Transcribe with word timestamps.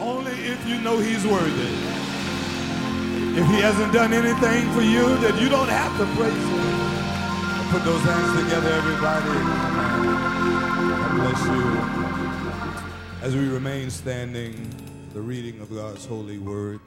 Only 0.00 0.32
if 0.32 0.66
you 0.66 0.80
know 0.80 0.98
he's 0.98 1.24
worthy. 1.26 1.72
If 3.36 3.46
he 3.46 3.60
hasn't 3.60 3.92
done 3.92 4.12
anything 4.12 4.70
for 4.72 4.82
you, 4.82 5.16
then 5.18 5.38
you 5.38 5.48
don't 5.48 5.68
have 5.68 5.96
to 5.98 6.06
praise 6.14 6.32
him. 6.32 7.70
Put 7.70 7.84
those 7.84 8.02
hands 8.02 8.42
together, 8.42 8.70
everybody. 8.70 9.34
God 10.90 11.14
bless 11.16 11.44
you. 11.46 13.26
As 13.26 13.34
we 13.34 13.48
remain 13.48 13.90
standing, 13.90 14.70
the 15.12 15.20
reading 15.20 15.60
of 15.60 15.72
God's 15.74 16.04
holy 16.06 16.38
word, 16.38 16.80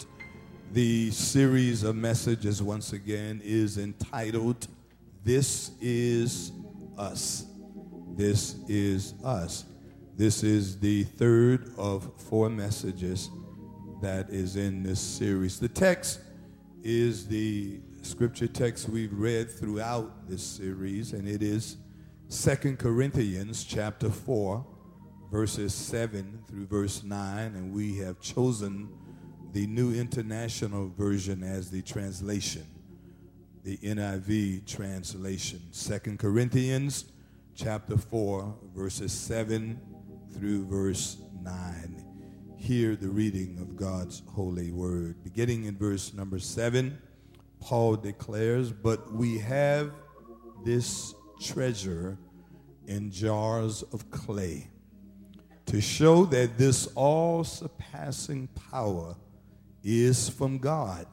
the 0.73 1.11
series 1.11 1.83
of 1.83 1.95
messages 1.95 2.61
once 2.61 2.93
again 2.93 3.41
is 3.43 3.77
entitled, 3.77 4.67
This 5.23 5.71
is 5.81 6.51
Us. 6.97 7.45
This 8.15 8.55
is 8.67 9.13
Us. 9.23 9.65
This 10.17 10.41
is 10.41 10.79
the 10.79 11.03
third 11.03 11.73
of 11.77 12.11
four 12.17 12.49
messages 12.49 13.29
that 14.01 14.31
is 14.31 14.55
in 14.55 14.81
this 14.81 14.99
series. 14.99 15.59
The 15.59 15.69
text 15.69 16.21
is 16.81 17.27
the 17.27 17.79
scripture 18.01 18.47
text 18.47 18.89
we've 18.89 19.13
read 19.13 19.51
throughout 19.51 20.27
this 20.27 20.41
series, 20.41 21.13
and 21.13 21.27
it 21.27 21.43
is 21.43 21.77
Second 22.29 22.79
Corinthians 22.79 23.63
chapter 23.63 24.09
4, 24.09 24.65
verses 25.31 25.71
7 25.75 26.39
through 26.47 26.65
verse 26.65 27.03
9, 27.03 27.53
and 27.53 27.71
we 27.71 27.97
have 27.97 28.19
chosen 28.19 28.89
the 29.53 29.67
New 29.67 29.93
International 29.93 30.87
Version 30.97 31.43
as 31.43 31.69
the 31.69 31.83
translation, 31.83 32.65
the 33.63 33.77
NIV 33.77 34.65
translation. 34.65 35.61
Second 35.69 36.17
Corinthians 36.17 37.05
chapter 37.53 37.97
4, 37.97 38.55
verses 38.75 39.11
7 39.11 39.79
through 40.37 40.65
verse 40.65 41.17
9. 41.41 42.03
Hear 42.57 42.95
the 42.95 43.09
reading 43.09 43.57
of 43.59 43.75
God's 43.75 44.21
holy 44.27 44.71
word. 44.71 45.23
Beginning 45.23 45.65
in 45.65 45.75
verse 45.75 46.13
number 46.13 46.37
7, 46.37 46.95
Paul 47.59 47.95
declares, 47.95 48.71
But 48.71 49.11
we 49.11 49.39
have 49.39 49.91
this 50.63 51.15
treasure 51.41 52.19
in 52.85 53.09
jars 53.09 53.81
of 53.91 54.11
clay 54.11 54.67
to 55.65 55.81
show 55.81 56.25
that 56.25 56.57
this 56.57 56.87
all 56.93 57.43
surpassing 57.43 58.47
power 58.71 59.15
is 59.83 60.29
from 60.29 60.59
God 60.59 61.07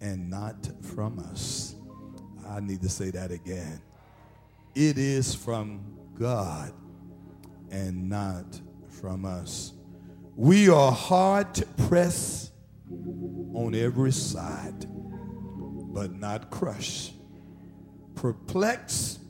and 0.00 0.28
not 0.28 0.68
from 0.82 1.18
us. 1.20 1.74
I 2.46 2.60
need 2.60 2.82
to 2.82 2.90
say 2.90 3.10
that 3.10 3.30
again. 3.30 3.80
It 4.74 4.98
is 4.98 5.34
from 5.34 5.80
God 6.18 6.72
and 7.70 8.08
not 8.08 8.60
from 8.88 9.24
us. 9.24 9.72
We 10.34 10.68
are 10.68 10.92
hard 10.92 11.46
pressed 11.88 12.52
on 13.54 13.74
every 13.74 14.12
side, 14.12 14.86
but 14.88 16.12
not 16.14 16.50
crushed, 16.50 17.14
perplexed, 18.14 19.20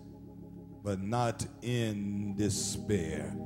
but 0.83 1.01
not 1.01 1.47
in 1.63 2.37
despair. 2.37 3.37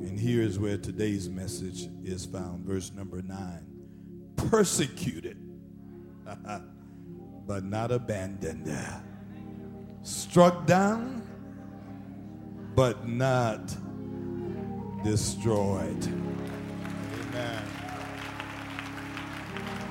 And 0.00 0.18
here's 0.18 0.58
where 0.58 0.76
today's 0.76 1.28
message 1.28 1.88
is 2.04 2.26
found, 2.26 2.64
verse 2.64 2.92
number 2.92 3.22
nine 3.22 3.66
persecuted, 4.36 5.38
but 7.46 7.64
not 7.64 7.90
abandoned, 7.90 8.72
struck 10.02 10.66
down, 10.66 11.22
but 12.74 13.08
not 13.08 13.74
destroyed. 15.06 16.04
Amen. 17.22 17.62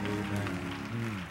Amen. 0.04 0.60
Mm. 0.92 1.22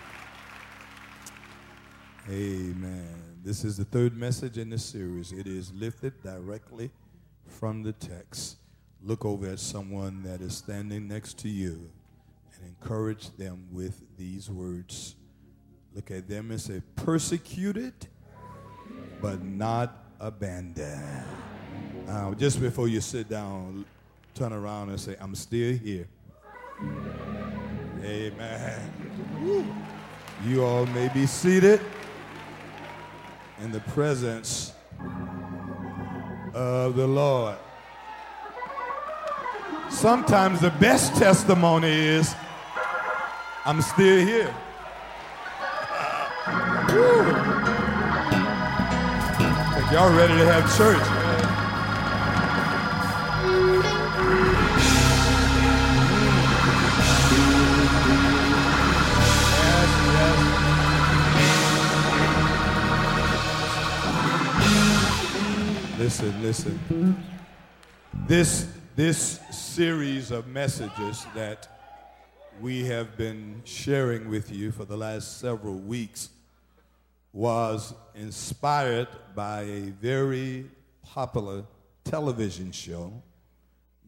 Amen. 2.30 3.36
This 3.44 3.62
is 3.62 3.76
the 3.76 3.84
third 3.84 4.16
message 4.16 4.56
in 4.56 4.70
this 4.70 4.86
series. 4.86 5.32
It 5.32 5.46
is 5.46 5.70
lifted 5.74 6.22
directly 6.22 6.90
from 7.46 7.82
the 7.82 7.92
text. 7.92 8.56
Look 9.02 9.26
over 9.26 9.48
at 9.48 9.58
someone 9.60 10.22
that 10.22 10.40
is 10.40 10.56
standing 10.56 11.06
next 11.06 11.38
to 11.40 11.50
you 11.50 11.90
and 12.54 12.66
encourage 12.66 13.36
them 13.36 13.66
with 13.70 14.00
these 14.16 14.48
words. 14.48 15.14
Look 15.94 16.10
at 16.10 16.26
them 16.26 16.52
and 16.52 16.60
say, 16.60 16.80
persecuted, 16.96 17.92
but 19.20 19.44
not 19.44 20.06
abandoned. 20.20 21.43
Now, 22.06 22.34
just 22.34 22.60
before 22.60 22.88
you 22.88 23.00
sit 23.00 23.28
down, 23.28 23.84
turn 24.34 24.52
around 24.52 24.90
and 24.90 25.00
say, 25.00 25.16
I'm 25.20 25.34
still 25.34 25.74
here. 25.76 26.06
Amen. 28.02 28.92
You 30.44 30.64
all 30.64 30.84
may 30.86 31.08
be 31.08 31.26
seated 31.26 31.80
in 33.62 33.72
the 33.72 33.80
presence 33.80 34.72
of 36.52 36.96
the 36.96 37.06
Lord. 37.06 37.56
Sometimes 39.88 40.60
the 40.60 40.70
best 40.72 41.14
testimony 41.16 41.88
is, 41.88 42.34
I'm 43.64 43.80
still 43.80 44.26
here. 44.26 44.54
y'all 49.94 50.12
ready 50.12 50.34
to 50.34 50.44
have 50.44 50.76
church. 50.76 51.13
Listen, 66.04 66.42
listen. 66.42 67.24
This, 68.26 68.68
this 68.94 69.40
series 69.50 70.30
of 70.30 70.46
messages 70.46 71.24
that 71.34 71.66
we 72.60 72.84
have 72.84 73.16
been 73.16 73.62
sharing 73.64 74.28
with 74.28 74.52
you 74.52 74.70
for 74.70 74.84
the 74.84 74.98
last 74.98 75.40
several 75.40 75.76
weeks 75.76 76.28
was 77.32 77.94
inspired 78.14 79.08
by 79.34 79.62
a 79.62 79.80
very 80.02 80.66
popular 81.00 81.64
television 82.04 82.70
show 82.70 83.10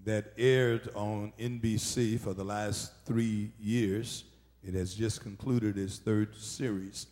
that 0.05 0.34
aired 0.37 0.91
on 0.95 1.33
NBC 1.41 2.21
for 2.21 2.34
the 2.34 2.45
last 2.45 2.93
three 3.07 3.53
years. 3.59 4.25
It 4.63 4.75
has 4.75 4.95
just 4.95 5.23
concluded 5.23 5.78
its 5.78 5.97
third 5.97 6.37
series. 6.37 7.07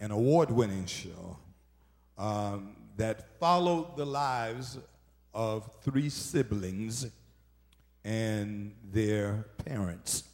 An 0.00 0.10
award 0.10 0.50
winning 0.50 0.86
show. 0.86 1.38
Um, 2.18 2.74
that 2.96 3.38
followed 3.38 3.96
the 3.96 4.06
lives 4.06 4.78
of 5.32 5.68
three 5.82 6.08
siblings 6.08 7.06
and 8.04 8.74
their 8.92 9.46
parents. 9.64 10.24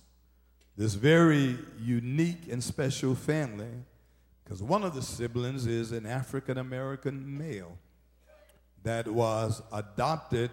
This 0.77 0.95
very 0.95 1.59
unique 1.79 2.51
and 2.51 2.63
special 2.63 3.15
family, 3.15 3.85
because 4.45 4.63
one 4.63 4.83
of 4.83 4.95
the 4.95 5.03
siblings 5.03 5.67
is 5.67 5.93
an 5.93 6.07
African 6.07 6.59
American 6.59 7.39
male 7.39 7.79
that 8.83 9.07
was 9.09 9.63
adopted 9.73 10.51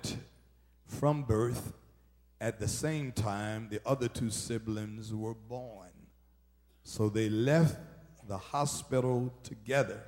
from 0.85 1.23
birth 1.23 1.73
at 2.39 2.59
the 2.59 2.67
same 2.67 3.11
time 3.11 3.67
the 3.69 3.81
other 3.85 4.07
two 4.07 4.29
siblings 4.29 5.13
were 5.13 5.33
born. 5.33 5.89
So 6.83 7.09
they 7.09 7.29
left 7.29 7.77
the 8.27 8.37
hospital 8.37 9.33
together 9.43 10.01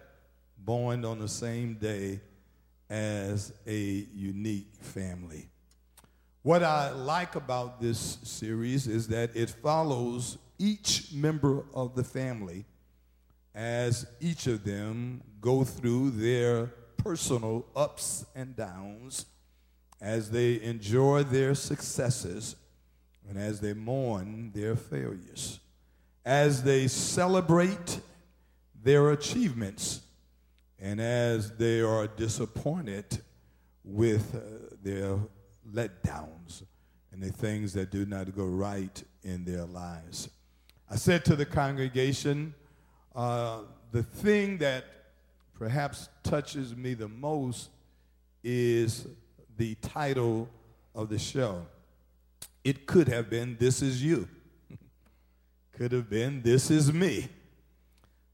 born 0.66 1.06
on 1.06 1.20
the 1.20 1.28
same 1.28 1.76
day 1.76 2.20
as 2.90 3.54
a 3.68 4.08
unique 4.14 4.74
family. 4.82 5.50
What 6.42 6.64
I 6.64 6.92
like 6.92 7.36
about 7.36 7.82
this 7.82 8.18
series 8.24 8.88
is 8.88 9.08
that 9.10 9.36
it 9.36 9.50
follows 9.50 10.38
each 10.58 11.12
member 11.14 11.66
of 11.74 11.96
the 11.96 12.04
family 12.04 12.66
as 13.54 14.06
each 14.20 14.48
of 14.48 14.64
them 14.64 15.22
go 15.42 15.64
through 15.64 16.12
their 16.12 16.68
personal 16.98 17.66
ups 17.76 18.26
and 18.36 18.56
downs, 18.56 19.26
as 20.02 20.32
they 20.32 20.62
enjoy 20.62 21.24
their 21.24 21.56
successes, 21.56 22.56
and 23.28 23.38
as 23.38 23.60
they 23.60 23.74
mourn 23.74 24.52
their 24.54 24.76
failures, 24.76 25.60
as 26.26 26.64
they 26.64 26.88
celebrate 26.88 28.00
their 28.82 29.12
achievements 29.12 30.02
and 30.82 31.02
as 31.02 31.52
they 31.58 31.82
are 31.82 32.08
disappointed 32.08 33.22
with 33.84 34.36
uh, 34.36 34.76
their 34.82 35.18
letdowns 35.74 36.64
and 37.12 37.22
the 37.22 37.32
things 37.32 37.74
that 37.74 37.92
do 37.92 38.06
not 38.06 38.36
go 38.36 38.46
right 38.46 39.04
in 39.24 39.44
their 39.44 39.66
lives. 39.66 40.30
I 40.90 40.96
said 40.96 41.26
to 41.26 41.36
the 41.36 41.46
congregation, 41.46 42.54
uh, 43.16 43.60
the 43.92 44.04
thing 44.04 44.58
that 44.60 44.86
perhaps 45.54 46.10
touches 46.24 46.76
me 46.76 46.94
the 46.94 47.08
most 47.08 47.70
is 48.44 49.08
the 49.58 49.76
title 49.76 50.50
of 50.96 51.10
the 51.10 51.20
show. 51.20 51.66
It 52.64 52.86
could 52.86 53.08
have 53.08 53.30
been, 53.30 53.58
This 53.60 53.82
is 53.82 54.04
you. 54.04 54.28
could 55.74 55.92
have 55.92 56.10
been, 56.10 56.42
This 56.42 56.72
is 56.72 56.94
me. 56.94 57.28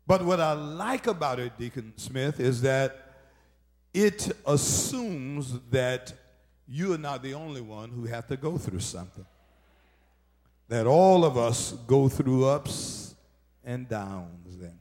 But 0.07 0.23
what 0.23 0.39
I 0.39 0.53
like 0.53 1.07
about 1.07 1.39
it, 1.39 1.57
Deacon 1.57 1.93
Smith, 1.97 2.39
is 2.39 2.61
that 2.61 3.13
it 3.93 4.31
assumes 4.45 5.59
that 5.71 6.13
you 6.67 6.93
are 6.93 6.97
not 6.97 7.23
the 7.23 7.33
only 7.33 7.61
one 7.61 7.89
who 7.89 8.05
have 8.05 8.27
to 8.27 8.37
go 8.37 8.57
through 8.57 8.81
something. 8.81 9.25
That 10.67 10.85
all 10.85 11.23
of 11.23 11.37
us 11.37 11.71
go 11.87 12.09
through 12.09 12.45
ups 12.45 13.15
and 13.63 13.87
downs 13.87 14.61
and 14.61 14.79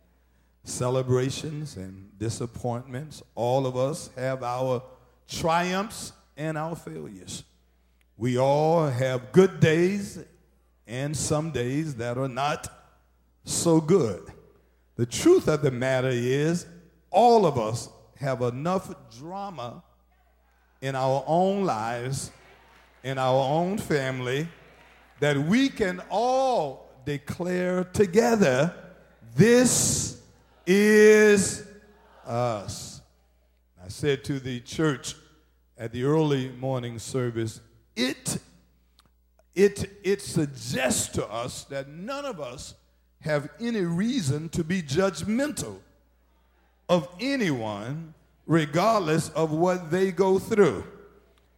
celebrations 0.64 1.76
and 1.76 2.10
disappointments. 2.18 3.22
All 3.34 3.66
of 3.66 3.76
us 3.76 4.10
have 4.16 4.42
our 4.42 4.82
triumphs 5.28 6.12
and 6.36 6.58
our 6.58 6.74
failures. 6.74 7.44
We 8.16 8.38
all 8.38 8.88
have 8.88 9.32
good 9.32 9.60
days 9.60 10.18
and 10.86 11.16
some 11.16 11.50
days 11.50 11.94
that 11.96 12.18
are 12.18 12.28
not 12.28 12.68
so 13.44 13.80
good. 13.80 14.33
The 14.96 15.06
truth 15.06 15.48
of 15.48 15.62
the 15.62 15.70
matter 15.70 16.10
is, 16.10 16.66
all 17.10 17.46
of 17.46 17.58
us 17.58 17.88
have 18.16 18.42
enough 18.42 18.94
drama 19.18 19.82
in 20.80 20.94
our 20.94 21.24
own 21.26 21.64
lives, 21.64 22.30
in 23.02 23.18
our 23.18 23.42
own 23.44 23.78
family, 23.78 24.48
that 25.20 25.36
we 25.36 25.68
can 25.68 26.00
all 26.10 26.90
declare 27.04 27.84
together 27.84 28.74
this 29.34 30.20
is 30.66 31.66
us. 32.24 33.00
I 33.84 33.88
said 33.88 34.24
to 34.24 34.38
the 34.38 34.60
church 34.60 35.14
at 35.76 35.92
the 35.92 36.04
early 36.04 36.50
morning 36.50 36.98
service, 36.98 37.60
it, 37.96 38.38
it, 39.54 39.90
it 40.02 40.22
suggests 40.22 41.08
to 41.14 41.26
us 41.26 41.64
that 41.64 41.88
none 41.88 42.24
of 42.24 42.40
us 42.40 42.74
have 43.24 43.48
any 43.58 43.80
reason 43.80 44.50
to 44.50 44.62
be 44.62 44.82
judgmental 44.82 45.78
of 46.90 47.08
anyone, 47.18 48.12
regardless 48.46 49.30
of 49.30 49.50
what 49.50 49.90
they 49.90 50.12
go 50.12 50.38
through. 50.38 50.84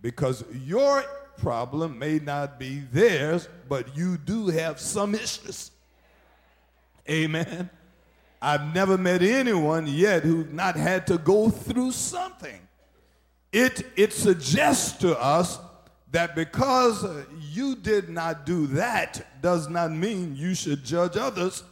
Because 0.00 0.44
your 0.64 1.04
problem 1.36 1.98
may 1.98 2.20
not 2.20 2.60
be 2.60 2.84
theirs, 2.92 3.48
but 3.68 3.96
you 3.96 4.16
do 4.16 4.46
have 4.46 4.78
some 4.78 5.16
issues. 5.16 5.72
Amen. 7.10 7.68
I've 8.40 8.72
never 8.72 8.96
met 8.96 9.22
anyone 9.22 9.88
yet 9.88 10.22
who's 10.22 10.52
not 10.52 10.76
had 10.76 11.04
to 11.08 11.18
go 11.18 11.50
through 11.50 11.90
something. 11.90 12.60
It, 13.52 13.86
it 13.96 14.12
suggests 14.12 14.98
to 14.98 15.18
us 15.18 15.58
that 16.10 16.34
because 16.34 17.04
you 17.40 17.76
did 17.76 18.08
not 18.08 18.46
do 18.46 18.66
that 18.68 19.42
does 19.42 19.68
not 19.68 19.90
mean 19.90 20.36
you 20.36 20.54
should 20.54 20.84
judge 20.84 21.16
others 21.16 21.64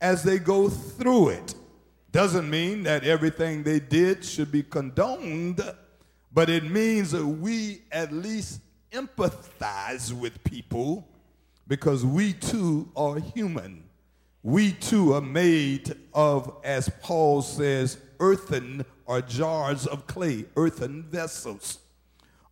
as 0.00 0.22
they 0.22 0.38
go 0.38 0.68
through 0.68 1.30
it. 1.30 1.54
Doesn't 2.12 2.48
mean 2.48 2.82
that 2.84 3.04
everything 3.04 3.62
they 3.62 3.78
did 3.78 4.24
should 4.24 4.50
be 4.50 4.62
condoned, 4.62 5.60
but 6.32 6.48
it 6.48 6.64
means 6.64 7.10
that 7.10 7.24
we 7.26 7.82
at 7.92 8.12
least 8.12 8.60
empathize 8.92 10.12
with 10.12 10.42
people 10.44 11.06
because 11.68 12.04
we 12.04 12.32
too 12.32 12.88
are 12.96 13.18
human. 13.18 13.82
We 14.42 14.72
too 14.72 15.12
are 15.14 15.20
made 15.20 15.94
of, 16.14 16.56
as 16.62 16.88
Paul 17.02 17.42
says, 17.42 17.98
earthen 18.20 18.84
or 19.04 19.20
jars 19.20 19.86
of 19.86 20.06
clay, 20.06 20.46
earthen 20.56 21.02
vessels. 21.02 21.80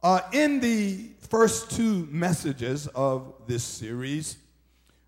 Uh, 0.05 0.21
in 0.35 0.61
the 0.61 0.99
first 1.31 1.71
two 1.71 2.06
messages 2.11 2.89
of 2.89 3.33
this 3.47 3.65
series, 3.65 4.37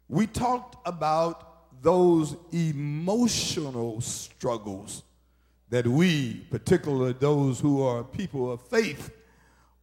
we 0.08 0.26
talked 0.26 0.74
about 0.88 1.82
those 1.82 2.34
emotional 2.50 4.00
struggles 4.00 5.02
that 5.68 5.86
we, 5.86 6.46
particularly 6.50 7.12
those 7.12 7.60
who 7.60 7.82
are 7.82 8.02
people 8.02 8.50
of 8.50 8.58
faith, 8.68 9.10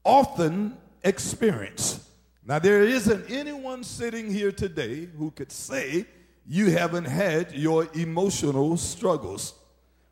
often 0.04 0.75
experience. 1.04 2.10
Now, 2.44 2.57
there 2.57 2.81
isn't 2.81 3.30
anyone 3.30 3.83
sitting 3.83 4.31
here 4.31 4.51
today 4.51 5.07
who 5.15 5.30
could 5.30 5.51
say 5.51 6.07
you 6.48 6.71
haven't 6.71 7.06
had 7.06 7.51
your 7.51 7.88
emotional 7.94 8.77
struggles. 8.77 9.54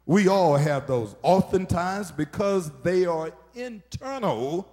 We 0.06 0.28
all 0.28 0.58
have 0.58 0.86
those. 0.86 1.16
Oftentimes, 1.24 2.12
because 2.12 2.70
they 2.84 3.08
are 3.08 3.32
internal, 3.56 4.72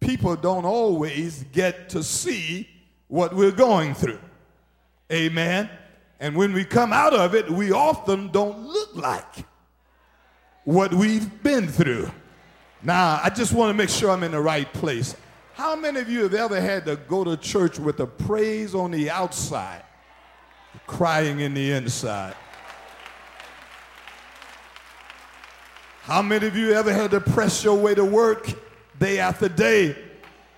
people 0.00 0.36
don't 0.36 0.64
always 0.64 1.44
get 1.52 1.88
to 1.90 2.02
see 2.02 2.68
what 3.08 3.34
we're 3.34 3.52
going 3.52 3.94
through. 3.94 4.20
Amen. 5.12 5.70
And 6.18 6.34
when 6.34 6.52
we 6.52 6.64
come 6.64 6.92
out 6.92 7.14
of 7.14 7.34
it, 7.34 7.50
we 7.50 7.72
often 7.72 8.28
don't 8.28 8.66
look 8.66 8.96
like 8.96 9.46
what 10.64 10.92
we've 10.92 11.42
been 11.42 11.68
through. 11.68 12.10
Now, 12.82 13.20
I 13.22 13.30
just 13.30 13.52
want 13.52 13.70
to 13.70 13.74
make 13.74 13.88
sure 13.88 14.10
I'm 14.10 14.22
in 14.22 14.32
the 14.32 14.40
right 14.40 14.70
place. 14.72 15.16
How 15.54 15.76
many 15.76 16.00
of 16.00 16.08
you 16.08 16.22
have 16.24 16.34
ever 16.34 16.60
had 16.60 16.84
to 16.86 16.96
go 16.96 17.24
to 17.24 17.36
church 17.36 17.78
with 17.78 17.96
the 17.96 18.06
praise 18.06 18.74
on 18.74 18.90
the 18.90 19.10
outside, 19.10 19.82
crying 20.86 21.40
in 21.40 21.54
the 21.54 21.72
inside? 21.72 22.34
How 26.02 26.22
many 26.22 26.46
of 26.46 26.56
you 26.56 26.72
ever 26.72 26.92
had 26.92 27.10
to 27.12 27.20
press 27.20 27.64
your 27.64 27.76
way 27.76 27.94
to 27.94 28.04
work 28.04 28.52
day 28.98 29.18
after 29.18 29.48
day 29.48 29.96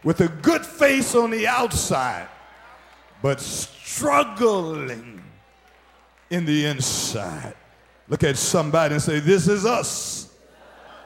with 0.05 0.21
a 0.21 0.29
good 0.29 0.65
face 0.65 1.15
on 1.15 1.31
the 1.31 1.47
outside, 1.47 2.29
but 3.23 3.41
struggling 3.41 5.23
in 6.31 6.45
the 6.45 6.67
inside. 6.67 7.55
Look 8.09 8.25
at 8.25 8.37
somebody 8.37 8.95
and 8.95 9.03
say, 9.03 9.21
This 9.21 9.49
is 9.49 9.67
us. 9.67 10.33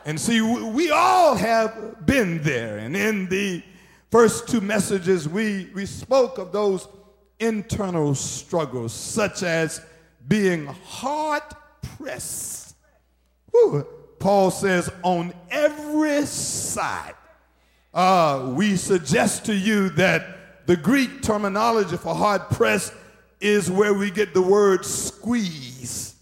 And 0.04 0.20
see, 0.20 0.40
we 0.40 0.90
all 0.90 1.36
have 1.36 2.04
been 2.04 2.42
there. 2.42 2.78
And 2.78 2.96
in 2.96 3.28
the 3.28 3.62
first 4.10 4.48
two 4.48 4.60
messages, 4.60 5.28
we, 5.28 5.70
we 5.74 5.86
spoke 5.86 6.38
of 6.38 6.50
those 6.50 6.88
internal 7.38 8.14
struggles, 8.14 8.92
such 8.92 9.44
as 9.44 9.80
being 10.26 10.66
hard 10.66 11.42
pressed. 11.96 12.74
Paul 14.18 14.50
says, 14.50 14.90
on 15.02 15.32
every 15.50 16.26
side 16.26 17.14
uh, 17.94 18.52
we 18.54 18.76
suggest 18.76 19.44
to 19.46 19.54
you 19.54 19.90
that 19.90 20.66
the 20.66 20.76
Greek 20.76 21.22
terminology 21.22 21.96
for 21.96 22.14
hard 22.14 22.42
pressed 22.50 22.92
is 23.40 23.70
where 23.70 23.92
we 23.92 24.10
get 24.10 24.32
the 24.34 24.42
word 24.42 24.84
squeeze. 24.84 26.14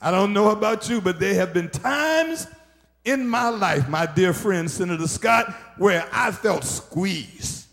I 0.00 0.10
don't 0.10 0.32
know 0.32 0.50
about 0.50 0.88
you, 0.88 1.00
but 1.00 1.18
there 1.18 1.34
have 1.34 1.52
been 1.54 1.70
times 1.70 2.46
in 3.04 3.26
my 3.26 3.48
life, 3.48 3.88
my 3.88 4.06
dear 4.06 4.32
friend 4.32 4.70
Senator 4.70 5.06
Scott, 5.06 5.52
where 5.78 6.06
I 6.12 6.30
felt 6.30 6.64
squeezed. 6.64 7.66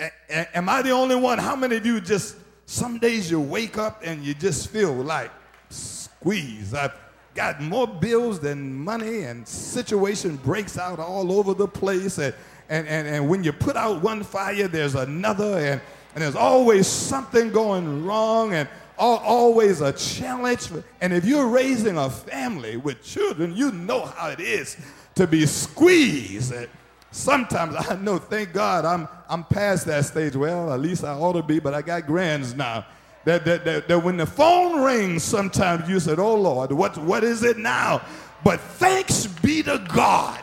A- 0.00 0.10
a- 0.28 0.56
am 0.56 0.68
I 0.68 0.82
the 0.82 0.90
only 0.90 1.16
one? 1.16 1.38
How 1.38 1.56
many 1.56 1.76
of 1.76 1.86
you 1.86 2.00
just, 2.00 2.36
some 2.66 2.98
days 2.98 3.30
you 3.30 3.40
wake 3.40 3.78
up 3.78 4.00
and 4.04 4.24
you 4.24 4.34
just 4.34 4.68
feel 4.70 4.92
like 4.92 5.30
squeeze? 5.70 6.74
I've, 6.74 6.92
got 7.34 7.60
more 7.60 7.86
bills 7.86 8.38
than 8.40 8.72
money 8.72 9.22
and 9.22 9.46
situation 9.46 10.36
breaks 10.36 10.78
out 10.78 10.98
all 10.98 11.32
over 11.32 11.52
the 11.52 11.66
place 11.66 12.18
and, 12.18 12.34
and, 12.68 12.86
and, 12.86 13.08
and 13.08 13.28
when 13.28 13.42
you 13.42 13.52
put 13.52 13.76
out 13.76 14.02
one 14.02 14.22
fire 14.22 14.68
there's 14.68 14.94
another 14.94 15.58
and, 15.58 15.80
and 16.14 16.22
there's 16.22 16.36
always 16.36 16.86
something 16.86 17.50
going 17.50 18.04
wrong 18.04 18.54
and 18.54 18.68
all, 18.96 19.18
always 19.18 19.80
a 19.80 19.92
challenge. 19.92 20.70
And 21.00 21.12
if 21.12 21.24
you're 21.24 21.48
raising 21.48 21.98
a 21.98 22.08
family 22.08 22.76
with 22.76 23.02
children 23.02 23.56
you 23.56 23.72
know 23.72 24.06
how 24.06 24.28
it 24.28 24.40
is 24.40 24.76
to 25.16 25.26
be 25.26 25.46
squeezed. 25.46 26.52
And 26.52 26.68
sometimes 27.10 27.76
i 27.88 27.94
know 27.94 28.18
thank 28.18 28.52
god 28.52 28.84
i'm, 28.84 29.08
I'm 29.28 29.44
past 29.44 29.86
that 29.86 30.04
stage. 30.04 30.36
Well 30.36 30.72
at 30.72 30.80
least 30.80 31.04
i 31.04 31.12
ought 31.12 31.34
to 31.34 31.42
be 31.42 31.58
but 31.58 31.74
i 31.74 31.82
got 31.82 32.06
grands 32.06 32.54
now 32.54 32.86
that, 33.24 33.44
that, 33.44 33.64
that, 33.64 33.88
that 33.88 33.98
when 33.98 34.16
the 34.16 34.26
phone 34.26 34.82
rings, 34.82 35.22
sometimes 35.22 35.88
you 35.88 35.98
said, 36.00 36.18
Oh 36.18 36.34
Lord, 36.34 36.72
what, 36.72 36.96
what 36.98 37.24
is 37.24 37.42
it 37.42 37.58
now? 37.58 38.02
But 38.44 38.60
thanks 38.60 39.26
be 39.26 39.62
to 39.62 39.84
God, 39.92 40.40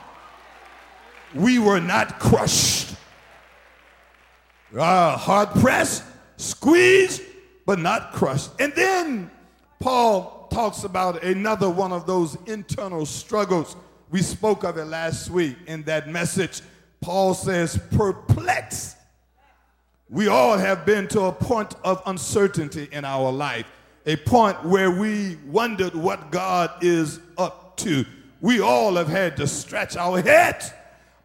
we 1.35 1.59
were 1.59 1.79
not 1.79 2.19
crushed. 2.19 2.95
Uh, 4.75 5.17
hard 5.17 5.49
pressed, 5.51 6.03
squeezed, 6.37 7.21
but 7.65 7.77
not 7.77 8.13
crushed. 8.13 8.49
And 8.59 8.73
then 8.73 9.29
Paul 9.79 10.47
talks 10.51 10.83
about 10.83 11.23
another 11.23 11.69
one 11.69 11.91
of 11.91 12.07
those 12.07 12.37
internal 12.45 13.05
struggles. 13.05 13.75
We 14.09 14.21
spoke 14.21 14.63
of 14.63 14.77
it 14.77 14.85
last 14.85 15.29
week 15.29 15.57
in 15.67 15.83
that 15.83 16.09
message. 16.09 16.61
Paul 17.01 17.33
says, 17.33 17.79
perplexed 17.91 18.97
we 20.11 20.27
all 20.27 20.57
have 20.57 20.85
been 20.85 21.07
to 21.07 21.21
a 21.21 21.31
point 21.31 21.73
of 21.85 22.03
uncertainty 22.05 22.89
in 22.91 23.05
our 23.05 23.31
life, 23.31 23.65
a 24.05 24.17
point 24.17 24.61
where 24.65 24.91
we 24.91 25.37
wondered 25.47 25.95
what 25.95 26.31
God 26.31 26.69
is 26.83 27.21
up 27.37 27.77
to. 27.77 28.05
We 28.41 28.59
all 28.59 28.95
have 28.95 29.07
had 29.07 29.37
to 29.37 29.47
stretch 29.47 29.95
our 29.95 30.21
heads 30.21 30.73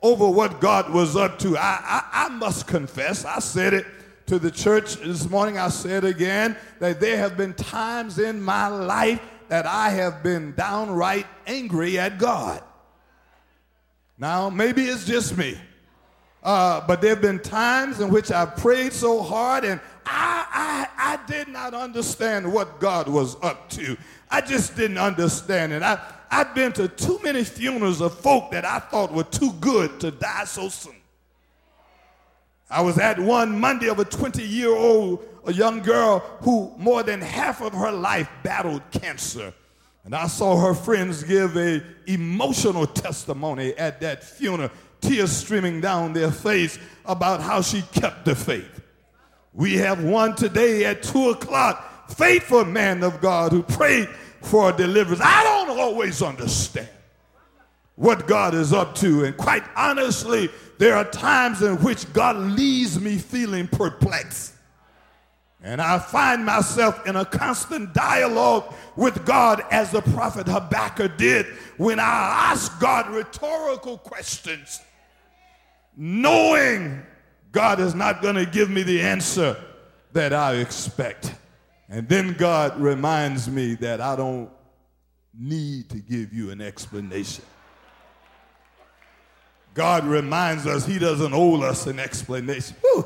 over 0.02 0.30
what 0.30 0.60
God 0.60 0.92
was 0.92 1.16
up 1.16 1.40
to. 1.40 1.58
I, 1.58 1.80
I, 1.82 2.26
I 2.26 2.28
must 2.28 2.68
confess, 2.68 3.24
I 3.24 3.40
said 3.40 3.74
it 3.74 3.86
to 4.26 4.38
the 4.38 4.52
church 4.52 4.96
this 4.96 5.28
morning, 5.28 5.58
I 5.58 5.68
said 5.68 6.04
again, 6.04 6.56
that 6.78 7.00
there 7.00 7.16
have 7.16 7.36
been 7.36 7.54
times 7.54 8.20
in 8.20 8.40
my 8.40 8.68
life 8.68 9.20
that 9.48 9.66
I 9.66 9.90
have 9.90 10.22
been 10.22 10.54
downright 10.54 11.26
angry 11.46 11.98
at 11.98 12.18
God. 12.18 12.62
Now, 14.16 14.48
maybe 14.48 14.84
it's 14.84 15.04
just 15.04 15.36
me. 15.36 15.58
Uh, 16.46 16.80
but 16.86 17.00
there 17.00 17.10
have 17.10 17.20
been 17.20 17.40
times 17.40 17.98
in 17.98 18.08
which 18.08 18.30
I've 18.30 18.56
prayed 18.56 18.92
so 18.92 19.20
hard 19.20 19.64
and 19.64 19.80
I, 20.06 20.86
I, 20.96 21.14
I 21.14 21.26
did 21.26 21.48
not 21.48 21.74
understand 21.74 22.50
what 22.52 22.78
God 22.78 23.08
was 23.08 23.36
up 23.42 23.68
to. 23.70 23.96
I 24.30 24.42
just 24.42 24.76
didn't 24.76 24.98
understand 24.98 25.72
it. 25.72 25.82
I, 25.82 26.00
I've 26.30 26.54
been 26.54 26.72
to 26.74 26.86
too 26.86 27.18
many 27.24 27.42
funerals 27.42 28.00
of 28.00 28.16
folk 28.20 28.52
that 28.52 28.64
I 28.64 28.78
thought 28.78 29.12
were 29.12 29.24
too 29.24 29.54
good 29.54 29.98
to 29.98 30.12
die 30.12 30.44
so 30.44 30.68
soon. 30.68 30.94
I 32.70 32.80
was 32.80 32.96
at 32.96 33.18
one 33.18 33.58
Monday 33.58 33.88
of 33.88 33.98
a 33.98 34.04
20 34.04 34.40
year 34.44 34.70
old 34.70 35.26
a 35.46 35.52
young 35.52 35.82
girl 35.82 36.20
who 36.42 36.72
more 36.78 37.02
than 37.02 37.20
half 37.20 37.60
of 37.60 37.72
her 37.72 37.90
life 37.90 38.28
battled 38.44 38.82
cancer. 38.92 39.52
And 40.04 40.14
I 40.14 40.28
saw 40.28 40.56
her 40.64 40.74
friends 40.74 41.24
give 41.24 41.56
a 41.56 41.82
emotional 42.06 42.86
testimony 42.86 43.74
at 43.74 44.00
that 44.02 44.22
funeral, 44.22 44.70
tears 45.00 45.32
streaming 45.32 45.80
down 45.80 46.12
their 46.12 46.30
face 46.30 46.78
about 47.04 47.40
how 47.40 47.62
she 47.62 47.82
kept 47.92 48.24
the 48.24 48.34
faith. 48.34 48.80
We 49.52 49.76
have 49.76 50.02
one 50.04 50.34
today 50.34 50.84
at 50.84 51.02
two 51.02 51.30
o'clock, 51.30 52.10
faithful 52.10 52.64
man 52.64 53.02
of 53.02 53.20
God 53.20 53.52
who 53.52 53.62
prayed 53.62 54.08
for 54.42 54.72
deliverance. 54.72 55.20
I 55.24 55.42
don't 55.42 55.78
always 55.78 56.22
understand 56.22 56.88
what 57.94 58.26
God 58.26 58.54
is 58.54 58.72
up 58.72 58.94
to. 58.96 59.24
And 59.24 59.36
quite 59.36 59.64
honestly, 59.74 60.50
there 60.78 60.94
are 60.94 61.04
times 61.04 61.62
in 61.62 61.76
which 61.76 62.12
God 62.12 62.36
leaves 62.36 63.00
me 63.00 63.16
feeling 63.18 63.66
perplexed. 63.66 64.52
And 65.62 65.80
I 65.80 65.98
find 65.98 66.44
myself 66.44 67.06
in 67.06 67.16
a 67.16 67.25
constant 67.25 67.94
dialogue 67.94 68.72
with 68.94 69.25
God 69.25 69.62
as 69.70 69.90
the 69.90 70.02
prophet 70.02 70.46
Habakkuk 70.46 71.16
did 71.16 71.46
when 71.76 71.98
I 71.98 72.50
ask 72.52 72.78
God 72.78 73.10
rhetorical 73.10 73.98
questions, 73.98 74.80
knowing 75.96 77.02
God 77.52 77.80
is 77.80 77.94
not 77.94 78.20
going 78.20 78.34
to 78.36 78.46
give 78.46 78.70
me 78.70 78.82
the 78.82 79.00
answer 79.00 79.56
that 80.12 80.32
I 80.32 80.56
expect. 80.56 81.34
And 81.88 82.08
then 82.08 82.34
God 82.34 82.78
reminds 82.78 83.48
me 83.48 83.75
that 83.76 84.00
I 84.00 84.14
don't 84.14 84.50
need 85.38 85.88
to 85.90 85.98
give 85.98 86.32
you 86.32 86.50
an 86.50 86.60
explanation. 86.60 87.44
God 89.75 90.04
reminds 90.04 90.66
us 90.66 90.86
he 90.86 90.98
doesn't 90.98 91.34
owe 91.34 91.60
us 91.62 91.86
an 91.86 91.98
explanation. 91.98 92.76
Whew, 92.80 93.04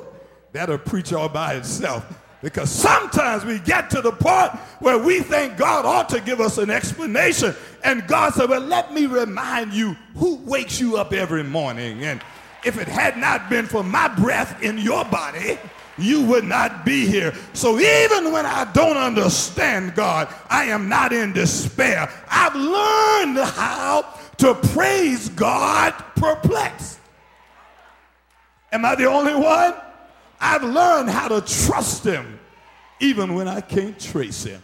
that'll 0.52 0.78
preach 0.78 1.12
all 1.12 1.28
by 1.28 1.54
itself. 1.54 2.04
Because 2.42 2.70
sometimes 2.70 3.44
we 3.44 3.58
get 3.58 3.90
to 3.90 4.00
the 4.00 4.12
point 4.12 4.52
where 4.80 4.96
we 4.96 5.20
think 5.20 5.58
God 5.58 5.84
ought 5.84 6.08
to 6.10 6.20
give 6.20 6.40
us 6.40 6.56
an 6.56 6.70
explanation. 6.70 7.54
And 7.84 8.06
God 8.06 8.32
said, 8.32 8.48
Well, 8.48 8.60
let 8.60 8.94
me 8.94 9.06
remind 9.06 9.74
you 9.74 9.94
who 10.14 10.36
wakes 10.36 10.80
you 10.80 10.96
up 10.96 11.12
every 11.12 11.44
morning. 11.44 12.02
And 12.04 12.22
if 12.64 12.78
it 12.78 12.88
had 12.88 13.18
not 13.18 13.50
been 13.50 13.66
for 13.66 13.84
my 13.84 14.08
breath 14.08 14.62
in 14.62 14.78
your 14.78 15.04
body, 15.04 15.58
you 15.98 16.24
would 16.26 16.44
not 16.44 16.84
be 16.84 17.06
here. 17.06 17.34
So 17.52 17.78
even 17.78 18.32
when 18.32 18.46
I 18.46 18.70
don't 18.72 18.96
understand 18.96 19.94
God, 19.94 20.32
I 20.48 20.64
am 20.64 20.88
not 20.88 21.12
in 21.12 21.34
despair. 21.34 22.10
I've 22.30 22.54
learned 22.54 23.38
how 23.50 24.14
to 24.38 24.54
praise 24.54 25.28
God 25.28 25.92
perplexed. 26.16 26.98
Am 28.72 28.84
I 28.84 28.94
the 28.94 29.04
only 29.06 29.34
one? 29.34 29.74
I've 30.40 30.64
learned 30.64 31.10
how 31.10 31.28
to 31.28 31.40
trust 31.40 32.04
him 32.04 32.40
even 33.00 33.34
when 33.34 33.48
I 33.48 33.60
can't 33.60 33.98
trace 33.98 34.44
him. 34.44 34.62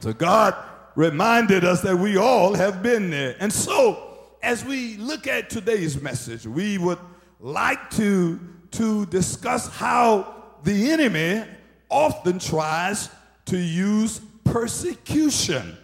So 0.00 0.12
God 0.12 0.54
reminded 0.94 1.64
us 1.64 1.82
that 1.82 1.96
we 1.96 2.16
all 2.16 2.54
have 2.54 2.82
been 2.82 3.10
there. 3.10 3.36
And 3.40 3.52
so, 3.52 4.04
as 4.42 4.64
we 4.64 4.96
look 4.96 5.26
at 5.26 5.50
today's 5.50 6.00
message, 6.00 6.46
we 6.46 6.78
would 6.78 6.98
like 7.40 7.90
to, 7.90 8.38
to 8.72 9.06
discuss 9.06 9.68
how 9.68 10.44
the 10.62 10.90
enemy 10.90 11.44
often 11.90 12.38
tries 12.38 13.10
to 13.46 13.56
use 13.56 14.20
persecution 14.44 15.76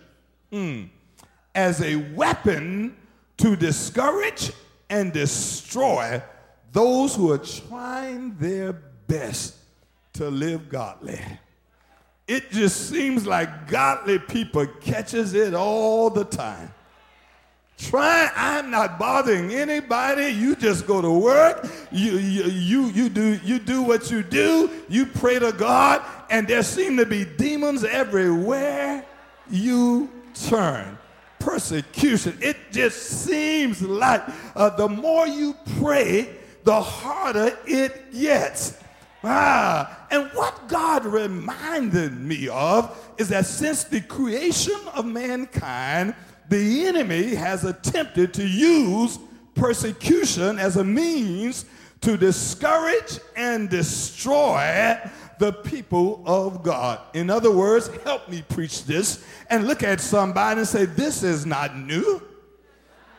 mm, 0.52 0.88
as 1.54 1.80
a 1.82 1.96
weapon 1.96 2.96
to 3.38 3.56
discourage 3.56 4.52
and 4.90 5.12
destroy 5.12 6.22
those 6.74 7.14
who 7.14 7.32
are 7.32 7.38
trying 7.38 8.36
their 8.36 8.74
best 9.06 9.54
to 10.12 10.28
live 10.28 10.68
godly. 10.68 11.20
It 12.26 12.50
just 12.50 12.90
seems 12.90 13.26
like 13.26 13.68
godly 13.68 14.18
people 14.18 14.66
catches 14.82 15.32
it 15.34 15.54
all 15.54 16.10
the 16.10 16.24
time. 16.24 16.74
Try, 17.78 18.30
I'm 18.34 18.70
not 18.70 18.98
bothering 18.98 19.52
anybody. 19.52 20.26
You 20.28 20.56
just 20.56 20.86
go 20.86 21.00
to 21.00 21.10
work. 21.10 21.68
You, 21.90 22.12
you, 22.18 22.44
you, 22.44 22.86
you, 22.86 23.08
do, 23.08 23.38
you 23.44 23.58
do 23.58 23.82
what 23.82 24.10
you 24.10 24.22
do. 24.22 24.70
You 24.88 25.06
pray 25.06 25.38
to 25.38 25.52
God, 25.52 26.02
and 26.30 26.46
there 26.46 26.62
seem 26.62 26.96
to 26.96 27.06
be 27.06 27.24
demons 27.24 27.84
everywhere 27.84 29.06
you 29.50 30.10
turn 30.34 30.98
persecution. 31.38 32.38
It 32.40 32.56
just 32.72 33.00
seems 33.00 33.82
like 33.82 34.22
uh, 34.56 34.70
the 34.70 34.88
more 34.88 35.26
you 35.26 35.54
pray, 35.78 36.36
the 36.64 36.80
harder 36.80 37.56
it 37.66 38.12
gets. 38.12 38.78
Ah, 39.22 40.06
and 40.10 40.28
what 40.34 40.68
God 40.68 41.06
reminded 41.06 42.12
me 42.12 42.48
of 42.48 43.14
is 43.16 43.28
that 43.28 43.46
since 43.46 43.84
the 43.84 44.00
creation 44.02 44.78
of 44.94 45.06
mankind, 45.06 46.14
the 46.48 46.86
enemy 46.86 47.34
has 47.34 47.64
attempted 47.64 48.34
to 48.34 48.46
use 48.46 49.18
persecution 49.54 50.58
as 50.58 50.76
a 50.76 50.84
means 50.84 51.64
to 52.02 52.18
discourage 52.18 53.18
and 53.34 53.70
destroy 53.70 54.98
the 55.38 55.52
people 55.52 56.22
of 56.26 56.62
God. 56.62 57.00
In 57.14 57.30
other 57.30 57.50
words, 57.50 57.88
help 58.04 58.28
me 58.28 58.44
preach 58.48 58.84
this 58.84 59.24
and 59.48 59.66
look 59.66 59.82
at 59.82 60.00
somebody 60.00 60.60
and 60.60 60.68
say, 60.68 60.84
This 60.84 61.22
is 61.22 61.46
not 61.46 61.76
new. 61.76 62.22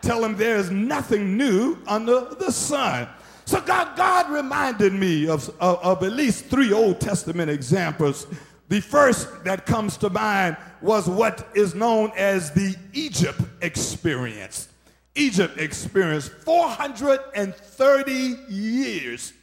Tell 0.01 0.21
them 0.21 0.35
there 0.35 0.57
is 0.57 0.69
nothing 0.69 1.35
new 1.35 1.77
under 1.87 2.35
the 2.35 2.51
sun. 2.51 3.07
So 3.45 3.61
God, 3.61 3.95
God 3.95 4.31
reminded 4.31 4.93
me 4.93 5.27
of, 5.27 5.49
of, 5.59 5.79
of 5.83 6.03
at 6.03 6.13
least 6.13 6.45
three 6.45 6.73
Old 6.73 6.99
Testament 6.99 7.51
examples. 7.51 8.25
The 8.69 8.81
first 8.81 9.43
that 9.43 9.67
comes 9.67 9.97
to 9.97 10.09
mind 10.09 10.57
was 10.81 11.07
what 11.07 11.47
is 11.53 11.75
known 11.75 12.11
as 12.17 12.51
the 12.51 12.75
Egypt 12.93 13.39
experience. 13.61 14.69
Egypt 15.13 15.59
experience 15.59 16.27
430 16.27 18.11
years. 18.49 19.33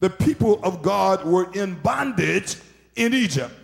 The 0.00 0.08
people 0.10 0.58
of 0.64 0.82
God 0.82 1.24
were 1.24 1.52
in 1.52 1.74
bondage 1.76 2.56
in 2.96 3.12
Egypt, 3.12 3.54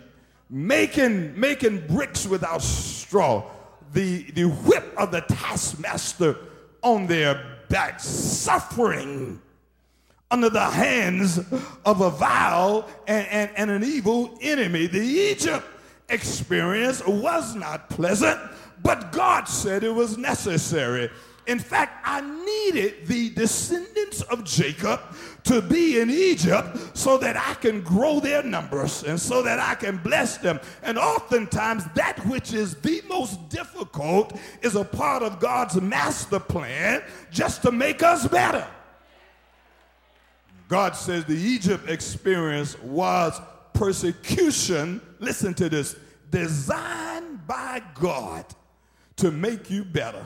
making, 0.49 1.39
making 1.39 1.87
bricks 1.87 2.27
without 2.27 2.61
straw, 2.61 3.49
the, 3.93 4.29
the 4.31 4.45
whip 4.45 4.93
of 4.95 5.11
the 5.11 5.21
taskmaster 5.21 6.37
on 6.83 7.07
their 7.07 7.43
backs, 7.67 8.05
suffering 8.05 9.41
under 10.31 10.49
the 10.49 10.65
hands 10.65 11.37
of 11.85 12.01
a 12.01 12.09
vile 12.09 12.87
and, 13.07 13.27
and, 13.27 13.51
and 13.55 13.69
an 13.69 13.83
evil 13.83 14.37
enemy. 14.41 14.87
The 14.87 14.99
Egypt 14.99 15.65
experience 16.09 17.05
was 17.05 17.53
not 17.55 17.89
pleasant, 17.89 18.39
but 18.81 19.11
God 19.11 19.47
said 19.47 19.83
it 19.83 19.93
was 19.93 20.17
necessary. 20.17 21.09
In 21.47 21.59
fact, 21.59 22.01
I 22.05 22.21
needed 22.21 23.07
the 23.07 23.31
descendants 23.31 24.21
of 24.21 24.43
Jacob 24.43 25.01
to 25.43 25.61
be 25.61 25.99
in 25.99 26.09
Egypt 26.09 26.77
so 26.95 27.17
that 27.17 27.35
I 27.35 27.55
can 27.55 27.81
grow 27.81 28.19
their 28.19 28.43
numbers 28.43 29.03
and 29.03 29.19
so 29.19 29.41
that 29.41 29.59
I 29.59 29.75
can 29.75 29.97
bless 29.97 30.37
them. 30.37 30.59
And 30.83 30.99
oftentimes, 30.99 31.83
that 31.95 32.23
which 32.27 32.53
is 32.53 32.75
the 32.75 33.01
most 33.09 33.49
difficult 33.49 34.39
is 34.61 34.75
a 34.75 34.85
part 34.85 35.23
of 35.23 35.39
God's 35.39 35.81
master 35.81 36.39
plan 36.39 37.01
just 37.31 37.63
to 37.63 37.71
make 37.71 38.03
us 38.03 38.27
better. 38.27 38.67
God 40.71 40.95
says 40.95 41.25
the 41.25 41.35
Egypt 41.35 41.89
experience 41.89 42.79
was 42.79 43.41
persecution, 43.73 45.01
listen 45.19 45.53
to 45.55 45.67
this, 45.67 45.97
designed 46.29 47.45
by 47.45 47.83
God 47.93 48.45
to 49.17 49.31
make 49.31 49.69
you 49.69 49.83
better. 49.83 50.25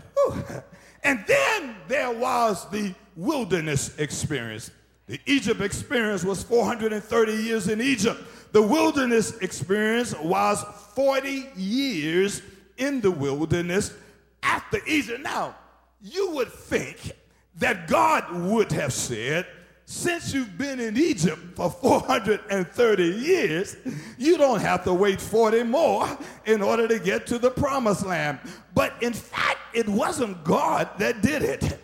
And 1.03 1.23
then 1.27 1.75
there 1.87 2.11
was 2.11 2.69
the 2.69 2.93
wilderness 3.15 3.97
experience. 3.97 4.69
The 5.07 5.19
Egypt 5.25 5.61
experience 5.61 6.23
was 6.23 6.43
430 6.43 7.33
years 7.33 7.67
in 7.67 7.81
Egypt. 7.81 8.21
The 8.51 8.61
wilderness 8.61 9.35
experience 9.39 10.13
was 10.19 10.63
40 10.93 11.49
years 11.55 12.43
in 12.77 13.01
the 13.01 13.09
wilderness 13.09 13.95
after 14.43 14.77
Egypt. 14.85 15.21
Now, 15.21 15.55
you 16.03 16.29
would 16.33 16.51
think 16.51 17.13
that 17.55 17.87
God 17.87 18.31
would 18.31 18.71
have 18.73 18.93
said, 18.93 19.47
since 19.85 20.33
you've 20.33 20.57
been 20.57 20.79
in 20.79 20.97
Egypt 20.97 21.39
for 21.55 21.69
430 21.69 23.03
years, 23.03 23.77
you 24.17 24.37
don't 24.37 24.59
have 24.59 24.83
to 24.85 24.93
wait 24.93 25.21
40 25.21 25.63
more 25.63 26.07
in 26.45 26.63
order 26.63 26.87
to 26.87 26.97
get 26.97 27.27
to 27.27 27.37
the 27.37 27.51
promised 27.51 28.05
land. 28.05 28.39
But 28.73 28.93
in 29.01 29.13
fact, 29.13 29.59
it 29.73 29.87
wasn't 29.87 30.43
God 30.43 30.89
that 30.97 31.21
did 31.21 31.43
it. 31.43 31.79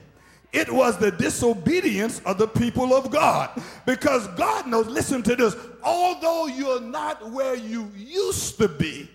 It 0.52 0.70
was 0.70 0.98
the 0.98 1.12
disobedience 1.12 2.20
of 2.26 2.38
the 2.38 2.48
people 2.48 2.94
of 2.94 3.12
God. 3.12 3.50
Because 3.86 4.28
God 4.30 4.68
knows, 4.68 4.88
listen 4.88 5.22
to 5.24 5.36
this, 5.36 5.56
although 5.84 6.48
you're 6.48 6.82
not 6.82 7.32
where 7.32 7.56
you 7.56 7.92
used 7.96 8.58
to 8.58 8.68
be, 8.68 9.10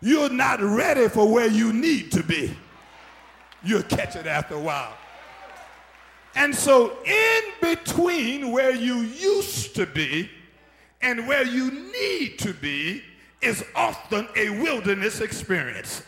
you're 0.00 0.30
not 0.30 0.60
ready 0.60 1.08
for 1.08 1.30
where 1.30 1.46
you 1.46 1.72
need 1.72 2.10
to 2.12 2.22
be. 2.22 2.56
You'll 3.62 3.82
catch 3.82 4.16
it 4.16 4.26
after 4.26 4.54
a 4.54 4.60
while. 4.60 4.96
And 6.34 6.54
so, 6.54 6.96
in 7.04 7.40
between 7.60 8.52
where 8.52 8.74
you 8.74 8.98
used 8.98 9.74
to 9.76 9.86
be 9.86 10.30
and 11.02 11.26
where 11.26 11.44
you 11.44 11.70
need 11.92 12.38
to 12.40 12.54
be 12.54 13.02
is 13.40 13.64
often 13.74 14.28
a 14.36 14.50
wilderness 14.50 15.20
experience. 15.20 16.02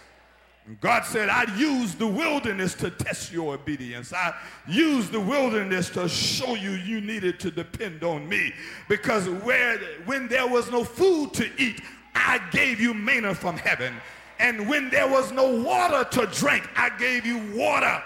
God 0.81 1.05
said, 1.05 1.29
I 1.29 1.45
use 1.57 1.95
the 1.97 2.07
wilderness 2.07 2.75
to 2.75 2.91
test 2.91 3.33
your 3.33 3.55
obedience. 3.55 4.12
I 4.12 4.33
use 4.69 5.11
the 5.11 5.19
wilderness 5.19 5.91
to 5.91 6.09
show 6.09 6.55
you 6.55 6.71
you 6.71 7.00
needed 7.00 7.41
to 7.41 7.50
depend 7.50 8.05
on 8.05 8.29
me. 8.29 8.52
Because 8.88 9.29
where, 9.29 9.79
when 10.05 10.29
there 10.29 10.47
was 10.47 10.71
no 10.71 10.85
food 10.85 11.35
to 11.35 11.50
eat, 11.59 11.81
I 12.14 12.41
gave 12.52 12.81
you 12.81 12.95
manna 12.95 13.35
from 13.35 13.57
heaven. 13.57 13.95
And 14.38 14.69
when 14.69 14.88
there 14.91 15.09
was 15.09 15.33
no 15.33 15.62
water 15.62 16.09
to 16.11 16.26
drink, 16.26 16.69
I 16.76 16.91
gave 16.97 17.26
you 17.26 17.38
water 17.57 18.02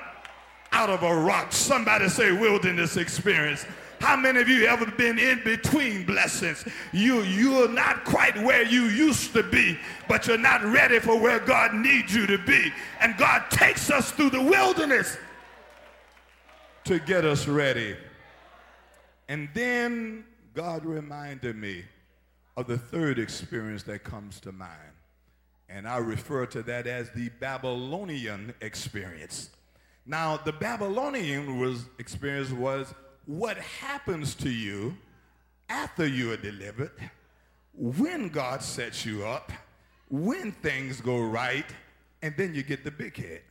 out 0.77 0.91
of 0.91 1.03
a 1.03 1.17
rock. 1.17 1.53
Somebody 1.53 2.07
say 2.11 2.33
wilderness 2.33 2.99
experience. 2.99 3.65
How 3.99 4.15
many 4.15 4.41
of 4.43 4.49
you 4.49 4.67
ever 4.67 4.85
been 4.85 5.19
in 5.19 5.43
between 5.43 6.05
blessings? 6.05 6.69
You, 6.93 7.23
you're 7.23 7.71
not 7.71 8.05
quite 8.05 8.37
where 8.43 8.63
you 8.63 8.83
used 8.83 9.33
to 9.33 9.43
be, 9.43 9.79
but 10.07 10.27
you're 10.27 10.37
not 10.37 10.63
ready 10.63 10.99
for 10.99 11.19
where 11.19 11.41
God 11.41 11.73
needs 11.73 12.15
you 12.15 12.27
to 12.27 12.37
be. 12.37 12.71
And 13.01 13.17
God 13.17 13.45
takes 13.51 13.91
us 13.91 14.11
through 14.11 14.31
the 14.31 14.43
wilderness 14.43 15.17
to 16.85 16.99
get 16.99 17.25
us 17.25 17.49
ready. 17.49 17.97
And 19.31 19.49
then 19.55 20.27
God 20.53 20.85
reminded 20.85 21.57
me 21.57 21.85
of 22.59 22.67
the 22.67 22.77
third 22.77 23.19
experience 23.19 23.83
that 23.85 24.05
comes 24.05 24.41
to 24.41 24.53
mind. 24.53 24.93
And 25.71 25.89
I 25.89 25.97
refer 25.97 26.45
to 26.47 26.63
that 26.65 26.87
as 26.87 27.11
the 27.13 27.31
Babylonian 27.41 28.53
experience. 28.61 29.49
Now, 30.07 30.37
the 30.37 30.53
Babylonian 30.53 31.59
was, 31.59 31.87
experience 31.99 32.51
was 32.51 32.95
what 33.27 33.59
happens 33.59 34.37
to 34.37 34.49
you 34.49 34.97
after 35.69 36.07
you 36.07 36.31
are 36.33 36.37
delivered, 36.37 36.93
when 37.75 38.29
God 38.29 38.63
sets 38.63 39.05
you 39.05 39.27
up, 39.27 39.51
when 40.09 40.53
things 40.53 41.01
go 41.01 41.21
right, 41.21 41.67
and 42.23 42.35
then 42.37 42.55
you 42.55 42.63
get 42.63 42.85
the 42.85 42.91
big 42.91 43.17
head. 43.17 43.43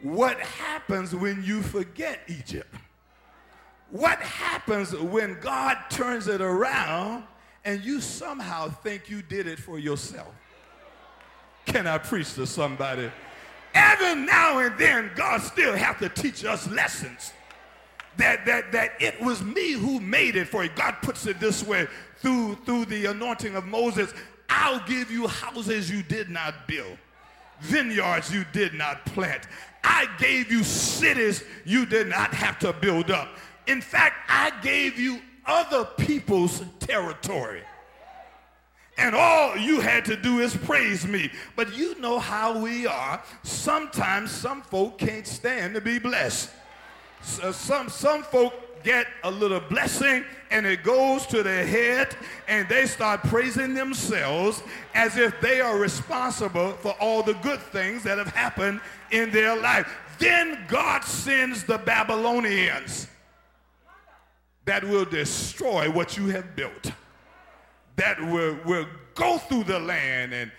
What 0.00 0.40
happens 0.40 1.14
when 1.14 1.44
you 1.44 1.62
forget 1.62 2.20
Egypt? 2.28 2.74
What 3.90 4.18
happens 4.20 4.94
when 4.94 5.38
God 5.40 5.78
turns 5.90 6.28
it 6.28 6.40
around 6.40 7.24
and 7.64 7.84
you 7.84 8.00
somehow 8.00 8.68
think 8.68 9.08
you 9.10 9.22
did 9.22 9.46
it 9.46 9.58
for 9.58 9.78
yourself? 9.78 10.34
Can 11.66 11.86
I 11.86 11.98
preach 11.98 12.34
to 12.34 12.46
somebody? 12.46 13.10
Every 13.74 14.14
now 14.14 14.58
and 14.60 14.78
then, 14.78 15.10
God 15.14 15.42
still 15.42 15.76
have 15.76 15.98
to 15.98 16.08
teach 16.08 16.44
us 16.44 16.68
lessons. 16.70 17.32
That, 18.16 18.46
that, 18.46 18.72
that 18.72 18.92
it 18.98 19.20
was 19.20 19.42
me 19.42 19.72
who 19.72 20.00
made 20.00 20.36
it 20.36 20.48
for 20.48 20.64
you. 20.64 20.70
God 20.74 20.96
puts 21.02 21.26
it 21.26 21.38
this 21.38 21.62
way 21.62 21.86
through, 22.20 22.54
through 22.64 22.86
the 22.86 23.06
anointing 23.06 23.54
of 23.54 23.66
Moses. 23.66 24.14
I'll 24.48 24.80
give 24.86 25.10
you 25.10 25.26
houses 25.26 25.90
you 25.90 26.02
did 26.02 26.30
not 26.30 26.66
build, 26.66 26.96
vineyards 27.60 28.32
you 28.32 28.46
did 28.54 28.72
not 28.72 29.04
plant. 29.04 29.42
I 29.84 30.08
gave 30.18 30.50
you 30.50 30.64
cities 30.64 31.44
you 31.66 31.84
did 31.84 32.06
not 32.06 32.32
have 32.32 32.58
to 32.60 32.72
build 32.72 33.10
up. 33.10 33.28
In 33.66 33.82
fact, 33.82 34.14
I 34.28 34.52
gave 34.62 34.98
you 34.98 35.20
other 35.44 35.84
people's 35.84 36.62
territory 36.80 37.62
and 38.98 39.14
all 39.14 39.56
you 39.56 39.80
had 39.80 40.04
to 40.06 40.16
do 40.16 40.38
is 40.38 40.56
praise 40.56 41.06
me. 41.06 41.30
But 41.54 41.76
you 41.76 41.98
know 42.00 42.18
how 42.18 42.58
we 42.58 42.86
are. 42.86 43.22
Sometimes 43.42 44.30
some 44.30 44.62
folk 44.62 44.98
can't 44.98 45.26
stand 45.26 45.74
to 45.74 45.80
be 45.80 45.98
blessed. 45.98 46.50
So 47.22 47.48
uh, 47.48 47.52
some, 47.52 47.88
some 47.88 48.22
folk 48.22 48.54
get 48.82 49.06
a 49.24 49.30
little 49.30 49.60
blessing 49.60 50.24
and 50.50 50.64
it 50.64 50.82
goes 50.84 51.26
to 51.26 51.42
their 51.42 51.66
head 51.66 52.16
and 52.46 52.68
they 52.68 52.86
start 52.86 53.20
praising 53.24 53.74
themselves 53.74 54.62
as 54.94 55.18
if 55.18 55.38
they 55.40 55.60
are 55.60 55.76
responsible 55.76 56.72
for 56.74 56.92
all 57.00 57.22
the 57.22 57.34
good 57.34 57.60
things 57.60 58.04
that 58.04 58.16
have 58.16 58.28
happened 58.28 58.80
in 59.10 59.30
their 59.30 59.60
life. 59.60 59.92
Then 60.18 60.64
God 60.68 61.02
sends 61.02 61.64
the 61.64 61.78
Babylonians 61.78 63.08
that 64.64 64.84
will 64.84 65.04
destroy 65.04 65.90
what 65.90 66.16
you 66.16 66.28
have 66.28 66.56
built 66.56 66.92
that 67.96 68.20
will, 68.20 68.56
will 68.64 68.86
go 69.14 69.38
through 69.38 69.64
the 69.64 69.78
land 69.78 70.32
and 70.32 70.50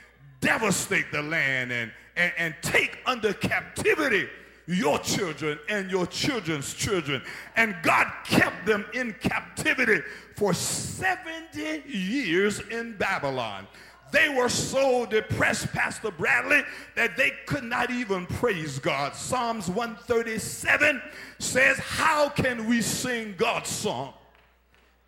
devastate 0.41 1.11
the 1.11 1.21
land 1.21 1.71
and, 1.71 1.91
and, 2.15 2.33
and 2.37 2.55
take 2.61 2.99
under 3.05 3.33
captivity 3.33 4.27
your 4.67 4.99
children 4.99 5.57
and 5.69 5.89
your 5.89 6.05
children's 6.07 6.73
children. 6.73 7.21
And 7.55 7.75
God 7.83 8.11
kept 8.25 8.65
them 8.65 8.85
in 8.93 9.13
captivity 9.13 10.01
for 10.35 10.53
70 10.53 11.83
years 11.87 12.59
in 12.59 12.97
Babylon. 12.97 13.67
They 14.11 14.29
were 14.29 14.49
so 14.49 15.05
depressed, 15.05 15.71
Pastor 15.73 16.11
Bradley, 16.11 16.61
that 16.95 17.17
they 17.17 17.31
could 17.45 17.63
not 17.63 17.91
even 17.91 18.25
praise 18.25 18.79
God. 18.79 19.15
Psalms 19.15 19.67
137 19.67 21.01
says, 21.39 21.77
How 21.77 22.29
can 22.29 22.67
we 22.67 22.81
sing 22.81 23.35
God's 23.37 23.69
song 23.69 24.13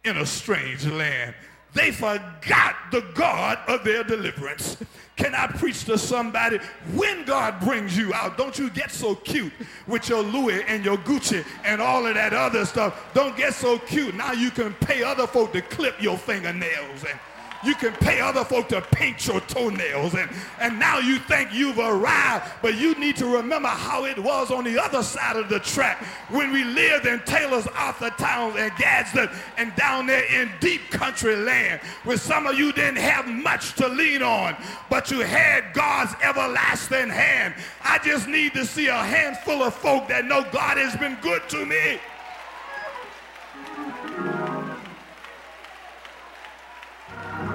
in 0.03 0.17
a 0.17 0.25
strange 0.25 0.85
land? 0.85 1.33
They 1.73 1.91
forgot 1.91 2.75
the 2.91 3.05
God 3.13 3.60
of 3.67 3.84
their 3.84 4.03
deliverance. 4.03 4.77
Can 5.15 5.36
I 5.36 5.47
preach 5.47 5.84
to 5.86 5.97
somebody? 5.97 6.60
When 6.95 7.25
God 7.25 7.60
brings 7.60 7.97
you 7.97 8.13
out, 8.13 8.38
don't 8.38 8.58
you 8.58 8.69
get 8.69 8.89
so 8.89 9.15
cute 9.15 9.51
with 9.86 10.08
your 10.08 10.23
Louis 10.23 10.63
and 10.65 10.84
your 10.84 10.97
Gucci 10.97 11.45
and 11.65 11.82
all 11.82 12.08
of 12.08 12.15
that 12.15 12.34
other 12.34 12.65
stuff. 12.65 13.13
Don't 13.13 13.36
get 13.36 13.53
so 13.53 13.77
cute. 13.79 14.15
Now 14.15 14.32
you 14.32 14.49
can 14.49 14.73
pay 14.75 15.03
other 15.03 15.27
folk 15.27 15.51
to 15.53 15.62
clip 15.62 16.01
your 16.01 16.17
fingernails 16.17 17.03
and 17.03 17.19
you 17.63 17.76
can 17.76 17.91
pay 17.93 18.19
other 18.19 18.43
folk 18.43 18.69
to 18.69 18.82
paint 18.82 19.28
your 19.28 19.39
toenails 19.41 20.13
and, 20.13 20.30
and 20.60 20.80
now 20.80 21.00
you 21.00 21.17
think 21.19 21.54
you've 21.54 21.80
arrived 21.80 22.45
but 22.62 22.78
you 22.78 22.95
need 22.95 23.17
to 23.17 23.26
remember 23.26 23.67
how 23.67 24.06
it 24.06 24.17
was 24.17 24.52
on 24.52 24.63
the 24.63 24.82
other 24.82 25.04
side 25.04 25.36
of 25.36 25.50
the 25.50 25.60
track 25.60 26.04
when 26.30 26.52
we 26.52 26.63
lived 26.63 27.06
in 27.06 27.19
Taylor's 27.22 27.67
Arthur 27.67 28.10
Towns 28.12 28.56
and 28.58 28.72
Gadsden 28.78 29.30
and 29.58 29.76
down 29.76 30.08
there 30.08 30.24
in 30.34 30.50
deep 30.60 30.89
country 30.89 31.36
land 31.36 31.82
where 32.04 32.17
some 32.17 32.48
of 32.48 32.58
you 32.58 32.72
didn't 32.72 32.98
have 32.98 33.28
much 33.28 33.74
to 33.76 33.88
lean 33.88 34.22
on 34.22 34.56
but 34.89 35.12
you 35.12 35.19
had 35.19 35.74
God's 35.74 36.13
everlasting 36.24 37.10
hand. 37.10 37.54
I 37.84 38.00
just 38.00 38.28
need 38.28 38.54
to 38.54 38.65
see 38.65 38.88
a 38.88 38.93
handful 38.93 39.63
of 39.63 39.74
folk 39.74 40.08
that 40.08 40.26
know 40.26 40.45
God 40.52 40.78
has 40.78 40.95
been 40.98 41.17
good 41.22 41.48
to 41.50 41.65
me 41.65 42.00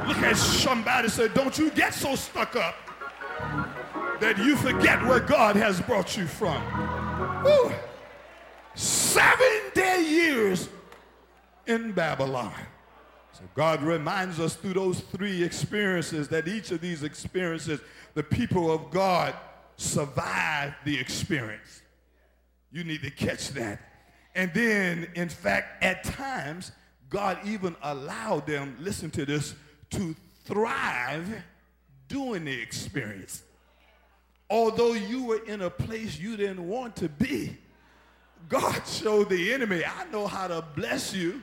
Look 0.06 0.18
at 0.18 0.36
somebody 0.36 1.08
say, 1.08 1.28
don't 1.28 1.56
you 1.56 1.70
get 1.70 1.94
so 1.94 2.14
stuck 2.14 2.56
up 2.56 2.74
that 4.20 4.38
you 4.38 4.56
forget 4.56 5.02
where 5.04 5.20
God 5.20 5.56
has 5.56 5.80
brought 5.80 6.16
you 6.16 6.26
from. 6.26 6.62
Woo. 7.44 7.72
70 8.74 9.80
years 10.02 10.68
in 11.66 11.92
Babylon. 11.92 12.52
So 13.32 13.42
God 13.54 13.82
reminds 13.82 14.38
us 14.38 14.54
through 14.54 14.74
those 14.74 15.00
three 15.00 15.42
experiences 15.42 16.28
that 16.28 16.46
each 16.46 16.70
of 16.70 16.80
these 16.80 17.02
experiences, 17.02 17.80
the 18.14 18.22
people 18.22 18.70
of 18.70 18.90
God 18.90 19.34
survived 19.76 20.74
the 20.84 20.98
experience. 20.98 21.82
You 22.70 22.84
need 22.84 23.02
to 23.02 23.10
catch 23.10 23.50
that. 23.50 23.80
And 24.34 24.52
then, 24.52 25.08
in 25.14 25.28
fact, 25.28 25.82
at 25.82 26.04
times, 26.04 26.72
God 27.08 27.38
even 27.44 27.76
allowed 27.82 28.46
them, 28.46 28.76
listen 28.80 29.10
to 29.12 29.24
this, 29.24 29.54
to 29.94 30.14
thrive 30.44 31.42
during 32.08 32.44
the 32.44 32.60
experience. 32.60 33.42
Although 34.50 34.92
you 34.92 35.24
were 35.24 35.44
in 35.46 35.62
a 35.62 35.70
place 35.70 36.18
you 36.18 36.36
didn't 36.36 36.66
want 36.66 36.96
to 36.96 37.08
be, 37.08 37.56
God 38.48 38.86
showed 38.86 39.30
the 39.30 39.52
enemy, 39.52 39.82
I 39.84 40.04
know 40.10 40.26
how 40.26 40.48
to 40.48 40.62
bless 40.76 41.14
you 41.14 41.42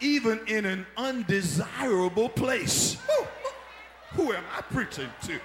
even 0.00 0.40
in 0.46 0.66
an 0.66 0.86
undesirable 0.96 2.28
place. 2.28 2.98
Who 4.16 4.32
am 4.32 4.44
I 4.56 4.62
preaching 4.62 5.08
to? 5.22 5.38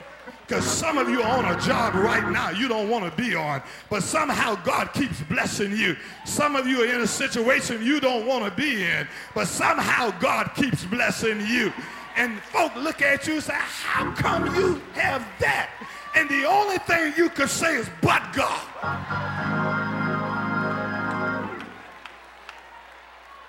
Because 0.48 0.66
some 0.66 0.98
of 0.98 1.10
you 1.10 1.22
are 1.22 1.38
on 1.44 1.58
a 1.58 1.60
job 1.62 1.94
right 1.96 2.30
now 2.32 2.52
you 2.52 2.68
don't 2.68 2.90
want 2.90 3.10
to 3.10 3.22
be 3.22 3.36
on, 3.36 3.62
but 3.90 4.04
somehow 4.04 4.56
God 4.64 4.94
keeps 4.94 5.22
blessing 5.22 5.72
you. 5.72 5.96
Some 6.26 6.56
of 6.56 6.68
you 6.68 6.84
are 6.84 6.86
in 6.94 7.02
a 7.02 7.08
situation 7.08 7.84
you 7.84 8.00
don't 8.00 8.26
want 8.26 8.46
to 8.46 8.52
be 8.52 8.84
in, 8.84 9.08
but 9.34 9.48
somehow 9.48 10.12
God 10.20 10.52
keeps 10.56 10.86
blessing 10.86 11.46
you. 11.48 11.74
And 12.16 12.40
folk 12.44 12.76
look 12.76 13.02
at 13.02 13.26
you 13.28 13.36
and 13.36 13.44
say, 13.44 13.54
How 13.54 14.12
come 14.14 14.54
you 14.56 14.82
have 14.94 15.26
that? 15.40 15.70
And 16.16 16.30
the 16.30 16.46
only 16.46 16.78
thing 16.80 17.14
you 17.18 17.30
could 17.30 17.50
say 17.50 17.78
is, 17.78 17.90
But 18.02 18.22
God. 18.34 18.68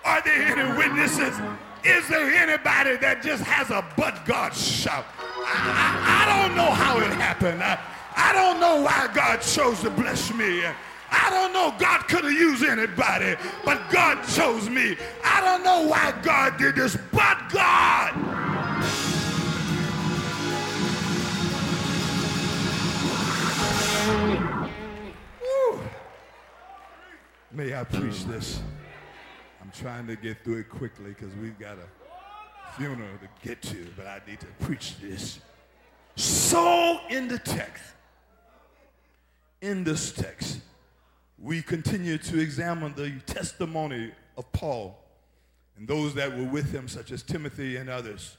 Are 0.05 0.23
there 0.23 0.43
any 0.43 0.79
witnesses? 0.79 1.37
Is 1.85 2.07
there 2.09 2.31
anybody 2.31 2.97
that 2.99 3.23
just 3.23 3.43
has 3.43 3.71
a 3.71 3.85
but 3.97 4.25
God 4.25 4.55
shout? 4.55 5.05
I, 5.19 5.59
I, 5.83 6.23
I 6.23 6.47
don't 6.47 6.57
know 6.57 6.71
how 6.71 6.99
it 6.99 7.11
happened. 7.11 7.61
I, 7.63 7.79
I 8.15 8.33
don't 8.33 8.61
know 8.61 8.83
why 8.83 9.11
God 9.13 9.41
chose 9.41 9.81
to 9.81 9.91
bless 9.91 10.33
me. 10.33 10.63
I 11.11 11.31
don't 11.31 11.53
know. 11.53 11.75
God 11.79 12.07
could 12.09 12.25
have 12.25 12.33
used 12.33 12.65
anybody, 12.65 13.37
but 13.65 13.81
God 13.91 14.23
chose 14.29 14.71
me. 14.71 14.97
I 15.25 15.41
don't 15.41 15.65
know 15.65 15.87
why 15.89 16.15
God 16.23 16.57
did 16.57 16.77
this, 16.77 16.97
but 17.11 17.39
God. 17.51 18.15
May 27.51 27.75
I 27.75 27.85
preach 27.85 28.25
this? 28.25 28.63
Trying 29.75 30.07
to 30.09 30.17
get 30.17 30.45
through 30.45 30.59
it 30.59 30.69
quickly 30.69 31.11
because 31.11 31.35
we've 31.37 31.59
got 31.59 31.77
a 31.79 32.77
funeral 32.77 33.09
to 33.21 33.47
get 33.47 33.63
to, 33.63 33.87
but 33.97 34.07
I 34.07 34.21
need 34.27 34.39
to 34.41 34.47
preach 34.61 34.99
this. 34.99 35.41
So 36.15 37.01
in 37.09 37.27
the 37.27 37.39
text, 37.39 37.83
in 39.63 39.83
this 39.83 40.13
text, 40.13 40.61
we 41.39 41.63
continue 41.63 42.19
to 42.19 42.39
examine 42.39 42.95
the 42.95 43.13
testimony 43.27 44.13
of 44.37 44.51
Paul 44.53 44.99
and 45.77 45.89
those 45.89 46.15
that 46.15 46.37
were 46.37 46.45
with 46.45 46.71
him, 46.71 46.87
such 46.87 47.11
as 47.11 47.23
Timothy 47.23 47.77
and 47.77 47.89
others. 47.89 48.37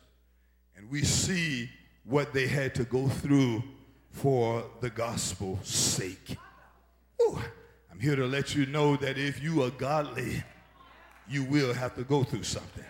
And 0.77 0.89
we 0.89 1.03
see 1.03 1.69
what 2.05 2.31
they 2.31 2.47
had 2.47 2.75
to 2.75 2.83
go 2.83 3.07
through 3.07 3.63
for 4.11 4.63
the 4.81 4.89
gospel's 4.89 5.67
sake. 5.67 6.37
Ooh, 7.21 7.39
I'm 7.91 7.99
here 7.99 8.15
to 8.15 8.27
let 8.27 8.55
you 8.55 8.67
know 8.67 8.95
that 8.97 9.17
if 9.17 9.41
you 9.41 9.63
are 9.63 9.71
godly, 9.71 10.43
you 11.29 11.43
will 11.43 11.73
have 11.73 11.95
to 11.95 12.03
go 12.03 12.23
through 12.23 12.43
something. 12.43 12.83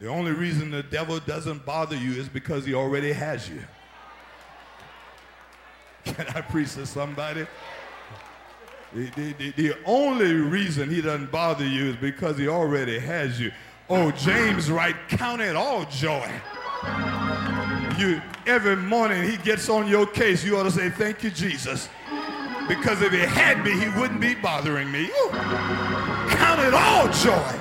The 0.00 0.08
only 0.08 0.32
reason 0.32 0.70
the 0.70 0.82
devil 0.82 1.18
doesn't 1.20 1.64
bother 1.64 1.96
you 1.96 2.12
is 2.12 2.28
because 2.28 2.66
he 2.66 2.74
already 2.74 3.12
has 3.12 3.48
you. 3.48 3.62
Can 6.04 6.26
I 6.28 6.42
preach 6.42 6.74
to 6.74 6.86
somebody? 6.86 7.46
The, 8.92 9.10
the, 9.10 9.32
the, 9.32 9.50
the, 9.52 9.76
only 9.84 10.32
reason 10.32 10.88
he 10.88 11.00
doesn't 11.00 11.32
bother 11.32 11.66
you 11.66 11.86
is 11.86 11.96
because 11.96 12.38
he 12.38 12.46
already 12.48 12.98
has 12.98 13.40
you. 13.40 13.50
Oh, 13.88 14.10
James 14.12 14.70
right, 14.70 14.94
count 15.08 15.40
it 15.40 15.56
all 15.56 15.84
joy. 15.86 16.30
You 17.98 18.20
every 18.46 18.76
morning 18.76 19.28
he 19.28 19.38
gets 19.38 19.68
on 19.68 19.88
your 19.88 20.06
case, 20.06 20.44
you 20.44 20.56
ought 20.56 20.64
to 20.64 20.70
say, 20.70 20.90
Thank 20.90 21.24
you, 21.24 21.30
Jesus. 21.30 21.88
Because 22.68 23.00
if 23.02 23.12
he 23.12 23.18
had 23.18 23.64
me, 23.64 23.72
he 23.72 23.88
wouldn't 24.00 24.20
be 24.20 24.34
bothering 24.34 24.90
me. 24.90 25.06
Ooh. 25.06 26.15
It 26.66 26.74
all 26.74 27.08
joy. 27.12 27.60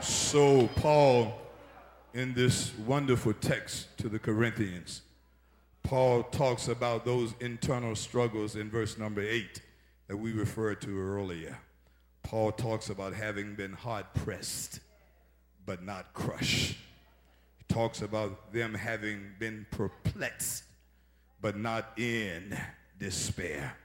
So, 0.00 0.68
Paul, 0.68 1.38
in 2.14 2.32
this 2.32 2.72
wonderful 2.78 3.34
text 3.34 3.98
to 3.98 4.08
the 4.08 4.18
Corinthians, 4.18 5.02
Paul 5.82 6.22
talks 6.22 6.68
about 6.68 7.04
those 7.04 7.34
internal 7.40 7.94
struggles 7.94 8.56
in 8.56 8.70
verse 8.70 8.96
number 8.96 9.20
eight 9.20 9.60
that 10.06 10.16
we 10.16 10.32
referred 10.32 10.80
to 10.80 10.98
earlier. 10.98 11.58
Paul 12.22 12.52
talks 12.52 12.88
about 12.88 13.12
having 13.12 13.54
been 13.54 13.74
hard 13.74 14.06
pressed, 14.14 14.80
but 15.66 15.84
not 15.84 16.14
crushed. 16.14 16.78
He 17.58 17.64
talks 17.68 18.00
about 18.00 18.50
them 18.54 18.72
having 18.72 19.32
been 19.38 19.66
perplexed, 19.70 20.64
but 21.42 21.54
not 21.54 21.98
in 21.98 22.58
despair. 22.98 23.76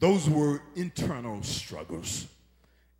Those 0.00 0.28
were 0.28 0.62
internal 0.76 1.42
struggles. 1.42 2.26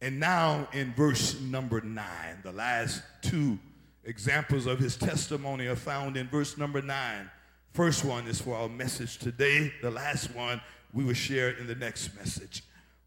And 0.02 0.20
now 0.20 0.68
in 0.72 0.92
verse 0.92 1.40
number 1.40 1.80
nine, 1.80 2.38
the 2.42 2.52
last 2.52 3.02
two 3.22 3.58
examples 4.04 4.66
of 4.66 4.78
his 4.78 4.96
testimony 4.96 5.66
are 5.66 5.76
found 5.76 6.18
in 6.18 6.28
verse 6.28 6.58
number 6.58 6.82
nine. 6.82 7.30
First 7.72 8.04
one 8.04 8.26
is 8.26 8.40
for 8.40 8.54
our 8.54 8.68
message 8.68 9.18
today. 9.18 9.72
The 9.80 9.90
last 9.90 10.34
one 10.34 10.60
we 10.92 11.04
will 11.04 11.14
share 11.14 11.50
in 11.50 11.66
the 11.66 11.74
next 11.74 12.14
message. 12.16 12.64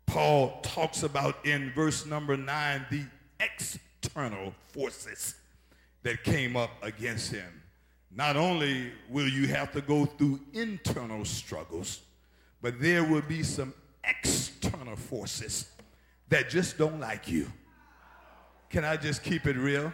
Paul 0.07 0.59
talks 0.61 1.03
about 1.03 1.45
in 1.45 1.71
verse 1.73 2.05
number 2.05 2.35
nine 2.35 2.85
the 2.89 3.03
external 3.39 4.53
forces 4.71 5.35
that 6.01 6.23
came 6.23 6.55
up 6.55 6.71
against 6.81 7.31
him. 7.31 7.61
Not 8.15 8.37
only 8.37 8.91
will 9.09 9.27
you 9.27 9.47
have 9.47 9.71
to 9.73 9.81
go 9.81 10.05
through 10.05 10.39
internal 10.53 11.25
struggles, 11.25 12.01
but 12.61 12.79
there 12.79 13.03
will 13.03 13.21
be 13.21 13.43
some 13.43 13.73
external 14.03 14.95
forces 14.95 15.69
that 16.29 16.49
just 16.49 16.77
don't 16.77 16.99
like 16.99 17.29
you. 17.29 17.51
Can 18.69 18.83
I 18.83 18.97
just 18.97 19.23
keep 19.23 19.45
it 19.45 19.55
real? 19.55 19.93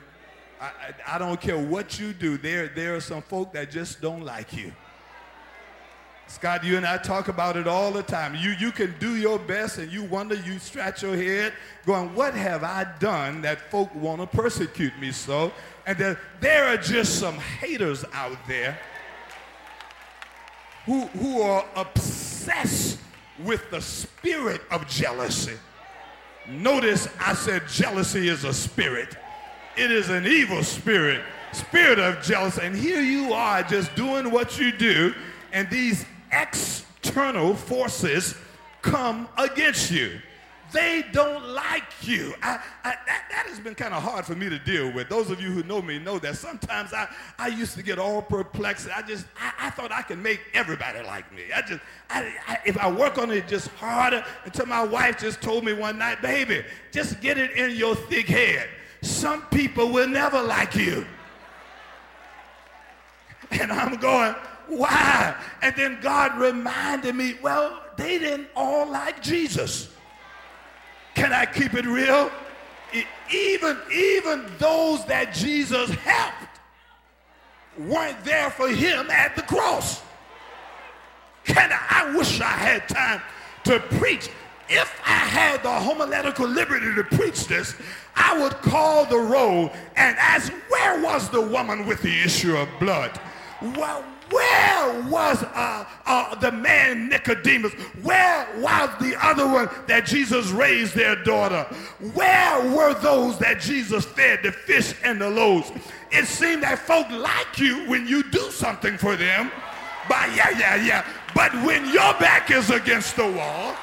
I, 0.62 0.66
I, 0.66 1.16
I, 1.16 1.18
don't 1.18 1.40
care 1.40 1.58
what 1.58 2.00
you 2.00 2.14
do. 2.14 2.38
There, 2.38 2.68
there 2.70 2.96
are 2.96 3.02
some 3.02 3.22
folk 3.22 3.54
that 3.54 3.72
just 3.72 4.02
don't 4.02 4.24
like 4.24 4.56
you. 4.56 4.72
Scott, 6.28 6.64
you 6.64 6.78
and 6.78 6.86
I 6.86 6.98
talk 6.98 7.28
about 7.28 7.58
it 7.58 7.68
all 7.68 7.92
the 7.92 8.04
time. 8.04 8.36
You, 8.36 8.52
you 8.52 8.72
can 8.72 8.94
do 9.00 9.16
your 9.16 9.40
best 9.40 9.80
and 9.80 9.92
you 9.92 10.04
wonder, 10.04 10.36
you 10.36 10.60
scratch 10.60 11.02
your 11.02 11.16
head 11.16 11.54
going, 11.86 12.14
what 12.14 12.36
have 12.36 12.64
I 12.64 12.86
done 13.00 13.42
that 13.42 13.60
folk 13.72 13.94
want 13.96 14.22
to 14.22 14.28
persecute 14.28 14.98
me 15.00 15.12
so? 15.12 15.52
And 15.88 15.98
there, 15.98 16.20
there 16.40 16.66
are 16.66 16.78
just 16.78 17.20
some 17.20 17.36
haters 17.36 18.06
out 18.14 18.38
there 18.48 18.78
who, 20.86 21.08
who 21.08 21.42
are 21.42 21.66
obsessed 21.76 23.00
with 23.44 23.70
the 23.72 23.82
spirit 23.82 24.62
of 24.72 24.88
jealousy. 24.88 25.58
Notice 26.48 27.08
I 27.20 27.34
said 27.34 27.64
jealousy 27.68 28.28
is 28.28 28.44
a 28.44 28.54
spirit. 28.54 29.16
It 29.78 29.92
is 29.92 30.10
an 30.10 30.26
evil 30.26 30.64
spirit, 30.64 31.22
spirit 31.54 32.00
of 32.00 32.22
jealousy. 32.22 32.62
And 32.64 32.76
here 32.76 33.02
you 33.02 33.34
are 33.34 33.64
just 33.64 33.96
doing 33.96 34.32
what 34.32 34.60
you 34.60 34.72
do, 34.72 35.14
and 35.54 35.70
these 35.70 36.06
external 36.32 37.56
forces 37.56 38.36
come 38.82 39.28
against 39.38 39.92
you. 39.92 40.20
They 40.72 41.04
don't 41.12 41.44
like 41.50 41.84
you. 42.02 42.36
I, 42.44 42.60
I, 42.84 42.96
that, 43.08 43.26
that 43.32 43.46
has 43.48 43.60
been 43.60 43.76
kind 43.76 43.94
of 43.94 44.04
hard 44.04 44.26
for 44.26 44.36
me 44.36 44.50
to 44.50 44.60
deal 44.60 44.92
with. 44.92 45.10
Those 45.10 45.32
of 45.32 45.42
you 45.42 45.50
who 45.50 45.64
know 45.64 45.82
me 45.82 45.98
know 45.98 46.20
that 46.20 46.38
sometimes 46.38 46.94
I, 46.94 47.08
I 47.38 47.48
used 47.48 47.76
to 47.76 47.84
get 47.84 47.98
all 47.98 48.22
perplexed. 48.22 48.88
I 48.94 49.02
just, 49.02 49.26
I, 49.40 49.68
I 49.68 49.70
thought 49.72 49.92
I 49.92 50.02
could 50.04 50.20
make 50.20 50.42
everybody 50.54 51.02
like 51.04 51.34
me. 51.34 51.44
I 51.56 51.62
just, 51.62 51.82
I, 52.10 52.60
if 52.66 52.78
I 52.78 52.92
work 52.92 53.18
on 53.18 53.32
it 53.32 53.48
just 53.48 53.70
harder, 53.70 54.24
until 54.46 54.68
my 54.68 54.84
wife 54.84 55.20
just 55.20 55.42
told 55.42 55.64
me 55.64 55.74
one 55.74 55.98
night, 55.98 56.22
baby, 56.22 56.64
just 56.92 57.20
get 57.22 57.38
it 57.38 57.52
in 57.52 57.76
your 57.76 57.96
thick 57.96 58.28
head. 58.28 58.70
Some 59.02 59.44
people 59.48 59.90
will 59.90 60.08
never 60.08 60.42
like 60.42 60.76
you. 60.76 61.06
And 63.52 63.72
I'm 63.72 63.96
going, 63.96 64.36
why? 64.68 65.36
And 65.64 65.76
then 65.76 65.98
God 66.02 66.38
reminded 66.38 67.16
me, 67.16 67.36
well, 67.42 67.82
they 67.98 68.20
didn't 68.20 68.48
all 68.56 68.88
like 68.88 69.24
Jesus. 69.24 69.90
Can 71.20 71.34
I 71.34 71.46
keep 71.46 71.74
it 71.74 71.86
real? 71.86 72.32
Even, 73.30 73.78
even 73.94 74.50
those 74.58 75.04
that 75.08 75.34
Jesus 75.34 75.90
helped 75.90 76.62
weren't 77.78 78.24
there 78.24 78.50
for 78.50 78.70
him 78.70 79.10
at 79.10 79.36
the 79.36 79.42
cross. 79.42 80.02
Can 81.44 81.74
I, 81.74 81.80
I 81.90 82.16
wish 82.16 82.40
I 82.40 82.46
had 82.46 82.88
time 82.88 83.22
to 83.66 83.82
preach. 83.98 84.30
If 84.70 84.98
I 85.06 85.10
had 85.10 85.62
the 85.62 85.72
homiletical 85.72 86.48
liberty 86.48 86.96
to 86.96 87.04
preach 87.04 87.48
this, 87.48 87.76
I 88.16 88.42
would 88.42 88.54
call 88.54 89.06
the 89.06 89.18
roll 89.18 89.72
and 89.98 90.16
ask, 90.18 90.54
where 90.70 91.02
was 91.02 91.28
the 91.30 91.42
woman 91.42 91.86
with 91.86 92.02
the 92.02 92.22
issue 92.22 92.56
of 92.56 92.70
blood? 92.80 93.20
Well, 93.62 94.06
where 94.32 95.02
was 95.10 95.44
uh, 95.44 95.86
uh, 96.06 96.36
the 96.36 96.52
man 96.52 97.10
Nicodemus? 97.10 97.74
Where 98.04 98.48
was 98.58 98.90
the 99.00 99.16
other 99.22 99.48
one 99.48 99.70
that 99.88 100.06
Jesus 100.06 100.50
raised 100.50 100.96
their 100.96 101.16
daughter? 101.24 101.64
Where 102.14 102.76
were 102.76 102.94
those 102.96 103.40
that 103.40 103.60
Jesus 103.60 104.06
fed 104.06 104.42
the 104.44 104.52
fish 104.52 104.94
and 105.04 105.20
the 105.20 105.30
loaves? 105.30 105.72
It 106.12 106.26
seemed 106.26 106.64
that 106.64 106.80
folk 106.80 107.10
like 107.10 107.60
you 107.60 107.88
when 107.90 108.08
you 108.08 108.24
do 108.24 108.52
something 108.52 108.98
for 108.98 109.16
them. 109.16 109.52
But 110.08 110.36
yeah, 110.36 110.50
yeah, 110.58 110.76
yeah. 110.76 111.06
But 111.36 111.54
when 111.66 111.86
your 111.86 112.14
back 112.16 112.52
is 112.52 112.70
against 112.70 113.16
the 113.16 113.32
wall, 113.32 113.76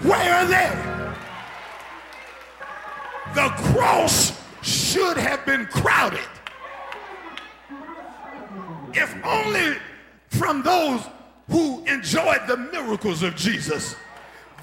where 0.00 0.34
are 0.34 0.46
they? 0.46 1.02
The 3.34 3.48
cross 3.72 4.40
should 4.62 5.16
have 5.16 5.44
been 5.46 5.66
crowded 5.66 6.20
if 8.94 9.14
only 9.24 9.76
from 10.28 10.62
those 10.62 11.02
who 11.48 11.84
enjoyed 11.84 12.46
the 12.46 12.56
miracles 12.56 13.22
of 13.22 13.36
Jesus. 13.36 13.96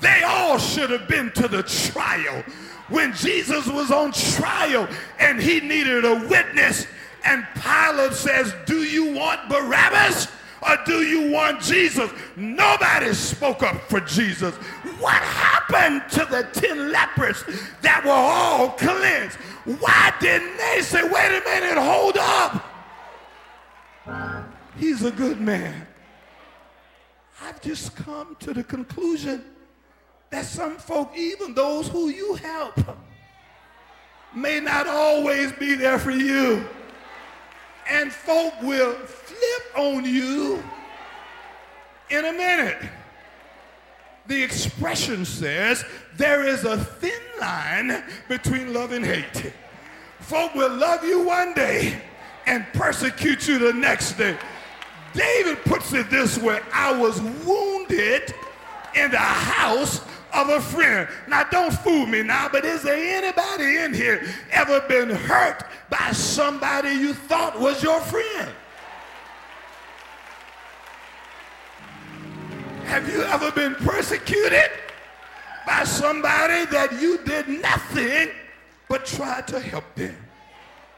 They 0.02 0.24
all 0.24 0.58
should 0.58 0.90
have 0.90 1.08
been 1.08 1.32
to 1.34 1.48
the 1.48 1.64
trial. 1.64 2.44
When 2.88 3.14
Jesus 3.14 3.68
was 3.68 3.92
on 3.92 4.12
trial 4.12 4.88
and 5.20 5.40
he 5.40 5.60
needed 5.60 6.06
a 6.06 6.16
witness, 6.28 6.88
and 7.26 7.46
Pilate 7.56 8.14
says, 8.14 8.56
Do 8.66 8.84
you 8.84 9.14
want 9.14 9.50
Barabbas 9.50 10.28
or 10.62 10.78
do 10.86 11.04
you 11.04 11.32
want 11.32 11.62
Jesus? 11.62 12.10
Nobody 12.36 13.14
spoke 13.14 13.62
up 13.62 13.82
for 13.90 14.00
Jesus. 14.00 14.56
What 15.00 15.22
happened 15.22 16.10
to 16.12 16.26
the 16.26 16.48
10 16.60 16.92
lepers 16.92 17.44
that 17.82 18.04
were 18.04 18.12
all 18.12 18.70
cleansed? 18.72 19.38
Why 19.80 20.14
didn't 20.20 20.58
they 20.58 20.82
say, 20.82 21.04
Wait 21.04 21.42
a 21.42 21.44
minute, 21.46 21.78
hold 21.78 22.18
up? 22.18 22.69
He's 24.78 25.04
a 25.04 25.12
good 25.12 25.42
man. 25.42 25.88
I've 27.42 27.62
just 27.62 27.96
come 27.96 28.36
to 28.40 28.54
the 28.54 28.64
conclusion 28.64 29.44
that 30.30 30.46
some 30.46 30.78
folk, 30.78 31.12
even 31.16 31.54
those 31.54 31.88
who 31.88 32.10
you 32.10 32.36
help, 32.36 32.80
may 34.36 34.60
not 34.60 34.88
always 34.88 35.52
be 35.54 35.76
there 35.76 36.00
for 36.00 36.12
you. 36.12 36.66
And 37.90 38.12
folk 38.12 38.54
will 38.62 38.94
flip 38.94 39.78
on 39.78 40.06
you 40.06 40.64
in 42.10 42.26
a 42.26 42.32
minute. 42.32 42.78
The 44.28 44.44
expression 44.44 45.26
says 45.26 45.84
there 46.16 46.44
is 46.44 46.64
a 46.64 46.78
thin 46.78 47.20
line 47.42 48.04
between 48.28 48.74
love 48.74 48.92
and 48.92 49.04
hate. 49.04 49.52
Folk 50.20 50.54
will 50.54 50.74
love 50.76 51.04
you 51.04 51.26
one 51.26 51.54
day 51.54 52.00
and 52.50 52.66
persecute 52.74 53.48
you 53.48 53.60
the 53.60 53.74
next 53.74 54.14
day. 54.14 54.36
David 55.14 55.64
puts 55.66 55.94
it 55.94 56.10
this 56.10 56.38
way 56.38 56.60
I 56.74 56.92
was 56.98 57.22
wounded 57.22 58.34
in 58.96 59.12
the 59.12 59.18
house 59.18 60.02
of 60.34 60.50
a 60.50 60.60
friend. 60.60 61.08
Now, 61.28 61.44
don't 61.44 61.72
fool 61.72 62.08
me 62.08 62.24
now, 62.24 62.50
but 62.52 62.66
is 62.66 62.82
there 62.82 63.24
anybody 63.24 63.78
in 63.78 63.94
here 63.94 64.24
ever 64.52 64.82
been 64.82 65.10
hurt 65.10 65.64
by 65.90 66.12
somebody 66.12 66.90
you 66.90 67.14
thought 67.14 67.60
was 67.60 67.82
your 67.84 68.00
friend? 68.02 68.52
Have 72.86 73.08
you 73.08 73.22
ever 73.22 73.52
been 73.52 73.76
persecuted 73.76 74.72
by 75.68 75.84
somebody 75.84 76.66
that 76.66 77.00
you 77.00 77.20
did 77.20 77.48
nothing 77.48 78.30
but 78.88 79.06
try 79.06 79.42
to 79.42 79.60
help 79.60 79.94
them? 79.94 80.16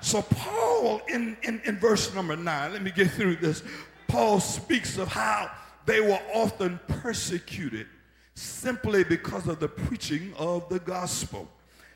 So, 0.02 0.24
Paul, 0.24 1.02
in, 1.08 1.38
in, 1.44 1.62
in 1.66 1.78
verse 1.78 2.14
number 2.14 2.36
nine, 2.36 2.74
let 2.74 2.82
me 2.82 2.92
get 2.92 3.12
through 3.12 3.36
this. 3.36 3.64
Paul 4.08 4.40
speaks 4.40 4.98
of 4.98 5.08
how 5.08 5.52
they 5.86 6.02
were 6.02 6.20
often 6.34 6.80
persecuted 6.88 7.88
simply 8.34 9.04
because 9.04 9.48
of 9.48 9.60
the 9.60 9.68
preaching 9.68 10.34
of 10.38 10.68
the 10.70 10.80
gospel. 10.80 11.48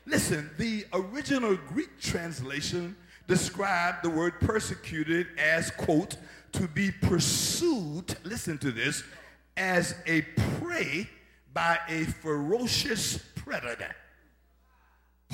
Listen, 0.06 0.50
the 0.56 0.86
original 0.92 1.56
Greek 1.68 2.00
translation 2.00 2.94
described 3.26 4.04
the 4.04 4.10
word 4.10 4.34
persecuted 4.40 5.26
as, 5.36 5.72
quote, 5.72 6.16
to 6.52 6.68
be 6.68 6.92
pursued, 6.92 8.16
listen 8.22 8.56
to 8.58 8.70
this, 8.70 9.02
as 9.56 9.96
a 10.06 10.22
prey 10.60 11.08
by 11.52 11.78
a 11.88 12.04
ferocious 12.04 13.18
predator. 13.34 13.94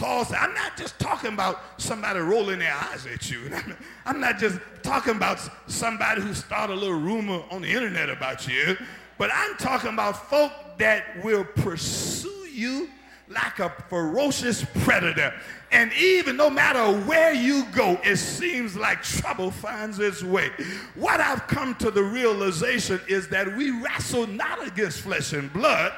Paul 0.03 0.25
said, 0.25 0.39
I'm 0.39 0.53
not 0.53 0.77
just 0.77 0.99
talking 0.99 1.33
about 1.33 1.61
somebody 1.81 2.19
rolling 2.19 2.59
their 2.59 2.75
eyes 2.75 3.07
at 3.07 3.31
you. 3.31 3.39
I'm 4.05 4.19
not 4.19 4.37
just 4.37 4.59
talking 4.83 5.15
about 5.15 5.39
somebody 5.69 6.21
who 6.21 6.35
started 6.35 6.73
a 6.73 6.77
little 6.77 6.99
rumor 6.99 7.41
on 7.53 7.63
the 7.63 7.69
internet 7.69 8.11
about 8.11 8.49
you, 8.49 8.77
but 9.17 9.31
I'm 9.33 9.55
talking 9.59 9.91
about 9.91 10.29
folk 10.29 10.51
that 10.79 11.23
will 11.23 11.45
pursue 11.45 12.49
you 12.53 12.91
like 13.29 13.61
a 13.61 13.71
ferocious 13.89 14.67
predator. 14.81 15.33
And 15.71 15.93
even 15.93 16.37
no 16.37 16.51
matter 16.51 16.85
where 17.03 17.33
you 17.33 17.65
go, 17.67 17.97
it 18.03 18.17
seems 18.17 18.75
like 18.75 19.05
trouble 19.05 19.53
finds 19.53 20.01
its 20.01 20.25
way. 20.25 20.51
What 20.97 21.21
I've 21.21 21.47
come 21.47 21.77
to 21.77 21.93
the 21.93 22.03
realization 22.03 23.01
is 23.09 23.29
that 23.29 23.57
we 23.57 23.71
wrestle 23.71 24.27
not 24.27 24.67
against 24.67 25.03
flesh 25.03 25.33
and 25.33 25.53
blood, 25.53 25.93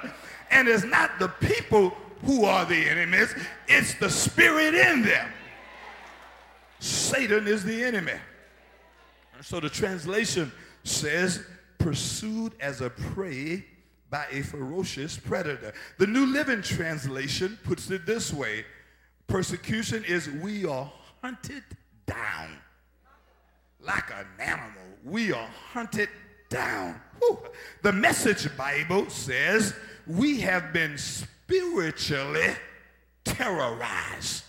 and 0.50 0.68
it's 0.68 0.84
not 0.84 1.18
the 1.18 1.28
people 1.28 1.96
who 2.24 2.44
are 2.44 2.64
the 2.64 2.88
enemies, 2.88 3.34
it's 3.68 3.94
the 3.94 4.10
spirit 4.10 4.74
in 4.74 5.02
them. 5.02 5.28
Satan 6.80 7.46
is 7.46 7.64
the 7.64 7.82
enemy. 7.82 8.12
And 9.34 9.44
so 9.44 9.60
the 9.60 9.70
translation 9.70 10.52
says, 10.84 11.44
pursued 11.78 12.54
as 12.60 12.80
a 12.80 12.88
prey 12.88 13.64
by 14.10 14.26
a 14.30 14.42
ferocious 14.42 15.18
predator. 15.18 15.74
The 15.98 16.06
New 16.06 16.26
Living 16.26 16.62
Translation 16.62 17.58
puts 17.64 17.90
it 17.90 18.06
this 18.06 18.32
way 18.32 18.64
persecution 19.26 20.04
is 20.04 20.30
we 20.30 20.64
are 20.64 20.90
hunted 21.22 21.64
down 22.06 22.58
like 23.80 24.10
an 24.10 24.26
animal. 24.38 24.82
We 25.04 25.32
are 25.32 25.48
hunted 25.72 26.08
down. 26.48 27.00
Whew. 27.18 27.38
The 27.82 27.92
Message 27.92 28.54
Bible 28.56 29.10
says 29.10 29.74
we 30.06 30.40
have 30.40 30.72
been 30.72 30.96
spiritually 31.46 32.54
terrorized. 33.24 34.44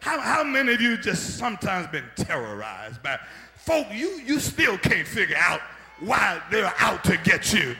How, 0.00 0.20
how 0.20 0.44
many 0.44 0.74
of 0.74 0.80
you 0.80 0.96
just 0.96 1.38
sometimes 1.38 1.86
been 1.88 2.04
terrorized 2.16 3.02
by 3.02 3.18
folk 3.56 3.86
you, 3.90 4.20
you 4.26 4.38
still 4.38 4.76
can't 4.76 5.06
figure 5.06 5.36
out 5.38 5.60
why 6.00 6.42
they're 6.50 6.74
out 6.78 7.04
to 7.04 7.16
get 7.18 7.52
you? 7.52 7.74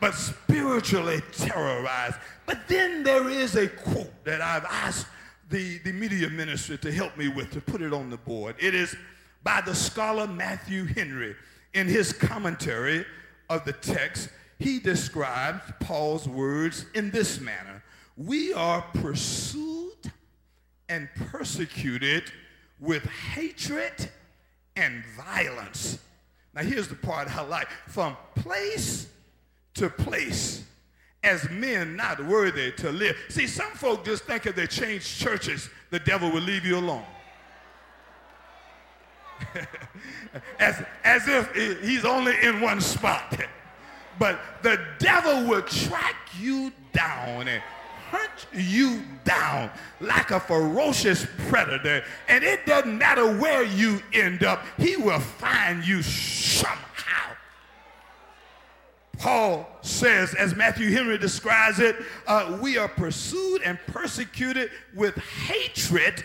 but 0.00 0.14
spiritually 0.14 1.20
terrorized. 1.32 2.16
But 2.46 2.66
then 2.66 3.02
there 3.02 3.28
is 3.28 3.54
a 3.54 3.68
quote 3.68 4.24
that 4.24 4.40
I've 4.40 4.64
asked 4.64 5.06
the, 5.50 5.78
the 5.78 5.92
media 5.92 6.28
ministry 6.30 6.78
to 6.78 6.90
help 6.90 7.16
me 7.16 7.28
with 7.28 7.50
to 7.52 7.60
put 7.60 7.82
it 7.82 7.92
on 7.92 8.08
the 8.10 8.16
board. 8.16 8.56
It 8.58 8.74
is 8.74 8.96
by 9.44 9.60
the 9.60 9.74
scholar 9.74 10.26
Matthew 10.26 10.86
Henry. 10.86 11.36
In 11.74 11.86
his 11.86 12.12
commentary 12.12 13.04
of 13.48 13.64
the 13.64 13.72
text, 13.74 14.28
he 14.60 14.78
describes 14.78 15.62
Paul's 15.80 16.28
words 16.28 16.84
in 16.94 17.10
this 17.10 17.40
manner 17.40 17.82
We 18.16 18.52
are 18.52 18.82
pursued 18.94 20.12
and 20.88 21.08
persecuted 21.30 22.30
with 22.78 23.02
hatred 23.04 24.10
and 24.76 25.02
violence. 25.16 25.98
Now, 26.54 26.62
here's 26.62 26.88
the 26.88 26.94
part 26.94 27.34
I 27.34 27.42
like 27.42 27.68
from 27.88 28.16
place 28.34 29.08
to 29.74 29.88
place 29.88 30.64
as 31.22 31.48
men 31.50 31.96
not 31.96 32.22
worthy 32.26 32.72
to 32.72 32.92
live. 32.92 33.16
See, 33.30 33.46
some 33.46 33.72
folk 33.72 34.04
just 34.04 34.24
think 34.24 34.46
if 34.46 34.56
they 34.56 34.66
change 34.66 35.18
churches, 35.18 35.70
the 35.90 36.00
devil 36.00 36.30
will 36.30 36.42
leave 36.42 36.66
you 36.66 36.76
alone. 36.78 37.04
as, 40.58 40.82
as 41.02 41.28
if 41.28 41.82
he's 41.82 42.04
only 42.04 42.34
in 42.42 42.60
one 42.60 42.80
spot. 42.80 43.40
But 44.20 44.38
the 44.60 44.78
devil 44.98 45.48
will 45.48 45.62
track 45.62 46.14
you 46.38 46.70
down 46.92 47.48
and 47.48 47.62
hunt 48.10 48.46
you 48.52 49.02
down 49.24 49.70
like 49.98 50.30
a 50.30 50.38
ferocious 50.38 51.26
predator. 51.48 52.04
And 52.28 52.44
it 52.44 52.66
doesn't 52.66 52.98
matter 52.98 53.38
where 53.38 53.64
you 53.64 54.02
end 54.12 54.44
up, 54.44 54.62
he 54.76 54.96
will 54.96 55.20
find 55.20 55.86
you 55.86 56.02
somehow. 56.02 57.34
Paul 59.16 59.66
says, 59.80 60.34
as 60.34 60.54
Matthew 60.54 60.90
Henry 60.90 61.16
describes 61.16 61.78
it, 61.78 61.96
uh, 62.26 62.58
we 62.60 62.76
are 62.76 62.88
pursued 62.88 63.62
and 63.62 63.78
persecuted 63.86 64.70
with 64.94 65.16
hatred 65.16 66.22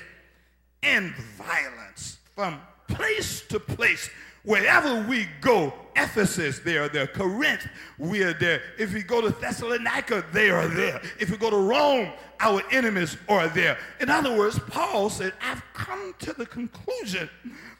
and 0.84 1.16
violence 1.38 2.18
from 2.36 2.60
place 2.90 3.42
to 3.48 3.58
place. 3.58 4.10
Wherever 4.46 5.02
we 5.08 5.28
go, 5.42 5.74
Ephesus, 5.96 6.60
they 6.60 6.78
are 6.78 6.88
there. 6.88 7.08
Corinth, 7.08 7.68
we 7.98 8.22
are 8.24 8.34
there. 8.34 8.62
If 8.78 8.94
we 8.94 9.02
go 9.02 9.22
to 9.22 9.30
Thessalonica, 9.30 10.24
they 10.32 10.50
are 10.50 10.68
there. 10.68 11.02
If 11.20 11.32
we 11.32 11.38
go 11.38 11.50
to 11.50 11.58
Rome, 11.58 12.12
our 12.40 12.62
enemies 12.72 13.18
are 13.28 13.48
there. 13.48 13.78
In 14.00 14.10
other 14.10 14.38
words, 14.38 14.60
Paul 14.68 15.10
said, 15.10 15.34
I've 15.42 15.64
come 15.74 16.14
to 16.20 16.34
the 16.34 16.46
conclusion 16.46 17.30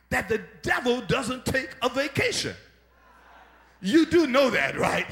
that 0.10 0.28
the 0.28 0.42
devil 0.64 1.02
doesn't 1.02 1.46
take 1.46 1.70
a 1.82 1.90
vacation. 1.90 2.56
You 3.82 4.06
do 4.06 4.26
know 4.26 4.50
that, 4.50 4.78
right? 4.78 5.08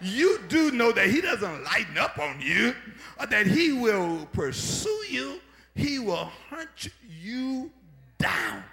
You 0.00 0.40
do 0.48 0.72
know 0.72 0.92
that 0.92 1.08
he 1.08 1.20
doesn't 1.20 1.64
lighten 1.64 1.98
up 1.98 2.18
on 2.18 2.40
you, 2.40 2.74
or 3.20 3.26
that 3.26 3.46
he 3.46 3.72
will 3.72 4.26
pursue 4.32 5.04
you, 5.08 5.40
he 5.74 5.98
will 5.98 6.30
hunt 6.50 6.88
you 7.08 7.70
down. 8.18 8.64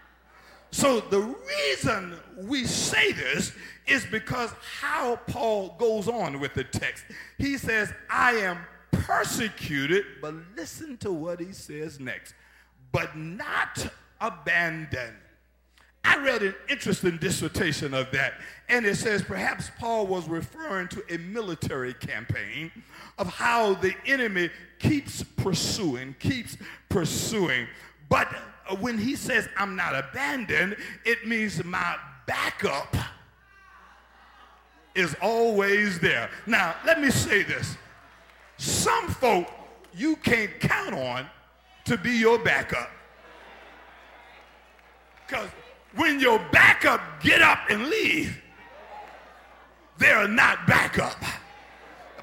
So 0.73 1.01
the 1.01 1.21
reason 1.21 2.15
we 2.35 2.65
say 2.65 3.11
this 3.11 3.53
is 3.85 4.07
because 4.07 4.49
how 4.81 5.17
Paul 5.27 5.75
goes 5.77 6.07
on 6.07 6.39
with 6.39 6.55
the 6.55 6.63
text. 6.63 7.05
He 7.37 7.59
says, 7.59 7.93
I 8.09 8.31
am 8.37 8.57
persecuted, 8.91 10.03
but 10.19 10.33
listen 10.57 10.97
to 10.97 11.11
what 11.11 11.39
he 11.39 11.53
says 11.53 11.99
next, 11.99 12.33
but 12.91 13.15
not 13.15 13.85
abandoned. 14.19 15.13
I 16.03 16.17
read 16.17 16.41
an 16.41 16.55
interesting 16.67 17.17
dissertation 17.17 17.93
of 17.93 18.09
that, 18.11 18.33
and 18.67 18.83
it 18.83 18.95
says 18.95 19.21
perhaps 19.21 19.69
Paul 19.77 20.07
was 20.07 20.27
referring 20.27 20.87
to 20.87 21.03
a 21.13 21.19
military 21.19 21.93
campaign 21.93 22.71
of 23.19 23.27
how 23.27 23.75
the 23.75 23.93
enemy 24.07 24.49
keeps 24.79 25.21
pursuing, 25.21 26.15
keeps 26.19 26.57
pursuing. 26.89 27.67
But 28.09 28.27
when 28.79 28.97
he 28.97 29.15
says, 29.15 29.47
I'm 29.57 29.75
not 29.75 29.93
abandoned, 29.95 30.77
it 31.05 31.27
means 31.27 31.63
my 31.63 31.97
backup 32.25 32.95
is 34.95 35.15
always 35.21 35.99
there. 35.99 36.29
Now, 36.45 36.75
let 36.85 37.01
me 37.01 37.09
say 37.09 37.43
this. 37.43 37.77
Some 38.57 39.07
folk 39.07 39.47
you 39.95 40.15
can't 40.17 40.59
count 40.59 40.93
on 40.93 41.27
to 41.85 41.97
be 41.97 42.11
your 42.11 42.39
backup. 42.39 42.89
Because 45.27 45.49
when 45.95 46.19
your 46.19 46.39
backup 46.51 47.01
get 47.21 47.41
up 47.41 47.59
and 47.69 47.87
leave, 47.87 48.41
they're 49.97 50.27
not 50.27 50.65
backup. 50.67 51.17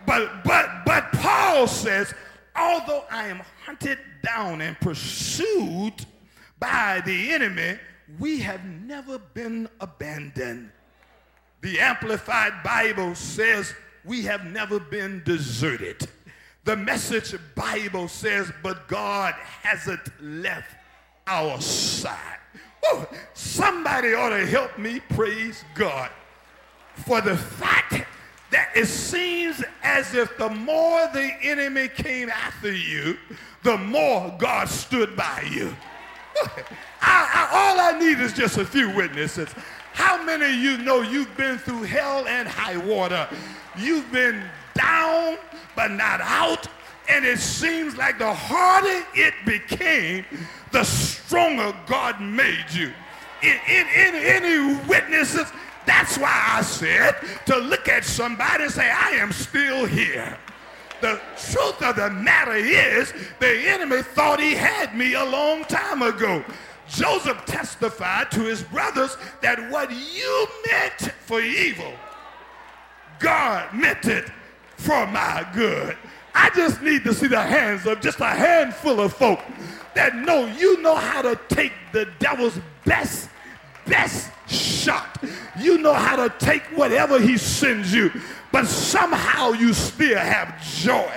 But 0.07 0.45
but 0.45 0.85
but 0.85 1.13
Paul 1.13 1.67
says, 1.67 2.15
although 2.57 3.05
I 3.11 3.29
am 3.29 3.43
hunted 3.65 3.99
down 4.25 4.61
and 4.61 4.79
pursued 4.81 5.95
by 6.61 7.03
the 7.05 7.33
enemy, 7.33 7.79
we 8.19 8.39
have 8.41 8.65
never 8.65 9.19
been 9.19 9.69
abandoned. 9.81 10.71
The 11.63 11.81
Amplified 11.81 12.63
Bible 12.63 13.15
says 13.15 13.75
we 14.05 14.23
have 14.23 14.45
never 14.45 14.79
been 14.79 15.23
deserted. 15.25 16.09
The 16.65 16.77
Message 16.77 17.35
Bible 17.55 18.09
says, 18.09 18.53
but 18.63 18.87
God 18.89 19.35
hasn't 19.35 20.01
left 20.23 20.75
our 21.27 21.61
side. 21.61 22.39
Ooh, 22.93 23.07
somebody 23.35 24.15
ought 24.15 24.31
to 24.31 24.47
help 24.47 24.79
me 24.79 25.01
praise 25.01 25.65
God 25.75 26.11
for 26.95 27.21
the 27.21 27.37
fact 27.37 28.07
that 28.51 28.71
it 28.75 28.87
seems 28.87 29.63
as 29.83 30.15
if 30.15 30.37
the 30.39 30.49
more 30.49 31.09
the 31.13 31.31
enemy 31.43 31.89
came 31.89 32.29
after 32.29 32.73
you, 32.73 33.17
the 33.63 33.79
more 33.79 34.35
God 34.39 34.69
stood 34.69 35.17
by 35.17 35.47
you. 35.51 35.75
I, 37.03 37.31
I, 37.35 37.49
all 37.53 37.81
I 37.81 37.99
need 37.99 38.21
is 38.21 38.33
just 38.33 38.59
a 38.59 38.65
few 38.65 38.95
witnesses. 38.95 39.49
How 39.93 40.23
many 40.23 40.47
of 40.47 40.55
you 40.55 40.79
know 40.79 41.03
you've 41.03 41.37
been 41.37 41.59
through 41.59 41.83
hell 41.83 42.27
and 42.27 42.49
high 42.49 42.77
water? 42.77 43.29
You've 43.77 44.11
been 44.13 44.43
down 44.75 45.39
but 45.77 45.91
not 45.91 46.21
out. 46.21 46.67
And 47.09 47.25
it 47.25 47.39
seems 47.39 47.97
like 47.97 48.19
the 48.19 48.33
harder 48.33 49.05
it 49.15 49.35
became, 49.45 50.25
the 50.71 50.85
stronger 50.85 51.75
God 51.87 52.21
made 52.21 52.67
you. 52.73 52.93
In, 53.43 53.59
in, 53.69 53.87
in 53.89 54.15
any 54.15 54.77
witnesses, 54.87 55.51
that's 55.87 56.19
why 56.19 56.31
I 56.53 56.63
said 56.63 57.17
to 57.47 57.57
look 57.57 57.89
at 57.89 58.05
somebody 58.05 58.65
and 58.65 58.73
say, 58.73 58.91
I 58.91 59.13
am 59.13 59.33
still 59.33 59.87
here. 59.87 60.39
The 61.01 61.21
truth 61.37 61.83
of 61.83 61.97
the 61.97 62.11
matter 62.11 62.55
is, 62.55 63.13
the 63.39 63.69
enemy 63.69 64.03
thought 64.03 64.41
he 64.41 64.55
had 64.55 64.97
me 64.97 65.15
a 65.15 65.25
long 65.25 65.65
time 65.65 66.03
ago. 66.03 66.45
Joseph 66.89 67.45
testified 67.47 68.31
to 68.33 68.41
his 68.41 68.63
brothers 68.63 69.17
that 69.41 69.71
what 69.71 69.91
you 69.91 70.47
meant 70.71 71.13
for 71.25 71.41
evil, 71.41 71.93
God 73.19 73.73
meant 73.73 74.07
it 74.07 74.31
for 74.77 75.07
my 75.07 75.47
good. 75.55 75.97
I 76.35 76.51
just 76.51 76.83
need 76.83 77.05
to 77.05 77.15
see 77.15 77.27
the 77.27 77.41
hands 77.41 77.87
of 77.87 78.01
just 78.01 78.21
a 78.21 78.27
handful 78.27 79.01
of 79.01 79.13
folk 79.13 79.41
that 79.95 80.17
know 80.17 80.47
you 80.47 80.81
know 80.83 80.95
how 80.95 81.23
to 81.23 81.39
take 81.49 81.73
the 81.93 82.09
devil's 82.19 82.59
best, 82.85 83.29
best 83.87 84.31
shot. 84.49 85.23
You 85.59 85.79
know 85.79 85.93
how 85.93 86.17
to 86.17 86.35
take 86.45 86.63
whatever 86.77 87.21
he 87.21 87.37
sends 87.37 87.93
you, 87.93 88.11
but 88.53 88.67
somehow 88.67 89.53
you 89.53 89.73
still 89.73 90.19
have 90.19 90.63
joy. 90.65 91.11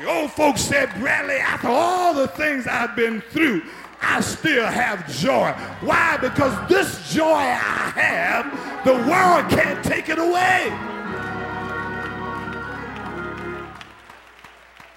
The 0.00 0.08
old 0.10 0.32
folks 0.32 0.60
said, 0.60 0.92
Bradley, 0.98 1.36
after 1.36 1.68
all 1.68 2.14
the 2.14 2.28
things 2.28 2.66
I've 2.66 2.96
been 2.96 3.20
through, 3.20 3.62
I 4.02 4.20
still 4.20 4.66
have 4.66 5.10
joy. 5.20 5.52
Why? 5.80 6.16
Because 6.18 6.68
this 6.68 7.12
joy 7.12 7.32
I 7.32 7.92
have, 7.94 8.84
the 8.84 8.94
world 8.94 9.50
can't 9.50 9.84
take 9.84 10.08
it 10.08 10.18
away. 10.18 10.72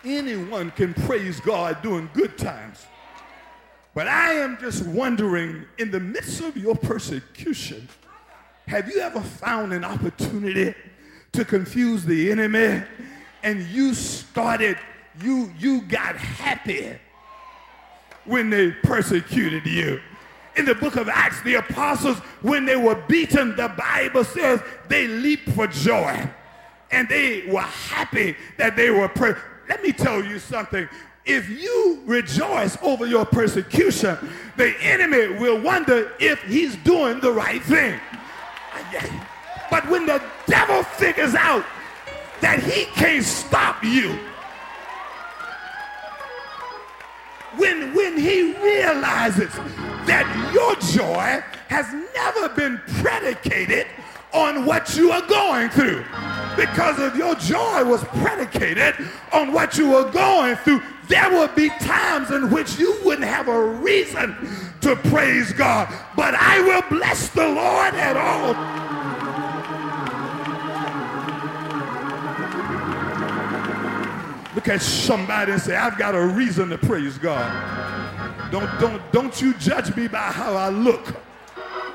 Anyone 0.04 0.72
can 0.72 0.94
praise 0.94 1.40
God 1.40 1.82
during 1.82 2.10
good 2.13 2.38
times. 2.38 2.86
But 3.94 4.08
I 4.08 4.34
am 4.34 4.58
just 4.60 4.86
wondering, 4.86 5.66
in 5.78 5.92
the 5.92 6.00
midst 6.00 6.42
of 6.42 6.56
your 6.56 6.76
persecution, 6.76 7.88
have 8.68 8.90
you 8.90 9.00
ever 9.00 9.22
found 9.22 9.74
an 9.74 9.84
opportunity 9.84 10.74
to 11.34 11.46
confuse 11.46 12.06
the 12.06 12.32
enemy 12.32 12.84
and 13.44 13.63
you 13.68 13.94
started, 13.94 14.78
you, 15.22 15.54
you 15.60 15.82
got 15.82 16.16
happy 16.16 16.98
when 18.26 18.50
they 18.50 18.72
persecuted 18.72 19.66
you. 19.66 20.02
In 20.56 20.66
the 20.66 20.76
book 20.76 20.96
of 20.96 21.08
Acts, 21.08 21.42
the 21.44 21.56
apostles, 21.56 22.18
when 22.42 22.66
they 22.66 22.76
were 22.76 22.96
beaten, 23.08 23.56
the 23.56 23.70
Bible 23.70 24.24
says 24.24 24.60
they 24.90 25.08
leaped 25.08 25.50
for 25.52 25.68
joy. 25.68 26.28
And 26.90 27.08
they 27.08 27.46
were 27.48 27.62
happy 27.62 28.36
that 28.58 28.76
they 28.76 28.90
were. 28.90 29.08
Per- 29.10 29.40
Let 29.70 29.84
me 29.84 29.92
tell 29.92 30.24
you 30.24 30.40
something. 30.40 30.88
If 31.26 31.50
you 31.50 32.02
rejoice 32.06 32.78
over 32.82 33.06
your 33.06 33.26
persecution, 33.26 34.18
the 34.56 34.74
enemy 34.82 35.38
will 35.38 35.62
wonder 35.62 36.13
if 36.20 36.42
he's 36.44 36.76
doing 36.78 37.20
the 37.20 37.32
right 37.32 37.62
thing. 37.62 38.00
But 39.69 39.88
when 39.89 40.06
the 40.06 40.21
devil 40.45 40.84
figures 40.84 41.36
out 41.36 41.65
that 42.41 42.62
he 42.63 42.86
can't 42.86 43.23
stop 43.23 43.84
you, 43.84 44.17
when, 47.58 47.93
when 47.93 48.17
he 48.17 48.53
realizes 48.62 49.53
that 50.06 50.51
your 50.53 50.75
joy 50.93 51.43
has 51.67 51.91
never 52.15 52.49
been 52.49 52.80
predicated 53.01 53.88
on 54.34 54.65
what 54.65 54.95
you 54.95 55.12
are 55.12 55.25
going 55.27 55.69
through. 55.69 56.03
Because 56.56 56.99
if 56.99 57.15
your 57.15 57.36
joy 57.36 57.84
was 57.84 58.03
predicated 58.21 58.95
on 59.32 59.53
what 59.53 59.77
you 59.77 59.89
were 59.89 60.10
going 60.12 60.56
through, 60.58 60.82
there 61.08 61.32
would 61.32 61.56
be 61.56 61.69
times 61.80 62.32
in 62.32 62.49
which 62.51 62.77
you 62.77 62.97
wouldn't 63.03 63.27
have 63.27 63.47
a 63.47 63.65
reason 63.67 64.36
to 64.82 64.95
praise 64.95 65.53
God. 65.53 65.88
But 66.15 66.36
I 66.36 66.60
will 66.62 66.97
bless 66.97 67.30
the 67.30 67.47
Lord 67.47 67.93
at 67.95 68.17
all 68.17 68.87
Look 74.58 74.70
at 74.70 74.82
somebody 74.82 75.52
and 75.52 75.62
say, 75.62 75.76
I've 75.76 76.00
got 76.00 76.15
a 76.15 76.26
reason 76.26 76.70
to 76.70 76.80
praise 76.80 77.20
God. 77.20 78.52
Don't, 78.52 78.80
don't, 78.80 79.12
don't 79.12 79.39
you 79.39 79.54
judge 79.54 79.96
me 79.96 80.08
by 80.08 80.17
how 80.17 80.56
I 80.56 80.70
look. 80.70 81.15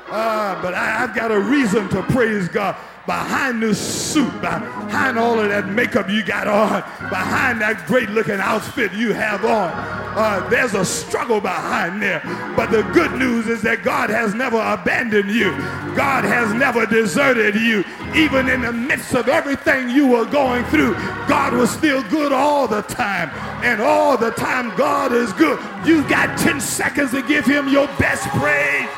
Uh, 0.09 0.61
but 0.61 0.73
I, 0.73 0.85
have 0.85 1.13
got 1.13 1.29
a 1.29 1.39
reason 1.41 1.89
to 1.89 2.01
praise 2.03 2.47
God 2.47 2.77
behind 3.05 3.61
this 3.61 3.79
suit, 3.79 4.31
behind 4.41 5.19
all 5.19 5.39
of 5.39 5.49
that 5.49 5.67
makeup 5.67 6.09
you 6.09 6.23
got 6.23 6.47
on, 6.47 6.81
behind 7.09 7.61
that 7.61 7.85
great 7.85 8.09
looking 8.09 8.39
outfit 8.39 8.93
you 8.93 9.11
have 9.13 9.43
on. 9.43 9.71
Uh, 10.15 10.47
there's 10.49 10.73
a 10.73 10.85
struggle 10.85 11.41
behind 11.41 12.01
there. 12.01 12.21
But 12.55 12.71
the 12.71 12.83
good 12.93 13.11
news 13.13 13.47
is 13.47 13.61
that 13.63 13.83
God 13.83 14.09
has 14.09 14.33
never 14.33 14.59
abandoned 14.61 15.31
you. 15.31 15.51
God 15.95 16.23
has 16.23 16.53
never 16.53 16.85
deserted 16.85 17.55
you. 17.55 17.83
Even 18.15 18.47
in 18.47 18.61
the 18.61 18.71
midst 18.71 19.13
of 19.15 19.27
everything 19.27 19.89
you 19.89 20.07
were 20.07 20.25
going 20.25 20.63
through, 20.65 20.93
God 21.27 21.53
was 21.53 21.71
still 21.71 22.03
good 22.03 22.31
all 22.31 22.67
the 22.67 22.83
time. 22.83 23.29
And 23.63 23.81
all 23.81 24.17
the 24.17 24.31
time, 24.31 24.75
God 24.77 25.11
is 25.11 25.33
good. 25.33 25.59
You've 25.85 26.07
got 26.07 26.37
10 26.37 26.61
seconds 26.61 27.11
to 27.11 27.21
give 27.23 27.45
him 27.45 27.67
your 27.69 27.87
best 27.97 28.27
praise. 28.29 28.89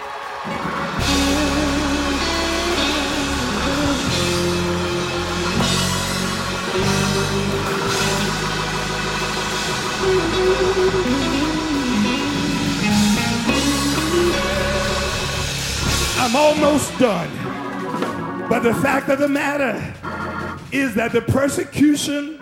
I'm 16.27 16.35
almost 16.35 16.97
done. 16.97 17.29
But 18.49 18.61
the 18.61 18.73
fact 18.73 19.09
of 19.09 19.19
the 19.19 19.27
matter 19.27 19.75
is 20.71 20.95
that 20.95 21.11
the 21.11 21.21
persecution 21.21 22.39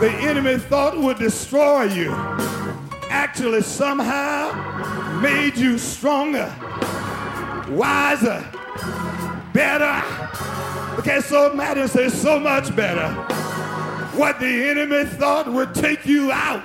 the 0.00 0.10
enemy 0.22 0.56
thought 0.56 0.96
would 0.96 1.18
destroy 1.18 1.82
you 1.82 2.10
actually 3.10 3.60
somehow 3.60 5.20
made 5.20 5.58
you 5.58 5.76
stronger, 5.76 6.50
wiser, 7.68 8.42
better. 9.52 10.02
Okay, 10.98 11.20
so 11.20 11.52
matter 11.52 11.86
says 11.86 12.18
so 12.18 12.40
much 12.40 12.74
better. 12.74 13.10
What 14.16 14.40
the 14.40 14.70
enemy 14.70 15.04
thought 15.04 15.52
would 15.52 15.74
take 15.74 16.06
you 16.06 16.32
out 16.32 16.64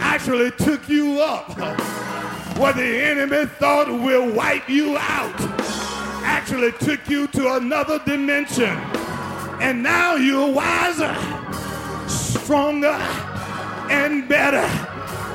actually 0.00 0.50
took 0.50 0.88
you 0.88 1.20
up. 1.20 1.48
What 2.58 2.74
the 2.74 3.02
enemy 3.04 3.46
thought 3.46 3.86
will 3.86 4.32
wipe 4.32 4.68
you 4.68 4.96
out 4.98 5.59
actually 6.50 6.72
took 6.84 7.08
you 7.08 7.28
to 7.28 7.54
another 7.54 8.00
dimension. 8.04 8.76
And 9.60 9.84
now 9.84 10.16
you're 10.16 10.50
wiser, 10.50 11.14
stronger, 12.08 12.98
and 13.88 14.28
better. 14.28 14.66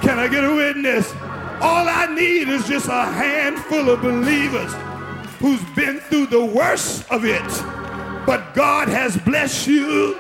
Can 0.02 0.20
I 0.20 0.28
get 0.28 0.44
a 0.44 0.54
witness? 0.54 1.10
All 1.62 1.88
I 1.88 2.14
need 2.14 2.50
is 2.50 2.68
just 2.68 2.90
a 2.90 3.06
handful 3.06 3.90
of 3.90 4.02
believers 4.02 4.74
who's 5.40 5.64
been 5.74 6.02
through 6.02 6.26
the 6.28 6.44
worst 6.44 7.10
of 7.10 7.24
it. 7.24 7.48
But 8.26 8.54
God 8.54 8.90
has 8.90 9.16
blessed 9.16 9.68
you 9.68 10.16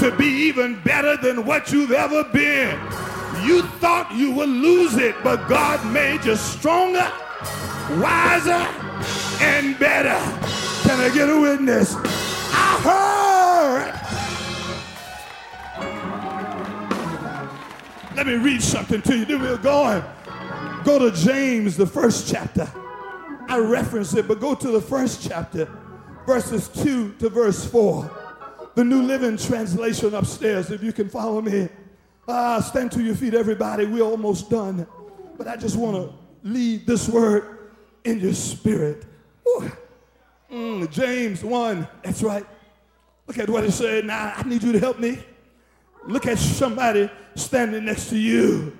to 0.00 0.12
be 0.18 0.26
even 0.26 0.80
better 0.82 1.16
than 1.16 1.46
what 1.46 1.70
you've 1.70 1.92
ever 1.92 2.24
been. 2.24 2.80
You 3.44 3.62
thought 3.78 4.12
you 4.12 4.32
would 4.32 4.48
lose 4.48 4.96
it, 4.96 5.14
but 5.22 5.48
God 5.48 5.86
made 5.92 6.24
you 6.24 6.34
stronger, 6.34 7.12
wiser, 8.00 8.81
and 9.42 9.78
better. 9.78 10.18
Can 10.88 11.00
I 11.00 11.10
get 11.12 11.28
a 11.28 11.40
witness? 11.40 11.94
I 11.96 12.78
heard. 12.86 14.02
Let 18.16 18.26
me 18.26 18.34
read 18.34 18.62
something 18.62 19.02
to 19.02 19.18
you. 19.18 19.24
Then 19.24 19.40
we're 19.40 19.56
going. 19.56 20.04
Go 20.84 20.98
to 20.98 21.10
James, 21.10 21.76
the 21.76 21.86
first 21.86 22.28
chapter. 22.30 22.70
I 23.48 23.58
reference 23.58 24.14
it, 24.14 24.28
but 24.28 24.40
go 24.40 24.54
to 24.54 24.70
the 24.70 24.80
first 24.80 25.28
chapter, 25.28 25.68
verses 26.26 26.68
2 26.68 27.14
to 27.14 27.28
verse 27.28 27.64
4. 27.64 28.10
The 28.74 28.84
New 28.84 29.02
Living 29.02 29.36
Translation 29.36 30.14
upstairs, 30.14 30.70
if 30.70 30.82
you 30.82 30.92
can 30.92 31.08
follow 31.08 31.42
me. 31.42 31.68
Ah, 32.28 32.60
stand 32.60 32.92
to 32.92 33.02
your 33.02 33.14
feet, 33.14 33.34
everybody. 33.34 33.84
We're 33.84 34.02
almost 34.02 34.48
done. 34.48 34.86
But 35.36 35.48
I 35.48 35.56
just 35.56 35.76
want 35.76 35.96
to 35.96 36.14
leave 36.48 36.86
this 36.86 37.08
word 37.08 37.58
in 38.04 38.20
your 38.20 38.34
spirit. 38.34 39.04
Mm, 40.52 40.90
James 40.90 41.42
1, 41.42 41.88
that's 42.02 42.22
right. 42.22 42.44
Look 43.26 43.38
at 43.38 43.48
what 43.48 43.64
it 43.64 43.72
said. 43.72 44.04
Now, 44.04 44.34
I 44.36 44.42
need 44.42 44.62
you 44.62 44.72
to 44.72 44.78
help 44.78 44.98
me. 44.98 45.18
Look 46.06 46.26
at 46.26 46.38
somebody 46.38 47.10
standing 47.34 47.86
next 47.86 48.10
to 48.10 48.18
you 48.18 48.76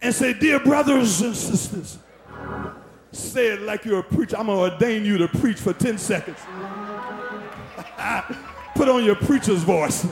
and 0.00 0.14
say, 0.14 0.32
Dear 0.32 0.58
brothers 0.58 1.20
and 1.20 1.36
sisters, 1.36 1.98
say 3.12 3.52
it 3.52 3.62
like 3.62 3.84
you're 3.84 4.00
a 4.00 4.02
preacher. 4.02 4.36
I'm 4.36 4.46
going 4.46 4.70
to 4.70 4.74
ordain 4.74 5.04
you 5.04 5.18
to 5.18 5.28
preach 5.28 5.58
for 5.58 5.72
10 5.72 5.98
seconds. 5.98 6.38
Put 8.74 8.88
on 8.88 9.04
your 9.04 9.16
preacher's 9.16 9.62
voice. 9.62 10.06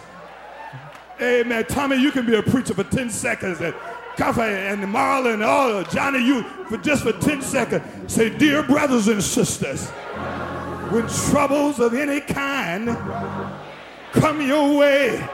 Amen. 1.20 1.64
Tommy, 1.66 1.96
you 1.96 2.12
can 2.12 2.24
be 2.24 2.36
a 2.36 2.42
preacher 2.42 2.74
for 2.74 2.84
10 2.84 3.11
seconds. 3.11 3.61
And 3.61 3.74
Coffee 4.16 4.42
and 4.42 4.82
Marlon, 4.82 5.44
all 5.46 5.82
Johnny, 5.84 6.24
you 6.24 6.42
for 6.68 6.76
just 6.78 7.02
for 7.02 7.12
10 7.12 7.42
seconds. 7.42 8.12
Say, 8.12 8.36
dear 8.36 8.62
brothers 8.62 9.08
and 9.08 9.22
sisters, 9.22 9.88
when 10.90 11.06
troubles 11.08 11.78
of 11.80 11.94
any 11.94 12.20
kind 12.20 12.88
come 14.12 14.40
your 14.46 14.76
way, 14.76 15.26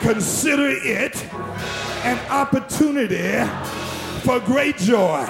consider 0.00 0.68
it 0.68 1.24
an 2.04 2.18
opportunity 2.30 3.44
for 4.22 4.38
great 4.40 4.76
joy. 4.76 5.24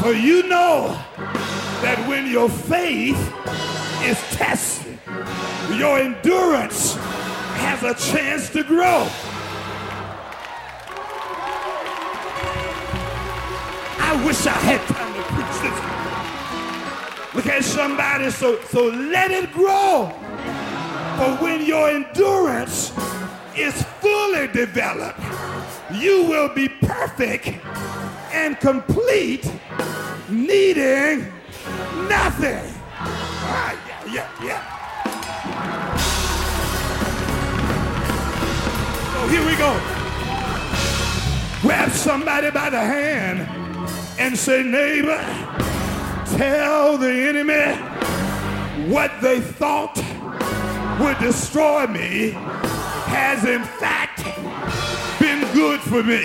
For 0.00 0.12
you 0.12 0.48
know 0.48 0.88
that 1.82 2.06
when 2.08 2.30
your 2.30 2.48
faith 2.48 3.18
is 4.02 4.18
tested, 4.36 4.98
your 5.76 5.98
endurance 5.98 6.94
has 6.94 7.82
a 7.82 7.94
chance 7.94 8.50
to 8.50 8.62
grow. 8.64 9.08
I 14.12 14.26
wish 14.26 14.46
I 14.46 14.50
had 14.50 14.80
time 14.88 15.14
to 15.14 15.22
preach 15.32 15.56
this. 15.64 15.78
Look 17.34 17.46
at 17.46 17.64
somebody, 17.64 18.30
so, 18.30 18.60
so 18.64 18.88
let 18.88 19.30
it 19.30 19.50
grow. 19.52 20.10
For 21.16 21.42
when 21.42 21.64
your 21.64 21.88
endurance 21.88 22.92
is 23.56 23.82
fully 24.02 24.48
developed, 24.48 25.18
you 25.94 26.26
will 26.26 26.50
be 26.50 26.68
perfect 26.68 27.58
and 28.34 28.60
complete, 28.60 29.50
needing 30.28 31.32
nothing. 32.06 32.68
Ah, 32.98 33.72
yeah, 34.06 34.12
yeah, 34.12 34.44
yeah. 34.44 34.62
So 39.14 39.28
here 39.28 39.46
we 39.46 39.56
go. 39.56 39.72
Grab 41.62 41.90
somebody 41.92 42.50
by 42.50 42.68
the 42.68 42.78
hand 42.78 43.61
and 44.22 44.38
say, 44.38 44.62
neighbor, 44.62 45.18
tell 46.36 46.96
the 46.96 47.10
enemy 47.10 47.74
what 48.88 49.10
they 49.20 49.40
thought 49.40 49.96
would 51.00 51.18
destroy 51.18 51.88
me 51.88 52.30
has 53.10 53.44
in 53.44 53.64
fact 53.64 54.22
been 55.18 55.40
good 55.52 55.80
for 55.80 56.04
me. 56.04 56.22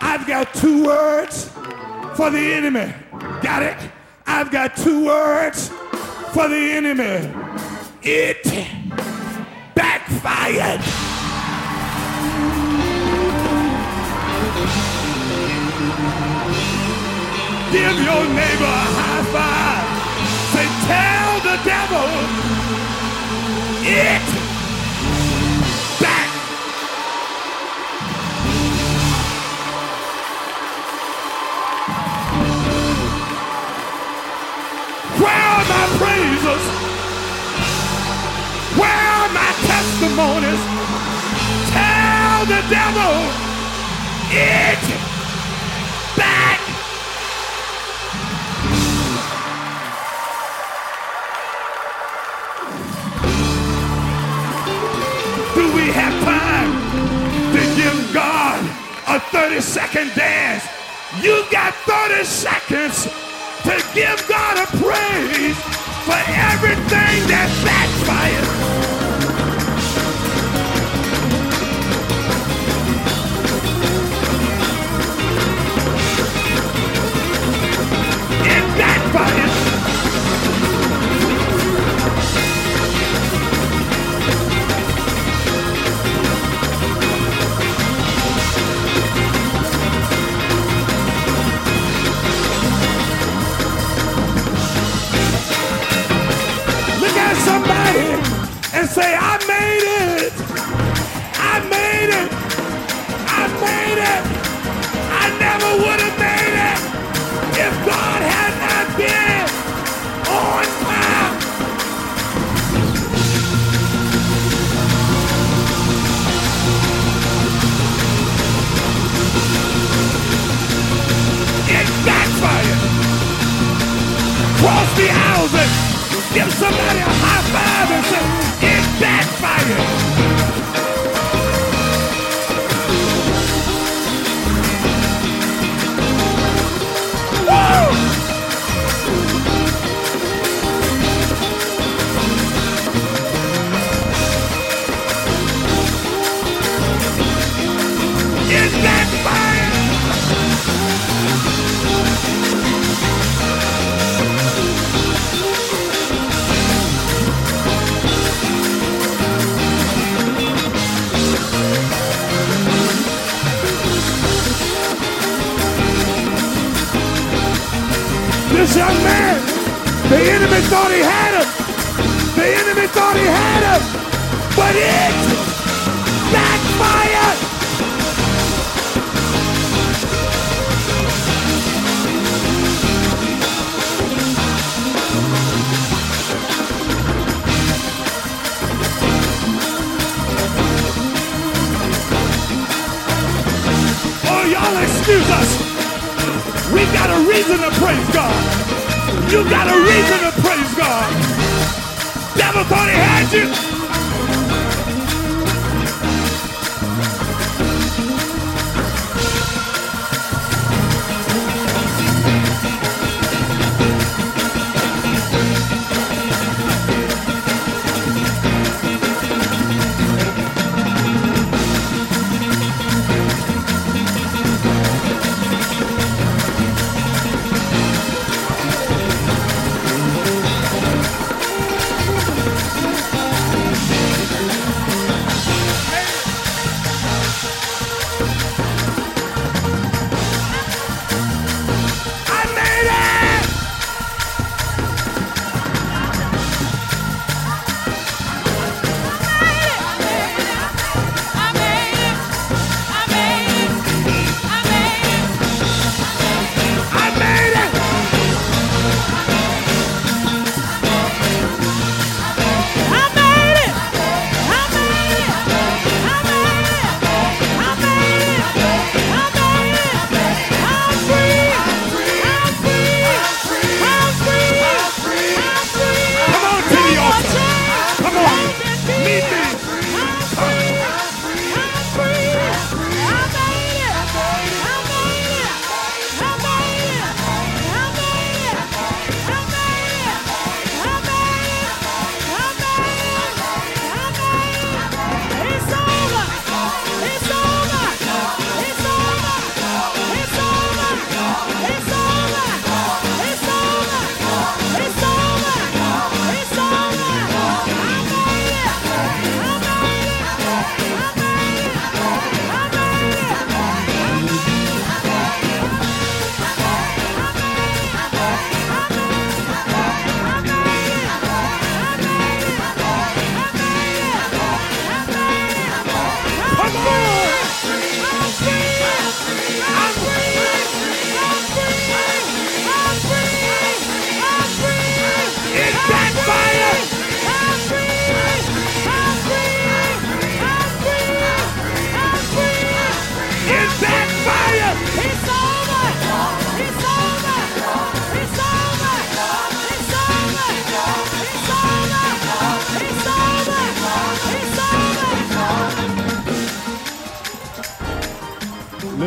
I've 0.00 0.24
got 0.24 0.54
two 0.54 0.84
words 0.84 1.48
for 2.14 2.30
the 2.30 2.38
enemy. 2.38 2.94
Got 3.42 3.64
it? 3.64 3.90
I've 4.32 4.50
got 4.50 4.76
two 4.76 5.04
words 5.04 5.68
for 6.32 6.48
the 6.48 6.62
enemy. 6.78 7.18
It 8.02 8.44
backfired. 9.74 10.80
Give 17.72 17.96
your 18.06 18.24
neighbor 18.38 18.64
a 18.64 18.86
high 18.98 19.24
five. 19.34 19.86
Say, 20.52 20.66
tell 20.86 21.30
the 21.48 21.56
devil 21.64 22.08
it 23.82 24.19
praises? 36.40 36.66
Where 38.78 38.88
are 38.88 39.28
my 39.32 39.52
testimonies? 39.66 40.62
Tell 41.70 42.46
the 42.46 42.62
devil 42.70 43.14
it 44.32 44.80
back. 46.16 46.60
Do 55.54 55.74
we 55.74 55.90
have 55.92 56.14
time 56.24 56.72
to 57.54 57.60
give 57.76 58.14
God 58.14 58.60
a 59.08 59.20
30 59.20 59.60
second 59.60 60.14
dance? 60.14 60.64
You 61.22 61.44
got 61.50 61.74
30 61.74 62.24
seconds 62.24 63.04
to 63.64 63.84
give 63.94 64.26
God 64.28 64.56
a 64.58 64.66
praise 64.78 65.89
for 66.04 66.12
everything 66.12 67.28
that 67.28 67.48
backfired. 67.64 68.79
Never 105.58 105.78
would 105.78 106.00
have 106.00 106.19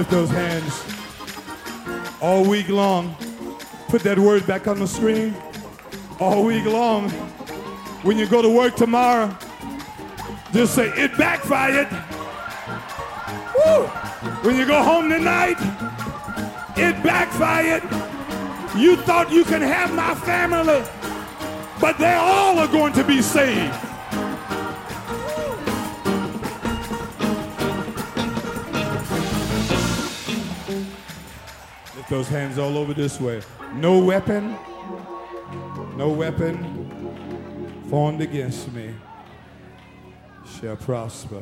Lift 0.04 0.12
those 0.12 0.30
hands 0.32 0.84
all 2.22 2.44
week 2.44 2.68
long. 2.68 3.16
Put 3.88 4.02
that 4.02 4.20
word 4.20 4.46
back 4.46 4.68
on 4.68 4.78
the 4.80 4.86
screen. 4.86 5.34
All 6.20 6.44
week 6.44 6.66
long. 6.66 7.10
When 8.02 8.18
you 8.18 8.28
go 8.28 8.42
to 8.42 8.50
work 8.50 8.76
tomorrow, 8.76 9.34
just 10.52 10.76
say, 10.76 10.90
it 10.90 11.18
backfired. 11.18 11.90
Woo! 13.56 13.86
When 14.44 14.58
you 14.58 14.66
go 14.66 14.84
home 14.84 15.10
tonight, 15.10 15.56
it 16.76 17.02
backfired. 17.02 17.84
You 18.78 18.98
thought 18.98 19.32
you 19.32 19.46
can 19.46 19.62
have 19.62 19.94
my 19.94 20.16
family, 20.16 20.84
but 21.80 21.98
they 21.98 22.14
all 22.14 22.60
are 22.60 22.68
going 22.68 22.92
to 22.92 23.06
be 23.06 23.22
saved. 23.22 23.74
Those 32.14 32.28
hands 32.28 32.60
all 32.60 32.78
over 32.78 32.94
this 32.94 33.20
way. 33.20 33.42
No 33.74 33.98
weapon, 33.98 34.56
no 35.98 36.10
weapon 36.10 37.86
formed 37.90 38.22
against 38.22 38.72
me 38.72 38.94
shall 40.46 40.76
prosper. 40.76 41.42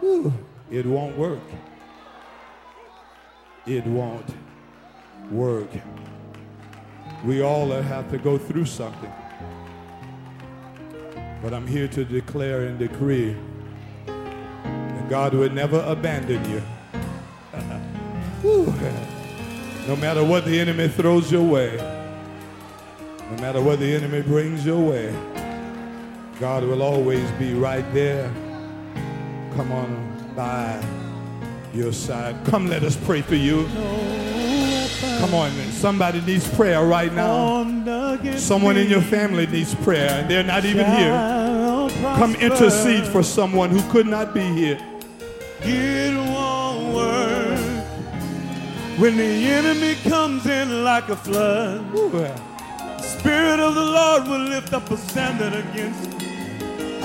Whew. 0.00 0.30
It 0.70 0.84
won't 0.84 1.16
work. 1.16 1.40
It 3.64 3.86
won't 3.86 4.30
work. 5.30 5.70
We 7.24 7.40
all 7.40 7.70
have 7.70 8.10
to 8.10 8.18
go 8.18 8.36
through 8.36 8.66
something. 8.66 9.12
But 11.42 11.54
I'm 11.54 11.66
here 11.66 11.88
to 11.88 12.04
declare 12.04 12.64
and 12.64 12.78
decree 12.78 13.34
that 14.04 15.08
God 15.08 15.32
will 15.32 15.48
never 15.48 15.82
abandon 15.86 16.44
you. 16.50 16.60
Whew. 18.42 19.11
No 19.86 19.96
matter 19.96 20.24
what 20.24 20.44
the 20.44 20.60
enemy 20.60 20.86
throws 20.86 21.32
your 21.32 21.42
way, 21.42 21.76
no 23.30 23.42
matter 23.42 23.60
what 23.60 23.80
the 23.80 23.94
enemy 23.94 24.22
brings 24.22 24.64
your 24.64 24.78
way, 24.78 25.12
God 26.38 26.62
will 26.62 26.82
always 26.82 27.28
be 27.32 27.52
right 27.54 27.84
there. 27.92 28.32
Come 29.56 29.72
on 29.72 30.34
by 30.36 30.80
your 31.74 31.92
side. 31.92 32.36
Come, 32.44 32.68
let 32.68 32.84
us 32.84 32.96
pray 32.96 33.22
for 33.22 33.34
you. 33.34 33.66
Come 35.18 35.34
on, 35.34 35.56
man. 35.56 35.72
somebody 35.72 36.20
needs 36.20 36.48
prayer 36.54 36.84
right 36.84 37.12
now. 37.12 37.64
Someone 38.36 38.76
in 38.76 38.88
your 38.88 39.02
family 39.02 39.46
needs 39.46 39.74
prayer, 39.74 40.10
and 40.10 40.30
they're 40.30 40.44
not 40.44 40.64
even 40.64 40.86
here. 40.86 41.88
Come 42.16 42.36
intercede 42.36 43.04
for 43.06 43.24
someone 43.24 43.70
who 43.70 43.82
could 43.90 44.06
not 44.06 44.32
be 44.32 44.42
here. 44.42 44.78
It 48.92 49.00
won't 49.00 49.00
work 49.00 49.00
when 49.00 49.16
the 49.16 49.24
enemy 49.24 49.94
comes 50.08 50.46
in 50.46 50.84
like 50.84 51.08
a 51.08 51.16
flood. 51.16 51.92
the 51.92 52.98
Spirit 53.02 53.60
of 53.60 53.74
the 53.74 53.84
Lord 53.84 54.28
will 54.28 54.48
lift 54.48 54.72
up 54.72 54.90
a 54.90 54.96
standard 54.96 55.54
against 55.54 56.08
it. 56.08 56.22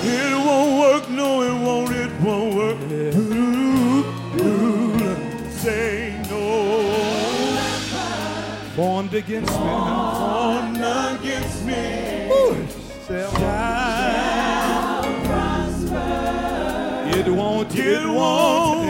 It 0.00 0.36
won't 0.46 0.80
work, 0.80 1.10
no, 1.10 1.42
it 1.42 1.54
won't, 1.64 1.92
it 1.92 2.10
won't 2.20 2.54
work. 2.54 2.78
Say 5.52 6.20
no. 6.30 6.68
Formed 8.76 9.14
against 9.14 9.52
me. 9.52 9.56
Formed 9.56 10.76
against 10.76 11.64
me. 11.64 11.74
It 17.10 17.26
won't, 17.26 17.74
It 17.74 17.78
it 17.78 18.06
won't. 18.06 18.87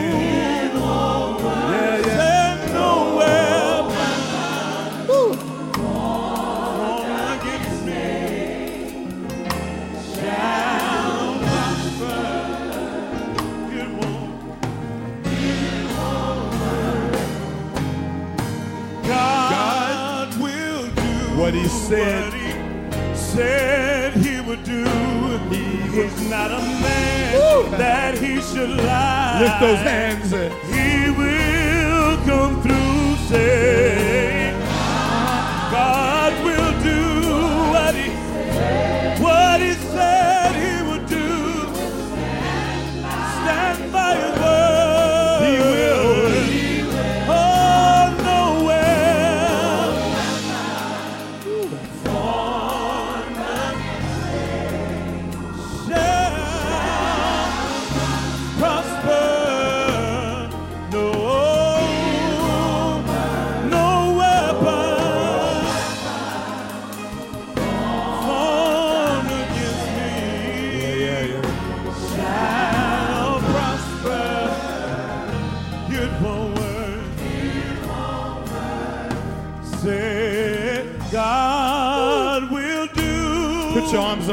What 21.49 21.57
he 21.57 21.67
said. 21.67 22.31
what 22.31 22.33
he 22.35 23.15
said 23.15 24.13
he 24.13 24.39
would 24.39 24.63
do. 24.63 24.83
He 25.49 25.99
was 25.99 26.29
not 26.29 26.51
a 26.51 26.59
man 26.59 27.71
that 27.71 28.19
he 28.19 28.39
should 28.39 28.69
lie. 28.69 29.39
Lift 29.41 29.59
those 29.59 29.79
hands. 29.79 30.29
He 30.69 31.09
will 31.09 32.17
come 32.27 32.61
through, 32.61 33.15
say, 33.29 34.51
God 35.71 36.08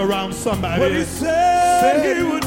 around 0.07 0.32
somebody. 0.34 0.80
what 0.80 0.92
He 0.92 1.04
Said 1.04 2.16
He 2.16 2.22
would 2.22 2.45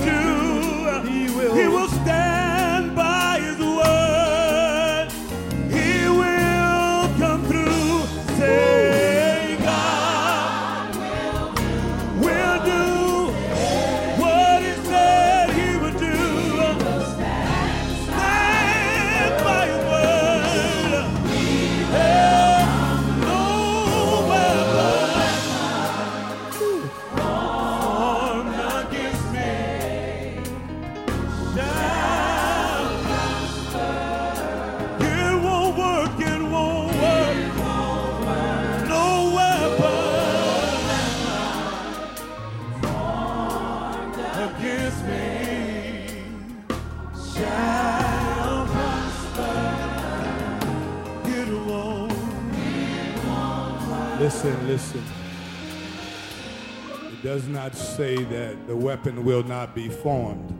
say 58.00 58.24
that 58.24 58.66
the 58.66 58.76
weapon 58.78 59.26
will 59.26 59.44
not 59.44 59.76
be 59.76 59.90
formed. 59.90 60.56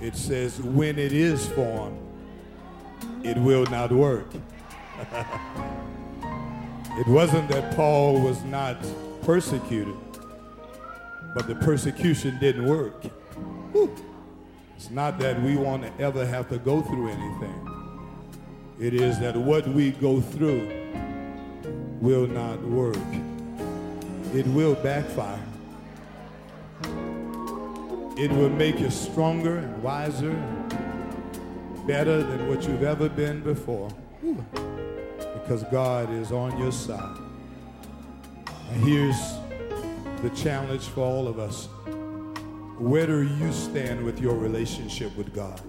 It 0.00 0.14
says 0.14 0.62
when 0.62 0.96
it 0.96 1.12
is 1.12 1.48
formed, 1.48 1.98
it 3.24 3.36
will 3.36 3.66
not 3.66 3.90
work. 3.90 4.28
it 7.00 7.08
wasn't 7.08 7.48
that 7.48 7.74
Paul 7.74 8.20
was 8.20 8.44
not 8.44 8.76
persecuted, 9.22 9.96
but 11.34 11.48
the 11.48 11.56
persecution 11.56 12.38
didn't 12.38 12.66
work. 12.66 13.02
Whew. 13.72 13.92
It's 14.76 14.88
not 14.88 15.18
that 15.18 15.42
we 15.42 15.56
want 15.56 15.82
to 15.82 15.92
ever 16.00 16.24
have 16.24 16.48
to 16.50 16.58
go 16.58 16.82
through 16.82 17.08
anything. 17.08 17.68
It 18.78 18.94
is 18.94 19.18
that 19.18 19.36
what 19.36 19.66
we 19.66 19.90
go 19.90 20.20
through 20.20 20.70
will 22.00 22.28
not 22.28 22.62
work. 22.62 22.96
It 24.32 24.46
will 24.46 24.76
backfire. 24.76 25.42
It 28.16 28.30
will 28.30 28.50
make 28.50 28.78
you 28.78 28.90
stronger 28.90 29.56
and 29.56 29.82
wiser, 29.82 30.32
better 31.86 32.22
than 32.22 32.46
what 32.46 32.62
you've 32.68 32.82
ever 32.82 33.08
been 33.08 33.40
before. 33.42 33.88
Because 35.34 35.64
God 35.64 36.10
is 36.12 36.30
on 36.30 36.58
your 36.58 36.72
side. 36.72 37.16
And 38.70 38.84
here's 38.84 39.16
the 40.20 40.30
challenge 40.30 40.84
for 40.88 41.00
all 41.00 41.26
of 41.26 41.38
us. 41.38 41.68
Where 42.78 43.06
do 43.06 43.22
you 43.22 43.52
stand 43.52 44.04
with 44.04 44.20
your 44.20 44.36
relationship 44.36 45.16
with 45.16 45.34
God? 45.34 45.60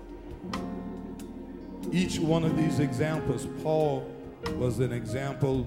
Each 1.92 2.20
one 2.20 2.44
of 2.44 2.58
these 2.58 2.80
examples, 2.80 3.48
Paul 3.64 4.10
was 4.58 4.80
an 4.80 4.92
example 4.92 5.66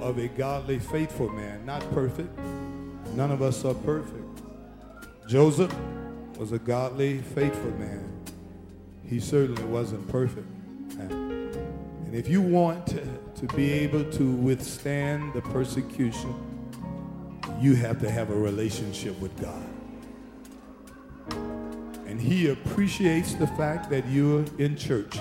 of 0.00 0.18
a 0.18 0.28
godly, 0.28 0.78
faithful 0.78 1.28
man, 1.30 1.66
not 1.66 1.80
perfect. 1.92 2.38
None 3.14 3.32
of 3.32 3.42
us 3.42 3.64
are 3.64 3.74
perfect. 3.74 4.21
Joseph 5.28 5.74
was 6.38 6.52
a 6.52 6.58
godly, 6.58 7.18
faithful 7.18 7.70
man. 7.72 8.08
He 9.04 9.20
certainly 9.20 9.64
wasn't 9.64 10.06
perfect. 10.08 10.48
And 10.98 12.14
if 12.14 12.28
you 12.28 12.42
want 12.42 12.86
to, 12.88 13.02
to 13.36 13.46
be 13.54 13.72
able 13.72 14.04
to 14.12 14.32
withstand 14.32 15.32
the 15.32 15.40
persecution, 15.40 16.34
you 17.60 17.74
have 17.76 18.00
to 18.00 18.10
have 18.10 18.30
a 18.30 18.34
relationship 18.34 19.18
with 19.20 19.40
God. 19.40 19.62
And 22.06 22.20
he 22.20 22.50
appreciates 22.50 23.34
the 23.34 23.46
fact 23.46 23.88
that 23.90 24.06
you're 24.08 24.44
in 24.58 24.76
church. 24.76 25.18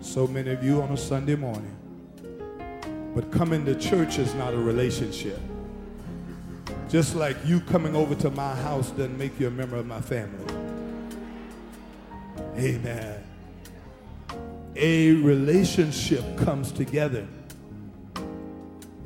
So 0.00 0.26
many 0.26 0.50
of 0.52 0.62
you 0.62 0.80
on 0.80 0.92
a 0.92 0.96
Sunday 0.96 1.34
morning. 1.34 1.74
But 3.14 3.32
coming 3.32 3.64
to 3.64 3.74
church 3.74 4.18
is 4.18 4.34
not 4.34 4.54
a 4.54 4.58
relationship. 4.58 5.40
Just 6.88 7.14
like 7.14 7.36
you 7.44 7.60
coming 7.60 7.94
over 7.94 8.14
to 8.16 8.30
my 8.30 8.54
house 8.54 8.90
doesn't 8.90 9.18
make 9.18 9.38
you 9.38 9.48
a 9.48 9.50
member 9.50 9.76
of 9.76 9.86
my 9.86 10.00
family. 10.00 10.54
Amen. 12.56 13.22
A 14.74 15.12
relationship 15.12 16.24
comes 16.38 16.72
together. 16.72 17.26
The 18.14 18.22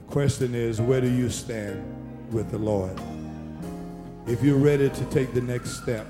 question 0.09 0.55
is, 0.55 0.81
where 0.81 1.01
do 1.01 1.11
you 1.11 1.29
stand 1.31 1.83
with 2.31 2.51
the 2.51 2.59
Lord? 2.59 2.99
if 4.27 4.43
you're 4.43 4.59
ready 4.59 4.89
to 4.89 5.05
take 5.07 5.35
the 5.35 5.41
next 5.41 5.83
step, 5.83 6.07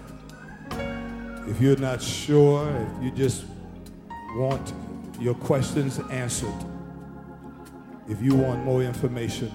if 1.49 1.61
you're 1.61 1.79
not 1.79 2.03
sure, 2.03 2.69
if 2.71 3.05
you 3.05 3.11
just 3.11 3.45
want 4.35 4.73
your 5.19 5.35
questions 5.35 5.99
answered, 6.11 6.55
if 8.09 8.21
you 8.21 8.35
want 8.35 8.65
more 8.65 8.83
information 8.83 9.51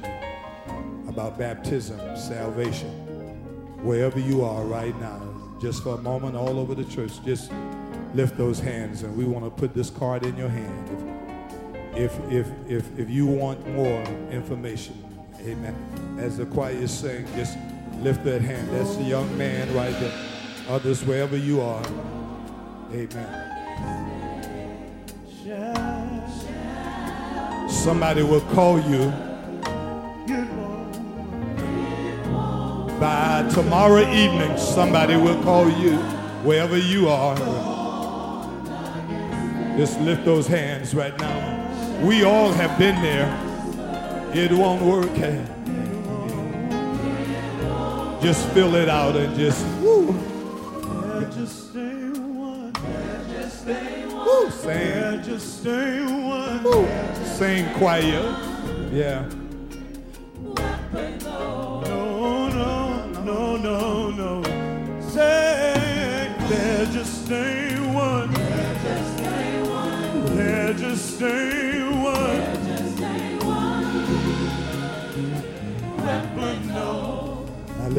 about 1.17 1.35
baptism, 1.35 1.99
salvation, 2.15 2.91
wherever 3.81 4.19
you 4.19 4.43
are 4.43 4.63
right 4.65 4.95
now, 4.99 5.19
just 5.59 5.81
for 5.81 5.95
a 5.95 5.97
moment 5.97 6.35
all 6.35 6.59
over 6.59 6.75
the 6.75 6.83
church, 6.83 7.11
just 7.25 7.51
lift 8.13 8.37
those 8.37 8.59
hands 8.59 9.01
and 9.01 9.17
we 9.17 9.25
want 9.25 9.43
to 9.43 9.49
put 9.49 9.73
this 9.73 9.89
card 9.89 10.23
in 10.27 10.37
your 10.37 10.47
hand. 10.47 10.87
If, 11.95 12.13
if, 12.31 12.47
if, 12.69 12.99
if 12.99 13.09
you 13.09 13.25
want 13.25 13.67
more 13.69 14.03
information, 14.29 15.03
amen. 15.41 15.75
As 16.19 16.37
the 16.37 16.45
choir 16.45 16.69
is 16.73 16.91
saying, 16.91 17.25
just 17.35 17.57
lift 18.01 18.23
that 18.25 18.43
hand. 18.43 18.69
That's 18.69 18.95
the 18.97 19.05
young 19.05 19.35
man 19.39 19.73
right 19.73 19.99
there. 19.99 20.13
Others, 20.69 21.03
wherever 21.03 21.35
you 21.35 21.61
are, 21.61 21.83
amen. 22.93 23.55
Somebody 27.67 28.21
will 28.21 28.41
call 28.53 28.79
you 28.79 29.11
by 32.99 33.47
tomorrow 33.53 34.01
evening. 34.11 34.57
Somebody 34.57 35.15
will 35.15 35.41
call 35.43 35.69
you 35.69 35.97
wherever 36.43 36.77
you 36.77 37.09
are. 37.09 37.35
Just 39.77 39.99
lift 40.01 40.25
those 40.25 40.47
hands 40.47 40.95
right 40.95 41.17
now. 41.19 42.01
We 42.03 42.23
all 42.23 42.51
have 42.51 42.77
been 42.79 42.99
there. 43.01 43.29
It 44.33 44.51
won't 44.51 44.81
work. 44.81 45.13
Just 48.21 48.47
fill 48.49 48.75
it 48.75 48.89
out 48.89 49.15
and 49.15 49.35
just 49.35 49.65
woo. 49.77 50.13
Just 51.31 51.69
stay 51.69 52.09
one. 52.19 52.73
Just 53.29 53.61
stay 53.61 54.05
one. 54.07 54.25
Woo, 54.25 54.49
sing. 54.49 55.23
Just 55.23 55.59
stay 55.61 56.01
one. 56.01 56.63
Woo. 56.63 56.87
Sing 57.25 57.71
choir. 57.75 58.35
Yeah. 58.91 59.29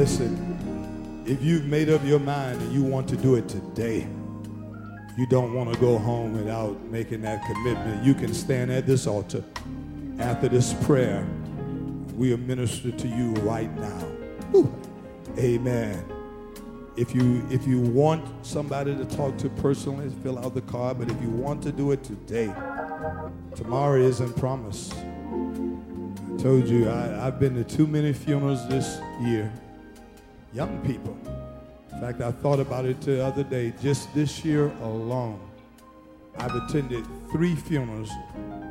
Listen, 0.09 1.23
if 1.27 1.43
you've 1.43 1.67
made 1.67 1.91
up 1.91 2.03
your 2.03 2.19
mind 2.19 2.59
and 2.63 2.73
you 2.73 2.83
want 2.83 3.07
to 3.07 3.15
do 3.15 3.35
it 3.35 3.47
today, 3.47 4.09
you 5.19 5.27
don't 5.27 5.53
want 5.53 5.71
to 5.71 5.79
go 5.81 5.99
home 5.99 6.33
without 6.33 6.83
making 6.85 7.21
that 7.21 7.45
commitment, 7.45 8.03
you 8.03 8.15
can 8.15 8.33
stand 8.33 8.71
at 8.73 8.87
this 8.87 9.07
altar 9.07 9.45
after 10.19 10.49
this 10.49 10.73
prayer. 10.85 11.27
We'll 12.15 12.39
minister 12.39 12.91
to 12.91 13.07
you 13.07 13.33
right 13.43 13.71
now. 13.77 14.67
Amen. 15.37 16.03
If 16.97 17.15
you 17.15 17.47
if 17.51 17.67
you 17.67 17.79
want 17.79 18.25
somebody 18.47 18.97
to 18.97 19.05
talk 19.05 19.37
to 19.39 19.51
personally, 19.51 20.11
fill 20.23 20.39
out 20.39 20.55
the 20.55 20.63
card. 20.63 20.99
But 21.01 21.11
if 21.11 21.21
you 21.21 21.29
want 21.29 21.63
to 21.65 21.71
do 21.71 21.93
it 21.93 22.03
today, 22.03 22.53
tomorrow 23.55 24.01
isn't 24.01 24.35
promised. 24.39 24.95
I 24.95 26.43
told 26.43 26.67
you 26.67 26.89
I, 26.89 27.27
I've 27.27 27.39
been 27.39 27.55
to 27.57 27.63
too 27.63 27.87
many 27.87 28.15
funerals 28.15 28.67
this 28.69 28.99
year. 29.21 29.53
Young 30.53 30.81
people. 30.87 31.17
In 31.93 32.01
fact, 32.01 32.21
I 32.21 32.31
thought 32.31 32.61
about 32.61 32.85
it 32.85 33.01
the 33.01 33.25
other 33.25 33.43
day. 33.43 33.73
Just 33.83 34.13
this 34.15 34.45
year 34.45 34.69
alone, 34.83 35.41
I've 36.39 36.55
attended 36.55 37.05
three 37.31 37.55
funerals 37.55 38.11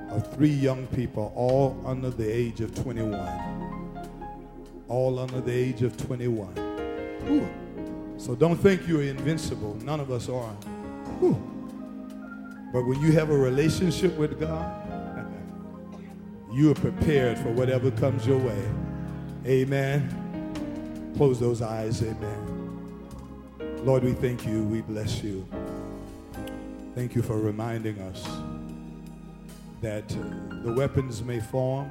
of 0.10 0.34
three 0.34 0.50
young 0.50 0.88
people, 0.88 1.32
all 1.36 1.82
under 1.86 2.10
the 2.10 2.30
age 2.30 2.62
of 2.62 2.74
21. 2.74 3.20
All 4.88 5.20
under 5.20 5.42
the 5.42 5.52
age 5.52 5.82
of 5.82 5.98
21. 5.98 6.48
Whew. 7.26 7.48
So 8.18 8.34
don't 8.34 8.56
think 8.56 8.88
you're 8.88 9.04
invincible. 9.04 9.76
None 9.84 10.00
of 10.00 10.10
us 10.12 10.30
are. 10.30 10.56
But 12.74 12.86
when 12.86 13.02
you 13.02 13.12
have 13.14 13.30
a 13.30 13.38
relationship 13.38 14.18
with 14.18 14.40
God, 14.40 15.26
you 16.54 16.72
are 16.72 16.76
prepared 16.76 17.38
for 17.40 17.52
whatever 17.52 17.92
comes 17.92 18.26
your 18.26 18.40
way. 18.40 18.64
Amen. 19.46 20.27
Close 21.18 21.40
those 21.40 21.64
eyes. 21.64 22.04
Amen. 22.04 23.08
Lord, 23.84 24.04
we 24.04 24.14
thank 24.14 24.46
you. 24.46 24.62
We 24.66 24.82
bless 24.82 25.24
you. 25.24 25.48
Thank 26.94 27.16
you 27.16 27.24
for 27.24 27.40
reminding 27.40 28.00
us 28.02 28.24
that 29.82 30.08
the 30.64 30.74
weapons 30.74 31.24
may 31.24 31.40
form, 31.40 31.90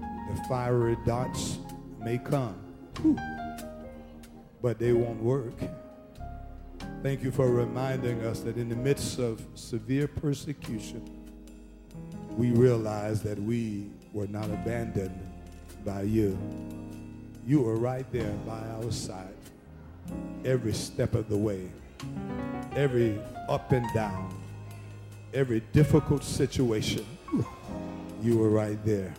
the 0.00 0.44
fiery 0.48 0.96
dots 1.06 1.58
may 2.00 2.18
come, 2.18 2.56
Whew. 3.02 3.16
but 4.60 4.80
they 4.80 4.92
won't 4.92 5.22
work. 5.22 5.54
Thank 7.04 7.22
you 7.22 7.30
for 7.30 7.48
reminding 7.48 8.24
us 8.24 8.40
that 8.40 8.56
in 8.56 8.68
the 8.68 8.74
midst 8.74 9.20
of 9.20 9.46
severe 9.54 10.08
persecution, 10.08 11.08
we 12.36 12.50
realize 12.50 13.22
that 13.22 13.38
we 13.38 13.90
were 14.12 14.26
not 14.26 14.46
abandoned 14.46 15.20
by 15.84 16.02
you. 16.02 16.36
You 17.46 17.60
were 17.60 17.76
right 17.76 18.10
there 18.10 18.32
by 18.46 18.60
our 18.82 18.90
side 18.90 19.34
every 20.44 20.72
step 20.72 21.14
of 21.14 21.28
the 21.28 21.36
way, 21.36 21.68
every 22.74 23.18
up 23.48 23.72
and 23.72 23.86
down, 23.94 24.34
every 25.34 25.60
difficult 25.72 26.24
situation. 26.24 27.04
You 28.22 28.38
were 28.38 28.48
right 28.48 28.82
there. 28.84 29.12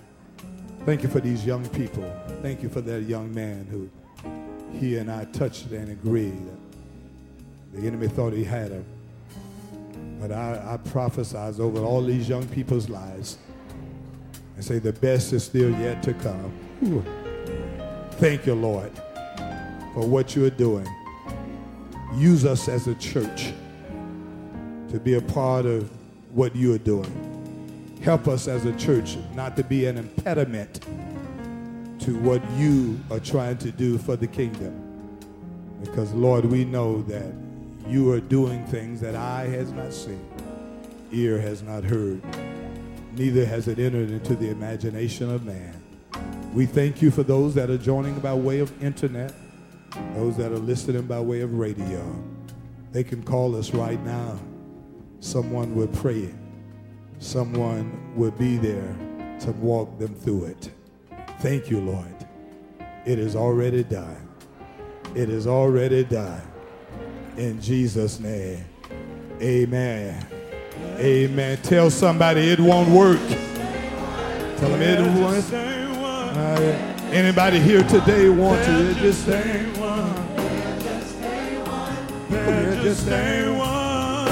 Thank 0.85 1.03
you 1.03 1.09
for 1.09 1.19
these 1.19 1.45
young 1.45 1.67
people. 1.69 2.11
Thank 2.41 2.63
you 2.63 2.69
for 2.69 2.81
that 2.81 3.03
young 3.03 3.33
man 3.33 3.67
who 3.69 3.89
he 4.79 4.97
and 4.97 5.11
I 5.11 5.25
touched 5.25 5.71
and 5.71 5.91
agreed. 5.91 6.47
The 7.73 7.85
enemy 7.85 8.07
thought 8.07 8.33
he 8.33 8.43
had 8.43 8.71
him. 8.71 8.85
But 10.19 10.31
I, 10.31 10.73
I 10.73 10.77
prophesize 10.89 11.59
over 11.59 11.79
all 11.79 12.01
these 12.01 12.27
young 12.27 12.47
people's 12.47 12.89
lives 12.89 13.37
and 14.55 14.63
say 14.63 14.79
the 14.79 14.93
best 14.93 15.33
is 15.33 15.43
still 15.43 15.69
yet 15.71 16.01
to 16.03 16.13
come. 16.13 16.51
Ooh. 16.85 17.24
Thank 18.17 18.45
you, 18.45 18.55
Lord, 18.55 18.91
for 19.93 20.07
what 20.07 20.37
you're 20.37 20.49
doing. 20.49 20.87
Use 22.13 22.45
us 22.45 22.69
as 22.69 22.87
a 22.87 22.95
church 22.95 23.51
to 24.89 24.99
be 25.03 25.15
a 25.15 25.21
part 25.21 25.65
of 25.65 25.91
what 26.31 26.55
you 26.55 26.73
are 26.73 26.79
doing. 26.79 27.99
Help 28.01 28.29
us 28.29 28.47
as 28.47 28.63
a 28.63 28.71
church 28.77 29.17
not 29.33 29.57
to 29.57 29.65
be 29.65 29.85
an 29.85 29.97
impediment 29.97 30.79
to 31.99 32.17
what 32.19 32.41
you 32.51 32.97
are 33.11 33.19
trying 33.19 33.57
to 33.57 33.69
do 33.69 33.97
for 33.97 34.15
the 34.15 34.27
kingdom. 34.27 35.19
Because, 35.83 36.13
Lord, 36.13 36.45
we 36.45 36.63
know 36.63 37.01
that 37.03 37.33
you 37.85 38.13
are 38.13 38.21
doing 38.21 38.65
things 38.67 39.01
that 39.01 39.15
eye 39.15 39.47
has 39.47 39.73
not 39.73 39.91
seen, 39.91 40.25
ear 41.11 41.37
has 41.41 41.61
not 41.63 41.83
heard, 41.83 42.21
neither 43.11 43.45
has 43.45 43.67
it 43.67 43.77
entered 43.77 44.09
into 44.09 44.35
the 44.35 44.49
imagination 44.49 45.29
of 45.29 45.43
man. 45.43 45.74
We 46.55 46.65
thank 46.65 47.01
you 47.01 47.11
for 47.11 47.21
those 47.21 47.53
that 47.55 47.69
are 47.69 47.77
joining 47.77 48.17
by 48.19 48.33
way 48.33 48.59
of 48.59 48.81
internet, 48.81 49.33
those 50.13 50.37
that 50.37 50.53
are 50.53 50.57
listening 50.57 51.01
by 51.01 51.19
way 51.19 51.41
of 51.41 51.53
radio. 51.53 52.01
They 52.93 53.03
can 53.03 53.23
call 53.23 53.57
us 53.57 53.73
right 53.73 54.01
now. 54.05 54.39
Someone 55.19 55.75
will 55.75 55.89
pray. 55.89 56.19
It. 56.19 56.35
Someone 57.19 58.13
will 58.15 58.31
be 58.31 58.55
there 58.55 58.95
to 59.41 59.51
walk 59.51 59.99
them 59.99 60.15
through 60.15 60.45
it. 60.45 60.71
Thank 61.39 61.69
you, 61.69 61.81
Lord. 61.81 62.25
It 63.05 63.19
is 63.19 63.35
already 63.35 63.83
done. 63.83 64.25
It 65.13 65.29
is 65.29 65.47
already 65.47 66.05
done. 66.05 66.41
In 67.35 67.59
Jesus' 67.59 68.21
name. 68.21 68.63
Amen. 69.41 70.25
Amen. 70.99 71.57
Tell 71.63 71.89
somebody 71.89 72.49
it 72.49 72.61
won't 72.61 72.87
work. 72.91 73.19
Tell 74.57 74.69
them 74.69 74.81
it 74.81 75.01
won't. 75.21 75.84
Uh, 76.37 76.59
anybody 77.13 77.59
here 77.61 77.81
today 77.83 78.27
want 78.27 78.61
to 78.65 78.93
just 78.95 79.21
stay 79.23 79.63
one. 79.79 80.13
There 82.29 82.75
just 82.83 83.03
stay 83.05 83.49
one. 83.57 84.25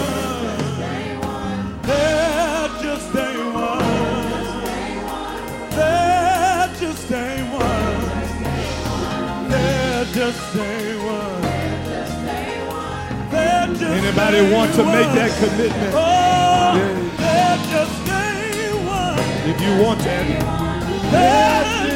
There 1.83 2.67
just 2.81 3.09
stay 3.09 3.37
one. 3.53 3.85
There 5.71 6.67
just 6.77 7.07
stay 7.07 7.41
one. 7.53 8.01
There 9.49 10.05
just 10.13 10.39
stay 10.51 10.97
one. 11.05 11.41
There 13.31 13.67
just 13.67 13.83
anybody 13.85 14.41
want 14.53 14.73
to 14.73 14.83
make 14.83 15.07
one. 15.07 15.15
that 15.15 15.31
commitment? 15.39 15.93
Oh, 15.95 16.75
Yeah. 16.75 17.57
just 17.71 17.93
stay 18.03 18.73
one. 18.83 19.19
If 19.49 19.61
you 19.61 19.71
want 19.81 20.01
to, 20.01 21.92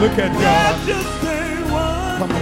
Look 0.00 0.16
at 0.16 0.32
God. 0.32 0.86
Just 0.88 1.04
one. 1.68 2.16
Come 2.16 2.32
on. 2.32 2.40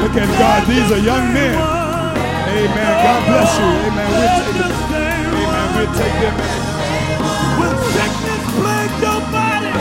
Look 0.00 0.16
at 0.16 0.28
God. 0.38 0.66
These 0.66 0.92
are 0.92 0.98
young 0.98 1.34
men. 1.34 1.54
Amen. 2.48 3.04
God 3.04 3.20
bless 3.28 3.58
you. 3.58 3.68
Amen. 3.68 4.08
We'll 4.08 4.16
There's 4.16 4.48
take 4.48 4.56
them. 4.56 4.72
Amen. 5.44 5.68
We'll 5.76 5.92
take 5.92 6.16
them. 6.24 6.34
When 7.60 7.74
sickness 7.92 8.44
plagued 8.56 8.96
your 9.04 9.20
body, 9.28 9.72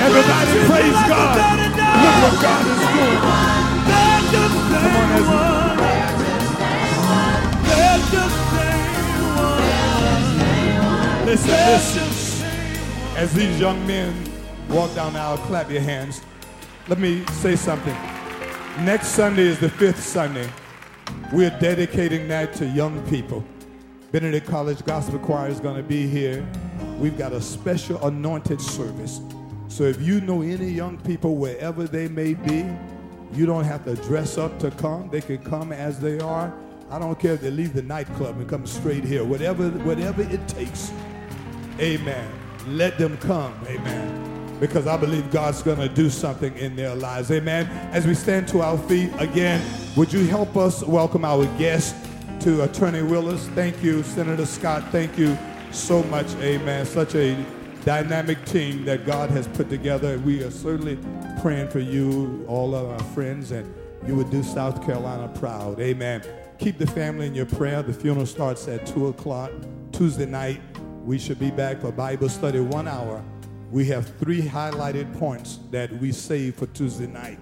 Everybody 0.00 0.52
praise 0.68 0.86
is 0.86 0.94
like 0.94 1.04
a 1.04 1.76
God. 1.76 1.94
Look 2.04 2.32
what 2.32 2.42
God 2.42 2.66
is 2.66 2.83
Listen, 11.24 11.50
listen. 11.50 12.46
As 13.16 13.32
these 13.32 13.58
young 13.58 13.84
men 13.86 14.14
walk 14.68 14.94
down 14.94 15.14
the 15.14 15.18
aisle, 15.18 15.38
clap 15.38 15.70
your 15.70 15.80
hands. 15.80 16.22
Let 16.86 16.98
me 17.00 17.24
say 17.26 17.56
something. 17.56 17.96
Next 18.84 19.08
Sunday 19.08 19.42
is 19.42 19.58
the 19.58 19.68
fifth 19.68 20.02
Sunday. 20.02 20.48
We're 21.32 21.56
dedicating 21.58 22.28
that 22.28 22.54
to 22.54 22.66
young 22.66 23.04
people. 23.08 23.44
Benedict 24.12 24.46
College 24.46 24.84
Gospel 24.84 25.18
Choir 25.18 25.48
is 25.48 25.58
going 25.58 25.76
to 25.76 25.82
be 25.82 26.06
here. 26.06 26.46
We've 26.98 27.18
got 27.18 27.32
a 27.32 27.40
special 27.40 28.04
anointed 28.06 28.60
service. 28.60 29.20
So 29.68 29.84
if 29.84 30.00
you 30.00 30.20
know 30.20 30.42
any 30.42 30.68
young 30.68 30.98
people, 30.98 31.36
wherever 31.36 31.84
they 31.84 32.08
may 32.08 32.34
be, 32.34 32.64
you 33.32 33.46
don't 33.46 33.64
have 33.64 33.84
to 33.84 33.96
dress 33.96 34.38
up 34.38 34.58
to 34.60 34.70
come. 34.70 35.08
They 35.10 35.20
can 35.20 35.38
come 35.38 35.72
as 35.72 35.98
they 35.98 36.18
are. 36.20 36.54
I 36.90 36.98
don't 36.98 37.18
care 37.18 37.34
if 37.34 37.40
they 37.40 37.50
leave 37.50 37.74
the 37.74 37.82
nightclub 37.82 38.36
and 38.38 38.48
come 38.48 38.66
straight 38.66 39.04
here. 39.04 39.24
Whatever, 39.24 39.70
whatever 39.70 40.22
it 40.22 40.46
takes. 40.46 40.92
Amen. 41.80 42.30
Let 42.68 42.98
them 42.98 43.16
come. 43.18 43.54
Amen. 43.66 44.58
Because 44.60 44.86
I 44.86 44.96
believe 44.96 45.30
God's 45.32 45.62
going 45.62 45.78
to 45.78 45.88
do 45.88 46.08
something 46.08 46.56
in 46.56 46.76
their 46.76 46.94
lives. 46.94 47.30
Amen. 47.32 47.66
As 47.92 48.06
we 48.06 48.14
stand 48.14 48.46
to 48.48 48.60
our 48.62 48.78
feet 48.78 49.10
again, 49.18 49.60
would 49.96 50.12
you 50.12 50.24
help 50.26 50.56
us 50.56 50.84
welcome 50.84 51.24
our 51.24 51.46
guest 51.58 51.96
to 52.40 52.62
Attorney 52.62 53.02
Willis? 53.02 53.48
Thank 53.48 53.82
you, 53.82 54.02
Senator 54.04 54.46
Scott. 54.46 54.84
Thank 54.92 55.18
you 55.18 55.36
so 55.72 56.04
much. 56.04 56.32
Amen. 56.36 56.86
Such 56.86 57.16
a 57.16 57.44
dynamic 57.84 58.42
team 58.46 58.84
that 58.86 59.04
God 59.04 59.30
has 59.30 59.46
put 59.48 59.68
together. 59.68 60.18
We 60.18 60.42
are 60.42 60.50
certainly 60.50 60.98
praying 61.40 61.68
for 61.68 61.80
you, 61.80 62.44
all 62.48 62.74
of 62.74 62.88
our 62.88 63.06
friends, 63.12 63.50
and 63.50 63.72
you 64.06 64.16
would 64.16 64.30
do 64.30 64.42
South 64.42 64.84
Carolina 64.84 65.28
proud. 65.38 65.80
Amen. 65.80 66.22
Keep 66.58 66.78
the 66.78 66.86
family 66.86 67.26
in 67.26 67.34
your 67.34 67.46
prayer. 67.46 67.82
The 67.82 67.92
funeral 67.92 68.26
starts 68.26 68.66
at 68.68 68.86
2 68.86 69.08
o'clock 69.08 69.50
Tuesday 69.92 70.26
night. 70.26 70.60
We 71.04 71.18
should 71.18 71.38
be 71.38 71.50
back 71.50 71.80
for 71.80 71.92
Bible 71.92 72.30
study 72.30 72.60
one 72.60 72.88
hour. 72.88 73.22
We 73.70 73.86
have 73.86 74.16
three 74.18 74.40
highlighted 74.40 75.18
points 75.18 75.58
that 75.70 75.92
we 75.92 76.12
save 76.12 76.54
for 76.54 76.66
Tuesday 76.66 77.06
night. 77.06 77.38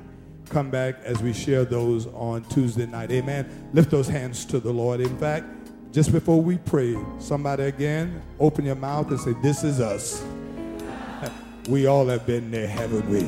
Come 0.49 0.71
back 0.71 0.97
as 1.05 1.23
we 1.23 1.33
share 1.33 1.65
those 1.65 2.07
on 2.09 2.45
Tuesday 2.45 2.87
night. 2.87 3.13
Amen. 3.13 3.69
Lift 3.73 3.91
those 3.91 4.09
hands 4.09 4.45
to 4.47 4.59
the 4.59 4.73
Lord. 4.73 5.01
In 5.01 5.17
fact, 5.19 5.47
just 5.93 6.11
before 6.11 6.41
we 6.41 6.57
pray, 6.57 6.97
somebody 7.19 7.65
again, 7.65 8.23
open 8.41 8.65
your 8.65 8.75
mouth 8.75 9.11
and 9.11 9.21
say, 9.21 9.35
This 9.43 9.63
is 9.63 9.81
us. 9.81 10.25
We 11.69 11.87
all 11.87 12.07
have 12.07 12.27
been 12.27 12.51
there, 12.51 12.67
haven't 12.67 13.09
we? 13.09 13.21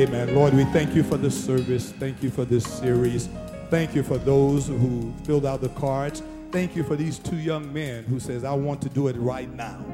Amen. 0.00 0.34
Lord, 0.34 0.54
we 0.54 0.64
thank 0.66 0.94
you 0.94 1.02
for 1.02 1.18
this 1.18 1.38
service. 1.44 1.92
Thank 1.92 2.22
you 2.22 2.30
for 2.30 2.46
this 2.46 2.64
series. 2.64 3.28
Thank 3.68 3.94
you 3.94 4.02
for 4.02 4.16
those 4.16 4.68
who 4.68 5.12
filled 5.24 5.44
out 5.44 5.60
the 5.60 5.68
cards. 5.70 6.22
Thank 6.50 6.74
you 6.74 6.82
for 6.82 6.96
these 6.96 7.18
two 7.18 7.36
young 7.36 7.70
men 7.70 8.04
who 8.04 8.20
says, 8.20 8.42
I 8.42 8.54
want 8.54 8.80
to 8.82 8.88
do 8.88 9.08
it 9.08 9.16
right 9.16 9.52
now. 9.54 9.84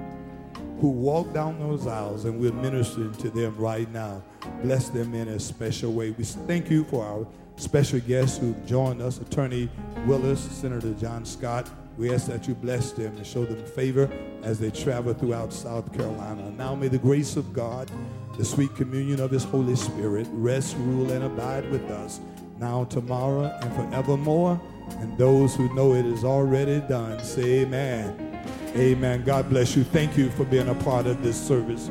Who 0.81 0.91
walk 0.91 1.33
down 1.33 1.59
those 1.59 1.89
aisles 1.89 2.27
and 2.27 2.39
we're 2.39 2.53
ministering 2.53 3.13
to 3.15 3.31
them 3.31 3.57
right 3.57 3.91
now. 3.91 4.23
Bless 4.63 4.89
them 4.89 5.13
in 5.15 5.27
a 5.29 5.41
special 5.41 5.93
way. 5.93 6.11
We 6.11 6.23
thank 6.23 6.71
you 6.71 6.85
for 6.85 7.05
our 7.05 7.27
special 7.57 7.99
guests 7.99 8.39
who 8.39 8.55
joined 8.67 9.03
us, 9.03 9.19
Attorney 9.19 9.69
Willis, 10.07 10.41
Senator 10.41 10.93
John 10.95 11.25
Scott. 11.25 11.69
We 11.97 12.13
ask 12.13 12.27
that 12.27 12.49
you 12.49 12.55
bless 12.55 12.93
them 12.93 13.17
and 13.17 13.27
show 13.27 13.45
them 13.45 13.65
favor 13.65 14.11
as 14.43 14.59
they 14.59 14.71
travel 14.71 15.15
throughout 15.15 15.53
South 15.53 15.93
Carolina. 15.93 16.51
Now 16.51 16.75
may 16.75 16.89
the 16.89 16.99
grace 16.99 17.37
of 17.37 17.53
God, 17.53 17.91
the 18.37 18.45
sweet 18.45 18.75
communion 18.75 19.21
of 19.21 19.31
his 19.31 19.45
Holy 19.45 19.77
Spirit 19.77 20.27
rest, 20.33 20.77
rule, 20.79 21.11
and 21.13 21.25
abide 21.25 21.71
with 21.71 21.89
us 21.91 22.21
now, 22.59 22.85
tomorrow, 22.85 23.57
and 23.63 23.73
forevermore. 23.75 24.61
And 24.99 25.17
those 25.19 25.55
who 25.55 25.73
know 25.75 25.95
it 25.95 26.07
is 26.07 26.25
already 26.25 26.81
done, 26.81 27.23
say 27.23 27.61
amen. 27.61 28.43
Amen. 28.77 29.25
God 29.25 29.49
bless 29.49 29.77
you. 29.77 29.85
Thank 29.85 30.17
you 30.17 30.31
for 30.31 30.45
being 30.45 30.69
a 30.69 30.75
part 30.75 31.07
of 31.07 31.23
this 31.23 31.41
service. 31.41 31.91